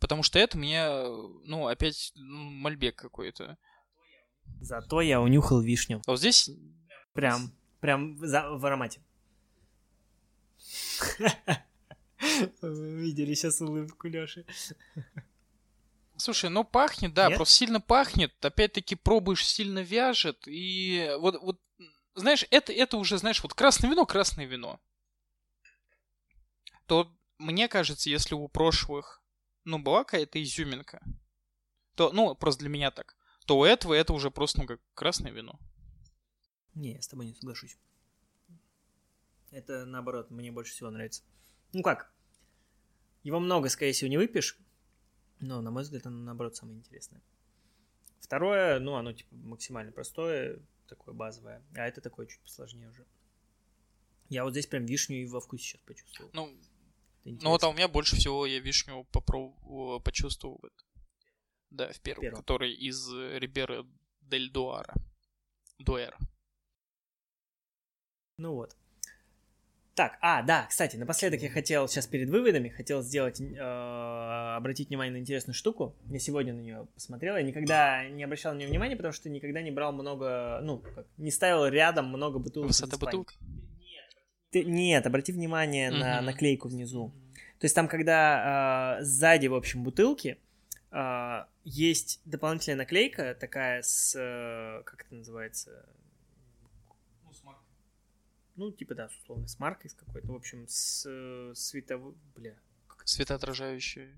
Потому 0.00 0.22
что 0.22 0.38
это 0.38 0.58
мне, 0.58 0.86
ну, 1.44 1.66
опять, 1.66 2.12
ну, 2.14 2.50
мальбек 2.50 2.96
какой-то. 2.96 3.56
Зато 4.60 5.00
я 5.00 5.20
унюхал 5.20 5.60
вишню. 5.60 6.02
А 6.06 6.10
вот 6.10 6.20
здесь 6.20 6.50
Прям, 7.18 7.50
прям 7.80 8.16
за, 8.18 8.48
в 8.50 8.64
аромате. 8.64 9.00
Вы 12.60 12.96
видели 12.96 13.34
сейчас 13.34 13.60
улыбку 13.60 14.06
Лёши. 14.06 14.46
Слушай, 16.18 16.50
ну 16.50 16.64
пахнет, 16.64 17.14
да, 17.14 17.28
Нет? 17.28 17.36
просто 17.36 17.54
сильно 17.54 17.80
пахнет. 17.80 18.44
Опять-таки 18.44 18.96
пробуешь, 18.96 19.46
сильно 19.46 19.78
вяжет. 19.78 20.46
И 20.48 21.14
вот, 21.20 21.40
вот 21.40 21.60
знаешь, 22.14 22.44
это, 22.50 22.72
это 22.72 22.96
уже, 22.96 23.18
знаешь, 23.18 23.40
вот 23.42 23.54
красное 23.54 23.88
вино, 23.88 24.04
красное 24.04 24.44
вино. 24.44 24.80
То 26.86 27.16
мне 27.38 27.68
кажется, 27.68 28.10
если 28.10 28.34
у 28.34 28.48
прошлых, 28.48 29.22
ну, 29.64 29.78
была 29.78 30.02
какая-то 30.02 30.42
изюминка, 30.42 31.00
то, 31.94 32.10
ну, 32.12 32.34
просто 32.34 32.60
для 32.60 32.68
меня 32.68 32.90
так, 32.90 33.16
то 33.46 33.58
у 33.58 33.64
этого 33.64 33.94
это 33.94 34.12
уже 34.12 34.32
просто, 34.32 34.62
ну, 34.62 34.66
как 34.66 34.80
красное 34.94 35.30
вино. 35.30 35.58
Не, 36.74 36.94
я 36.94 37.02
с 37.02 37.06
тобой 37.06 37.26
не 37.26 37.34
соглашусь. 37.34 37.78
Это, 39.52 39.84
наоборот, 39.84 40.30
мне 40.30 40.50
больше 40.50 40.72
всего 40.72 40.90
нравится. 40.90 41.22
Ну 41.72 41.82
как, 41.82 42.12
его 43.22 43.38
много, 43.38 43.68
скорее 43.68 43.92
всего, 43.92 44.10
не 44.10 44.16
выпьешь, 44.16 44.58
но, 45.40 45.60
на 45.60 45.70
мой 45.70 45.82
взгляд, 45.82 46.06
оно, 46.06 46.18
наоборот, 46.18 46.56
самое 46.56 46.78
интересное. 46.78 47.22
Второе, 48.20 48.78
ну, 48.78 48.94
оно, 48.94 49.12
типа, 49.12 49.34
максимально 49.34 49.92
простое, 49.92 50.60
такое 50.86 51.14
базовое, 51.14 51.62
а 51.74 51.86
это 51.86 52.00
такое 52.00 52.26
чуть 52.26 52.40
посложнее 52.40 52.90
уже. 52.90 53.06
Я 54.28 54.44
вот 54.44 54.50
здесь 54.50 54.66
прям 54.66 54.84
вишню 54.84 55.22
и 55.22 55.26
во 55.26 55.40
вкусе 55.40 55.64
сейчас 55.64 55.80
почувствовал. 55.82 56.30
Ну, 56.34 56.54
ну 57.24 57.50
вот 57.50 57.62
а 57.62 57.68
у 57.68 57.72
меня 57.72 57.88
больше 57.88 58.16
всего 58.16 58.46
я 58.46 58.60
вишню 58.60 59.04
попробовал, 59.12 60.00
почувствовал. 60.00 60.60
Это. 60.62 60.84
Да, 61.70 61.92
в 61.92 62.00
первом, 62.00 62.22
первом, 62.22 62.40
который 62.40 62.72
из 62.72 63.10
Рибера 63.12 63.86
Дель 64.22 64.50
Дуара. 64.50 64.94
Дуэр. 65.78 66.16
Ну 68.38 68.54
вот. 68.54 68.76
Так, 69.98 70.16
а, 70.20 70.42
да, 70.42 70.66
кстати, 70.68 70.94
напоследок 70.94 71.42
я 71.42 71.50
хотел 71.50 71.88
сейчас 71.88 72.06
перед 72.06 72.30
выводами, 72.30 72.68
хотел 72.68 73.02
сделать, 73.02 73.40
э, 73.40 74.54
обратить 74.56 74.90
внимание 74.90 75.12
на 75.12 75.18
интересную 75.18 75.56
штуку. 75.56 75.96
Я 76.06 76.20
сегодня 76.20 76.54
на 76.54 76.60
нее 76.60 76.86
посмотрел, 76.94 77.34
я 77.34 77.42
никогда 77.42 78.08
не 78.08 78.22
обращал 78.22 78.54
на 78.54 78.58
нее 78.58 78.68
внимания, 78.68 78.94
потому 78.94 79.12
что 79.12 79.28
никогда 79.28 79.60
не 79.60 79.72
брал 79.72 79.92
много, 79.92 80.60
ну, 80.62 80.78
как, 80.78 81.08
не 81.16 81.32
ставил 81.32 81.66
рядом 81.66 82.10
много 82.10 82.38
бутылок. 82.38 82.68
Высота 82.68 82.96
бутылок? 82.96 83.34
Ты, 84.50 84.62
нет, 84.62 85.04
обрати 85.04 85.32
внимание 85.32 85.90
mm-hmm. 85.90 85.98
на 85.98 86.20
наклейку 86.20 86.68
внизу. 86.68 87.12
То 87.58 87.64
есть 87.64 87.74
там, 87.74 87.88
когда 87.88 88.98
э, 89.00 89.02
сзади, 89.02 89.48
в 89.48 89.54
общем, 89.56 89.82
бутылки, 89.82 90.38
э, 90.92 91.44
есть 91.64 92.20
дополнительная 92.24 92.78
наклейка 92.78 93.34
такая 93.34 93.82
с, 93.82 94.14
э, 94.16 94.80
как 94.84 95.06
это 95.06 95.16
называется, 95.16 95.88
ну, 98.58 98.72
типа, 98.72 98.94
да, 98.94 99.08
с 99.08 99.16
условно, 99.22 99.46
с 99.46 99.58
маркой 99.58 99.90
с 99.90 99.94
какой-то, 99.94 100.28
в 100.28 100.34
общем, 100.34 100.66
с 100.68 101.06
э, 101.08 101.52
световой, 101.54 102.14
бля. 102.34 102.54
Светоотражающей. 103.04 104.08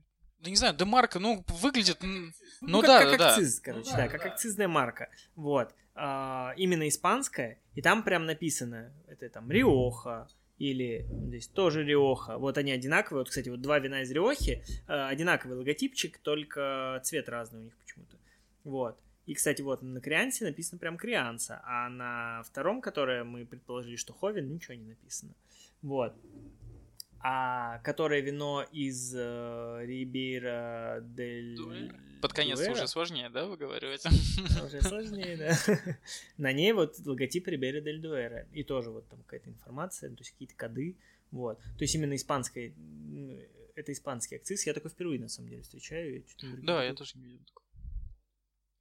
Да 0.41 0.51
не 0.51 0.57
знаю, 0.57 0.75
да 0.75 0.87
марка, 0.87 1.19
ну, 1.19 1.45
выглядит, 1.49 1.99
ну, 2.03 2.31
ну 2.63 2.83
да, 2.83 3.03
как, 3.03 3.11
да, 3.11 3.19
как 3.19 3.39
акциз, 3.39 3.61
короче, 3.61 3.91
да, 3.91 3.97
да, 3.97 4.09
как 4.09 4.25
акцизная 4.25 4.69
марка, 4.69 5.11
вот, 5.37 5.75
а, 5.95 6.55
именно 6.57 6.89
испанская, 6.89 7.61
и 7.75 7.83
там 7.83 8.03
прям 8.03 8.25
написано, 8.25 8.91
это 9.07 9.29
там 9.29 9.51
Риоха, 9.51 10.27
или 10.61 11.07
здесь 11.27 11.49
тоже 11.49 11.85
Риоха. 11.85 12.37
Вот 12.37 12.59
они 12.59 12.71
одинаковые. 12.71 13.23
Вот, 13.23 13.31
кстати, 13.31 13.49
вот 13.49 13.63
два 13.63 13.79
вина 13.79 14.03
из 14.03 14.11
Риохи, 14.11 14.63
э, 14.87 14.93
одинаковый 14.93 15.57
логотипчик, 15.57 16.19
только 16.19 17.01
цвет 17.03 17.31
разный 17.31 17.61
у 17.61 17.63
них 17.63 17.77
почему-то. 17.79 18.19
Вот. 18.65 18.99
И, 19.31 19.35
кстати, 19.35 19.63
вот 19.63 19.81
на 19.81 20.01
Криансе 20.01 20.45
написано 20.45 20.81
прям 20.81 20.97
Крианса, 20.97 21.63
а 21.65 21.89
на 21.89 22.43
втором, 22.43 22.81
которое 22.81 23.23
мы 23.23 23.47
предположили, 23.47 23.95
что 23.95 24.13
Ховен, 24.13 24.53
ничего 24.53 24.75
не 24.75 24.89
написано. 24.89 25.37
Вот. 25.83 26.17
А 27.21 27.79
которое 27.85 28.23
вино 28.23 28.67
из 28.73 29.15
э, 29.15 29.83
Рибейра 29.85 30.99
дель... 31.03 31.93
Под 32.21 32.33
конец 32.33 32.59
уже 32.59 32.89
сложнее, 32.89 33.29
да, 33.29 33.47
вы 33.47 33.57
говорите? 33.57 34.09
Уже 34.67 34.83
сложнее, 34.83 35.37
да. 35.37 35.97
На 36.37 36.53
ней 36.53 36.73
вот 36.73 36.99
логотип 37.07 37.47
Рибейра 37.47 37.81
дель 37.81 38.01
Дуэра. 38.01 38.49
И 38.53 38.65
тоже 38.65 38.91
вот 38.91 39.07
там 39.07 39.21
какая-то 39.23 39.49
информация, 39.49 40.11
то 40.11 40.23
есть 40.23 40.33
какие-то 40.33 40.57
коды. 40.57 40.97
Вот. 41.31 41.61
То 41.79 41.85
есть 41.85 41.95
именно 41.95 42.17
испанская... 42.17 42.73
Это 43.77 43.93
испанский 43.93 44.35
акциз. 44.35 44.67
Я 44.67 44.75
такой 44.75 44.91
впервые, 44.91 45.21
на 45.21 45.29
самом 45.29 45.51
деле, 45.51 45.63
встречаю. 45.63 46.17
Я 46.17 46.49
да, 46.63 46.83
я 46.83 46.95
тоже 46.95 47.17
не 47.17 47.27
видел 47.27 47.45
такого. 47.47 47.70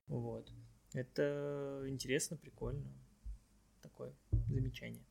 Вот. 0.10 0.52
Это 0.94 1.84
интересно, 1.88 2.36
прикольно. 2.36 2.92
Такое 3.82 4.14
замечание. 4.50 5.06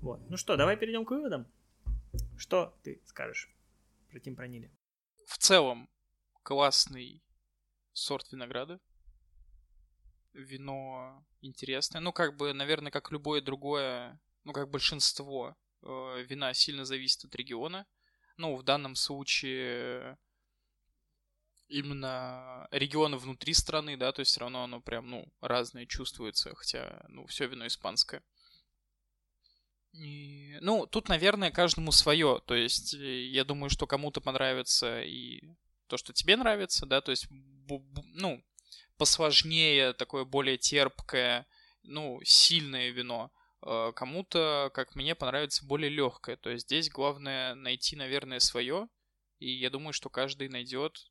Вот. 0.00 0.20
Ну 0.28 0.36
что, 0.36 0.56
давай 0.56 0.76
перейдем 0.76 1.04
к 1.04 1.10
выводам. 1.10 1.46
Что 2.36 2.76
ты 2.82 3.00
скажешь 3.04 3.54
про 4.10 4.18
Тимпронили? 4.18 4.72
В 5.26 5.36
целом, 5.38 5.88
классный 6.42 7.22
сорт 7.92 8.32
винограда. 8.32 8.80
Вино 10.32 11.26
интересное. 11.42 12.00
Ну, 12.00 12.12
как 12.12 12.36
бы, 12.36 12.52
наверное, 12.54 12.90
как 12.90 13.10
любое 13.10 13.42
другое, 13.42 14.20
ну, 14.44 14.52
как 14.52 14.70
большинство 14.70 15.56
э, 15.82 16.22
вина 16.22 16.54
сильно 16.54 16.84
зависит 16.84 17.24
от 17.24 17.34
региона. 17.34 17.86
Ну, 18.36 18.56
в 18.56 18.62
данном 18.62 18.94
случае 18.94 20.16
именно 21.68 22.66
регионы 22.70 23.16
внутри 23.16 23.54
страны, 23.54 23.96
да, 23.96 24.12
то 24.12 24.20
есть 24.20 24.30
все 24.30 24.40
равно 24.40 24.64
оно 24.64 24.80
прям, 24.80 25.08
ну, 25.08 25.32
разное 25.40 25.86
чувствуется, 25.86 26.54
хотя, 26.54 27.04
ну, 27.08 27.26
все 27.26 27.46
вино 27.46 27.66
испанское. 27.66 28.22
И, 29.92 30.58
ну, 30.60 30.86
тут, 30.86 31.08
наверное, 31.08 31.50
каждому 31.50 31.92
свое, 31.92 32.42
то 32.46 32.54
есть 32.54 32.94
э, 32.94 33.26
я 33.26 33.44
думаю, 33.44 33.70
что 33.70 33.86
кому-то 33.86 34.20
понравится 34.20 35.02
и 35.02 35.42
то, 35.86 35.96
что 35.96 36.12
тебе 36.12 36.36
нравится, 36.36 36.86
да, 36.86 37.00
то 37.00 37.10
есть, 37.10 37.26
ну, 37.68 38.44
посложнее, 38.96 39.92
такое 39.94 40.24
более 40.24 40.58
терпкое, 40.58 41.46
ну, 41.82 42.20
сильное 42.24 42.90
вино. 42.90 43.32
Э, 43.62 43.92
кому-то, 43.94 44.70
как 44.74 44.94
мне, 44.94 45.14
понравится 45.14 45.64
более 45.64 45.90
легкое. 45.90 46.36
То 46.36 46.50
есть 46.50 46.66
здесь 46.66 46.90
главное 46.90 47.54
найти, 47.54 47.96
наверное, 47.96 48.40
свое. 48.40 48.88
И 49.38 49.50
я 49.50 49.70
думаю, 49.70 49.92
что 49.92 50.10
каждый 50.10 50.48
найдет 50.48 51.10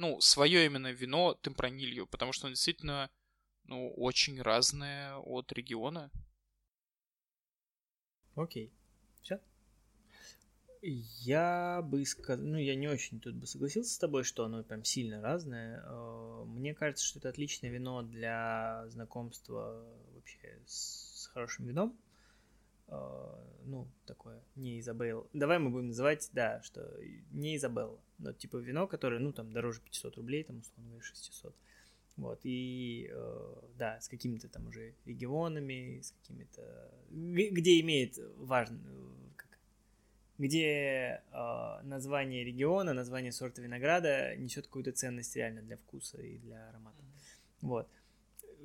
ну, 0.00 0.18
свое 0.20 0.64
именно 0.64 0.90
вино 0.92 1.34
темпранилью, 1.34 2.06
потому 2.06 2.32
что 2.32 2.46
он 2.46 2.52
действительно, 2.52 3.10
ну, 3.64 3.92
очень 3.92 4.40
разное 4.40 5.16
от 5.16 5.52
региона. 5.52 6.10
Окей. 8.34 8.72
Все? 9.20 9.38
Я 10.80 11.82
бы 11.84 12.06
сказал, 12.06 12.42
ну, 12.42 12.56
я 12.56 12.74
не 12.76 12.88
очень 12.88 13.20
тут 13.20 13.34
бы 13.34 13.46
согласился 13.46 13.92
с 13.92 13.98
тобой, 13.98 14.24
что 14.24 14.44
оно 14.46 14.64
прям 14.64 14.84
сильно 14.84 15.20
разное. 15.20 15.82
Э, 15.84 16.44
мне 16.46 16.74
кажется, 16.74 17.04
что 17.04 17.18
это 17.18 17.28
отличное 17.28 17.68
вино 17.70 18.00
для 18.00 18.86
знакомства 18.88 19.84
вообще 20.14 20.58
с 20.66 21.28
хорошим 21.34 21.66
вином. 21.66 21.94
Э, 22.88 23.36
ну, 23.66 23.86
такое, 24.06 24.42
не 24.56 24.80
Изабелла. 24.80 25.26
Давай 25.34 25.58
мы 25.58 25.68
будем 25.68 25.88
называть, 25.88 26.30
да, 26.32 26.62
что 26.62 26.90
не 27.32 27.56
Изабелла, 27.56 28.00
но 28.20 28.32
типа 28.32 28.58
вино, 28.58 28.86
которое, 28.86 29.18
ну, 29.20 29.32
там, 29.32 29.52
дороже 29.52 29.80
500 29.80 30.16
рублей, 30.16 30.44
там, 30.44 30.58
условно 30.58 30.90
говоря, 30.90 31.04
600. 31.04 31.54
Вот, 32.16 32.40
и, 32.42 33.08
э, 33.10 33.54
да, 33.78 34.00
с 34.00 34.08
какими-то 34.08 34.48
там 34.48 34.66
уже 34.66 34.94
регионами, 35.06 36.00
с 36.02 36.12
какими-то... 36.12 36.92
Где 37.10 37.80
имеет 37.80 38.18
важную... 38.36 39.32
Как, 39.36 39.58
где 40.38 41.22
э, 41.32 41.80
название 41.82 42.44
региона, 42.44 42.92
название 42.92 43.32
сорта 43.32 43.62
винограда 43.62 44.36
несет 44.36 44.66
какую-то 44.66 44.92
ценность 44.92 45.34
реально 45.36 45.62
для 45.62 45.76
вкуса 45.76 46.20
и 46.20 46.36
для 46.38 46.68
аромата. 46.68 47.02
Вот 47.62 47.88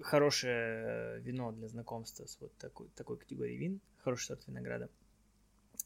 хорошее 0.02 1.20
вино 1.22 1.52
для 1.52 1.68
знакомства 1.68 2.26
с 2.26 2.38
вот 2.40 2.54
такой, 2.58 2.88
такой 2.96 3.18
категорией 3.18 3.58
вин, 3.58 3.82
хороший 4.04 4.26
сорт 4.26 4.48
винограда. 4.48 4.90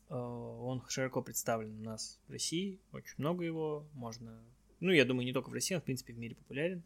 Э, 0.09 0.13
он 0.13 0.83
широко 0.89 1.21
представлен 1.21 1.79
у 1.79 1.83
нас 1.83 2.19
в 2.27 2.31
России, 2.31 2.79
очень 2.91 3.15
много 3.17 3.43
его, 3.43 3.87
можно... 3.93 4.41
Ну, 4.79 4.91
я 4.91 5.05
думаю, 5.05 5.25
не 5.25 5.33
только 5.33 5.49
в 5.49 5.53
России, 5.53 5.75
он, 5.75 5.81
в 5.81 5.83
принципе, 5.83 6.13
в 6.13 6.17
мире 6.17 6.35
популярен. 6.35 6.83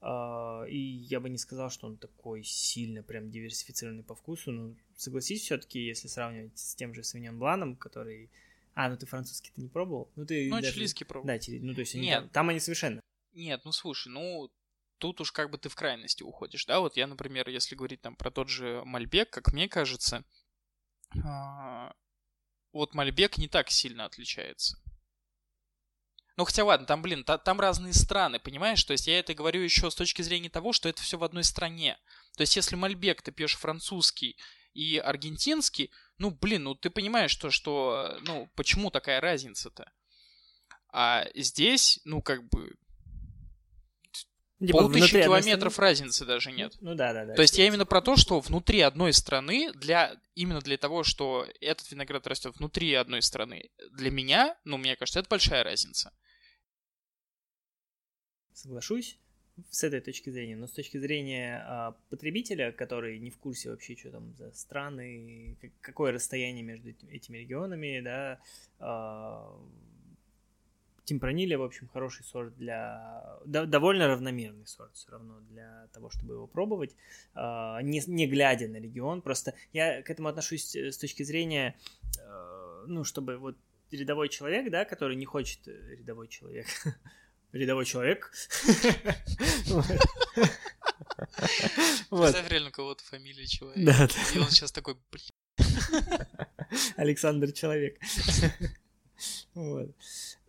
Э, 0.00 0.66
и 0.68 0.78
я 0.78 1.20
бы 1.20 1.28
не 1.28 1.38
сказал, 1.38 1.70
что 1.70 1.86
он 1.86 1.96
такой 1.96 2.42
сильно 2.42 3.02
прям 3.02 3.30
диверсифицированный 3.30 4.04
по 4.04 4.14
вкусу. 4.14 4.52
Ну, 4.52 4.76
согласись, 4.96 5.42
все-таки, 5.42 5.80
если 5.80 6.08
сравнивать 6.08 6.58
с 6.58 6.74
тем 6.74 6.94
же 6.94 7.04
Свиньон 7.04 7.38
Бланом, 7.38 7.76
который... 7.76 8.30
А, 8.74 8.88
ну 8.88 8.96
ты 8.96 9.06
французский-то 9.06 9.60
не 9.60 9.68
пробовал? 9.68 10.10
Ну, 10.16 10.26
ты 10.26 10.48
ну, 10.48 10.60
даже... 10.60 10.74
чилийский 10.74 11.06
пробовал. 11.06 11.28
Да, 11.28 11.38
чили... 11.38 11.60
ну, 11.60 11.74
то 11.74 11.80
есть 11.80 11.94
они 11.94 12.06
Нет. 12.06 12.20
Там, 12.22 12.28
там 12.30 12.48
они 12.48 12.60
совершенно... 12.60 13.00
Нет, 13.32 13.60
ну, 13.64 13.72
слушай, 13.72 14.08
ну, 14.08 14.50
тут 14.98 15.20
уж 15.20 15.32
как 15.32 15.50
бы 15.50 15.58
ты 15.58 15.68
в 15.68 15.74
крайности 15.74 16.22
уходишь, 16.22 16.66
да, 16.66 16.80
вот 16.80 16.96
я, 16.96 17.06
например, 17.06 17.48
если 17.48 17.74
говорить 17.74 18.00
там 18.00 18.16
про 18.16 18.30
тот 18.30 18.48
же 18.48 18.82
Мальбек, 18.84 19.30
как 19.30 19.52
мне 19.52 19.68
кажется, 19.68 20.24
вот 22.74 22.94
Мальбек 22.94 23.38
не 23.38 23.48
так 23.48 23.70
сильно 23.70 24.04
отличается. 24.04 24.76
Ну, 26.36 26.44
хотя 26.44 26.64
ладно, 26.64 26.86
там, 26.86 27.00
блин, 27.00 27.22
та, 27.22 27.38
там 27.38 27.60
разные 27.60 27.92
страны, 27.92 28.40
понимаешь? 28.40 28.82
То 28.82 28.92
есть 28.92 29.06
я 29.06 29.20
это 29.20 29.34
говорю 29.34 29.62
еще 29.62 29.90
с 29.90 29.94
точки 29.94 30.22
зрения 30.22 30.50
того, 30.50 30.72
что 30.72 30.88
это 30.88 31.00
все 31.00 31.16
в 31.16 31.22
одной 31.22 31.44
стране. 31.44 31.96
То 32.36 32.40
есть 32.40 32.56
если 32.56 32.74
Мальбек 32.74 33.22
ты 33.22 33.30
пьешь 33.30 33.56
французский 33.56 34.36
и 34.72 34.98
аргентинский, 34.98 35.92
ну, 36.18 36.32
блин, 36.32 36.64
ну 36.64 36.74
ты 36.74 36.90
понимаешь 36.90 37.34
то, 37.36 37.50
что, 37.50 38.18
ну, 38.22 38.50
почему 38.56 38.90
такая 38.90 39.20
разница-то? 39.20 39.92
А 40.92 41.26
здесь, 41.36 42.00
ну, 42.04 42.20
как 42.20 42.48
бы, 42.48 42.74
Типа 44.66 44.78
Полтысячи 44.78 45.22
километров 45.22 45.72
страны... 45.72 45.90
разницы 45.90 46.24
даже 46.24 46.52
нет. 46.52 46.74
Ну 46.80 46.94
да, 46.94 47.12
да, 47.12 47.24
да. 47.24 47.34
То 47.34 47.42
есть 47.42 47.58
я 47.58 47.66
именно 47.66 47.86
про 47.86 48.00
то, 48.00 48.16
что 48.16 48.40
внутри 48.40 48.80
одной 48.80 49.12
страны, 49.12 49.72
для 49.72 50.16
именно 50.34 50.60
для 50.60 50.76
того, 50.76 51.04
что 51.04 51.46
этот 51.60 51.90
виноград 51.90 52.26
растет 52.26 52.56
внутри 52.56 52.92
одной 52.94 53.22
страны, 53.22 53.70
для 53.92 54.10
меня, 54.10 54.56
ну, 54.64 54.76
мне 54.78 54.96
кажется, 54.96 55.20
это 55.20 55.28
большая 55.28 55.64
разница. 55.64 56.12
Соглашусь 58.52 59.18
с 59.70 59.84
этой 59.84 60.00
точки 60.00 60.30
зрения, 60.30 60.56
но 60.56 60.66
с 60.66 60.72
точки 60.72 60.98
зрения 60.98 61.64
а, 61.66 61.92
потребителя, 62.10 62.72
который 62.72 63.18
не 63.18 63.30
в 63.30 63.38
курсе 63.38 63.70
вообще, 63.70 63.96
что 63.96 64.10
там 64.10 64.34
за 64.34 64.52
страны, 64.52 65.56
какое 65.80 66.12
расстояние 66.12 66.64
между 66.64 66.90
этими 67.08 67.38
регионами, 67.38 68.00
да, 68.00 68.40
а, 68.78 69.56
Темпранилия, 71.04 71.58
в 71.58 71.62
общем, 71.62 71.88
хороший 71.88 72.24
сорт 72.24 72.56
для... 72.56 73.38
довольно 73.44 74.08
равномерный 74.08 74.66
сорт 74.66 74.94
все 74.94 75.10
равно 75.10 75.40
для 75.50 75.88
того, 75.92 76.10
чтобы 76.10 76.34
его 76.34 76.46
пробовать, 76.46 76.96
а, 77.34 77.80
не, 77.82 78.02
не 78.06 78.26
глядя 78.26 78.68
на 78.68 78.76
регион. 78.76 79.22
Просто 79.22 79.54
я 79.72 80.02
к 80.02 80.10
этому 80.10 80.28
отношусь 80.28 80.74
э, 80.74 80.90
с 80.90 80.98
точки 80.98 81.22
зрения, 81.22 81.76
э, 82.18 82.84
ну, 82.86 83.04
чтобы 83.04 83.36
вот 83.36 83.56
рядовой 83.90 84.28
человек, 84.28 84.70
да, 84.70 84.84
который 84.84 85.16
не 85.16 85.26
хочет... 85.26 85.66
Э, 85.68 85.94
рядовой 85.96 86.28
человек... 86.28 86.66
Рядовой 87.52 87.84
человек. 87.84 88.32
Представь 92.10 92.50
реально 92.50 92.70
кого-то 92.72 93.04
фамилии 93.04 93.44
человека. 93.44 94.08
Да, 94.08 94.08
И 94.34 94.38
он 94.38 94.50
сейчас 94.50 94.72
такой. 94.72 94.96
Александр 96.96 97.52
Человек. 97.52 98.00
Вот. 99.54 99.94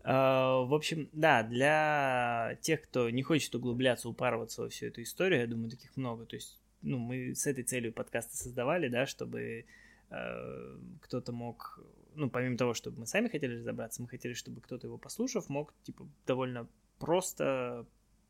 А, 0.07 0.61
в 0.61 0.73
общем, 0.75 1.09
да, 1.13 1.41
для 1.41 2.59
тех, 2.61 2.83
кто 2.83 3.09
не 3.09 3.23
хочет 3.23 3.55
углубляться, 3.55 4.07
упарываться 4.07 4.61
во 4.61 4.69
всю 4.69 4.85
эту 4.85 5.01
историю, 5.01 5.39
я 5.41 5.47
думаю, 5.47 5.71
таких 5.71 5.97
много. 5.97 6.27
То 6.27 6.35
есть, 6.35 6.59
ну, 6.83 6.99
мы 6.99 7.33
с 7.33 7.47
этой 7.47 7.63
целью 7.63 7.91
подкасты 7.91 8.37
создавали, 8.37 8.87
да, 8.87 9.07
чтобы 9.07 9.65
э, 10.11 10.77
кто-то 11.01 11.31
мог, 11.31 11.79
ну, 12.13 12.29
помимо 12.29 12.55
того, 12.55 12.75
чтобы 12.75 12.99
мы 12.99 13.07
сами 13.07 13.29
хотели 13.29 13.57
разобраться, 13.57 14.03
мы 14.03 14.07
хотели, 14.07 14.33
чтобы 14.33 14.61
кто-то 14.61 14.85
его 14.85 14.99
послушав, 14.99 15.49
мог, 15.49 15.73
типа, 15.81 16.07
довольно 16.27 16.67
просто, 16.99 17.87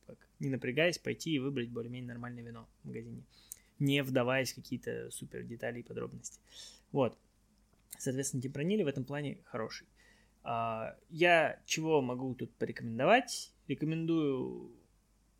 как, 0.07 0.17
не 0.39 0.47
напрягаясь, 0.47 0.97
пойти 0.97 1.31
и 1.31 1.39
выбрать 1.39 1.67
более-менее 1.67 2.07
нормальное 2.07 2.43
вино 2.43 2.69
в 2.83 2.87
магазине, 2.87 3.21
не 3.79 4.01
вдаваясь 4.01 4.53
в 4.53 4.55
какие-то 4.55 5.11
супер 5.11 5.43
детали 5.43 5.81
и 5.81 5.83
подробности. 5.83 6.39
Вот. 6.93 7.17
Соответственно, 7.97 8.41
Темпранили 8.41 8.83
в 8.83 8.87
этом 8.87 9.03
плане 9.03 9.39
хороший. 9.43 9.87
А, 10.47 10.95
я 11.09 11.59
чего 11.65 12.01
могу 12.03 12.35
тут 12.35 12.53
порекомендовать? 12.55 13.51
Рекомендую 13.67 14.71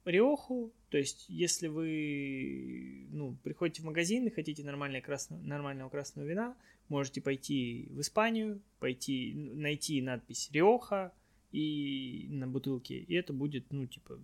Риоху, 0.04 0.74
то 0.90 0.98
есть 0.98 1.26
если 1.30 1.68
вы 1.68 3.08
ну, 3.12 3.38
приходите 3.44 3.84
в 3.84 3.86
магазин 3.86 4.26
и 4.26 4.32
хотите 4.32 4.64
нормального 4.64 5.04
красного, 5.04 5.42
нормального 5.42 5.90
красного 5.90 6.26
вина, 6.26 6.58
можете 6.90 7.22
пойти 7.22 7.88
в 7.92 8.02
Испанию, 8.02 8.62
пойти 8.80 9.34
найти 9.36 10.02
надпись 10.02 10.50
Риоха 10.52 11.14
и 11.52 12.26
на 12.30 12.48
бутылке, 12.48 12.98
и 12.98 13.14
это 13.14 13.32
будет, 13.32 13.72
ну, 13.72 13.86
типа, 13.86 14.20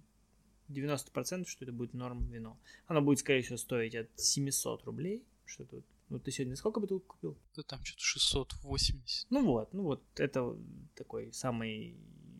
90%, 0.69 1.45
что 1.47 1.63
это 1.63 1.71
будет 1.71 1.93
норм 1.93 2.27
вино. 2.31 2.57
Оно 2.87 3.01
будет, 3.01 3.19
скорее 3.19 3.43
всего, 3.43 3.57
стоить 3.57 3.93
от 3.93 4.09
700 4.15 4.83
рублей, 4.85 5.23
что-то 5.45 5.77
вот 5.77 5.85
ну, 6.11 6.19
ты 6.19 6.29
сегодня 6.29 6.57
сколько 6.57 6.81
бутылок 6.81 7.07
купил? 7.07 7.37
Да 7.55 7.63
там 7.63 7.83
что-то 7.83 8.03
680. 8.03 9.27
Ну 9.31 9.45
вот, 9.45 9.73
ну 9.73 9.83
вот, 9.83 10.03
это 10.17 10.55
такой 10.95 11.31
самый... 11.31 11.95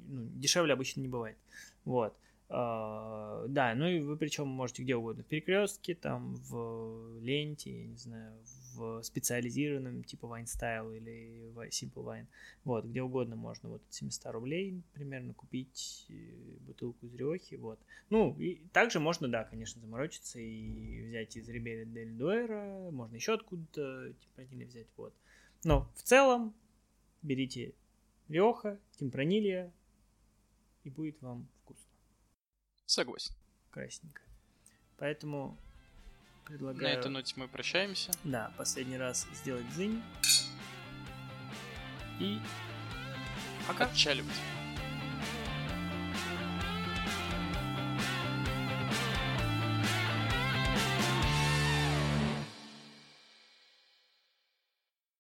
Ну, 0.08 0.28
дешевле 0.36 0.74
обычно 0.74 1.00
не 1.00 1.08
бывает. 1.08 1.38
Вот. 1.86 2.14
Uh, 2.50 3.48
да, 3.48 3.74
ну 3.76 3.88
и 3.88 4.02
вы 4.02 4.18
причем 4.18 4.46
можете 4.50 4.84
где 4.84 4.98
угодно, 4.98 5.24
в 5.24 5.26
перекрестке, 5.26 5.96
там, 5.96 6.36
в 6.36 7.18
ленте, 7.22 7.84
я 7.84 7.88
не 7.88 7.96
знаю, 7.96 8.38
в 8.74 9.02
специализированном 9.04 10.04
типа 10.04 10.26
Style 10.26 10.98
или 10.98 11.52
Simple 11.70 12.04
Wine, 12.04 12.28
вот, 12.64 12.86
где 12.86 13.02
угодно 13.02 13.36
можно 13.36 13.70
вот 13.70 13.82
от 13.88 13.94
700 13.94 14.34
рублей 14.34 14.82
примерно 14.94 15.34
купить 15.34 16.06
э, 16.10 16.14
бутылку 16.62 17.06
из 17.06 17.16
Риохи, 17.16 17.56
вот. 17.56 17.80
Ну, 18.10 18.36
и 18.40 18.56
также 18.74 19.00
можно, 19.00 19.28
да, 19.28 19.44
конечно, 19.44 19.82
заморочиться 19.82 20.40
и 20.40 21.08
взять 21.08 21.36
из 21.36 21.48
Рибери 21.50 21.86
Дель 21.86 22.14
Дуэра, 22.14 22.90
можно 22.92 23.16
еще 23.16 23.34
откуда-то 23.34 24.14
темпранилья 24.14 24.68
взять, 24.68 24.88
вот. 24.98 25.14
Но 25.64 25.90
в 25.96 26.04
целом 26.04 26.54
берите 27.22 27.74
Риоха, 28.28 28.80
темпранилья, 28.98 29.72
и 30.84 30.90
будет 30.90 31.22
вам 31.22 31.48
вкусно. 31.62 31.90
Согласен. 32.86 33.36
Красненько. 33.70 34.22
Поэтому 34.98 35.58
предлагаю... 36.52 36.84
На 36.84 37.00
этой 37.00 37.10
ноте 37.10 37.34
мы 37.38 37.48
прощаемся. 37.48 38.12
Да, 38.24 38.52
последний 38.58 38.98
раз 38.98 39.26
сделать 39.34 39.68
дзынь. 39.70 40.02
И 42.20 42.40
пока. 43.68 43.86
Отчаливать. 43.86 44.36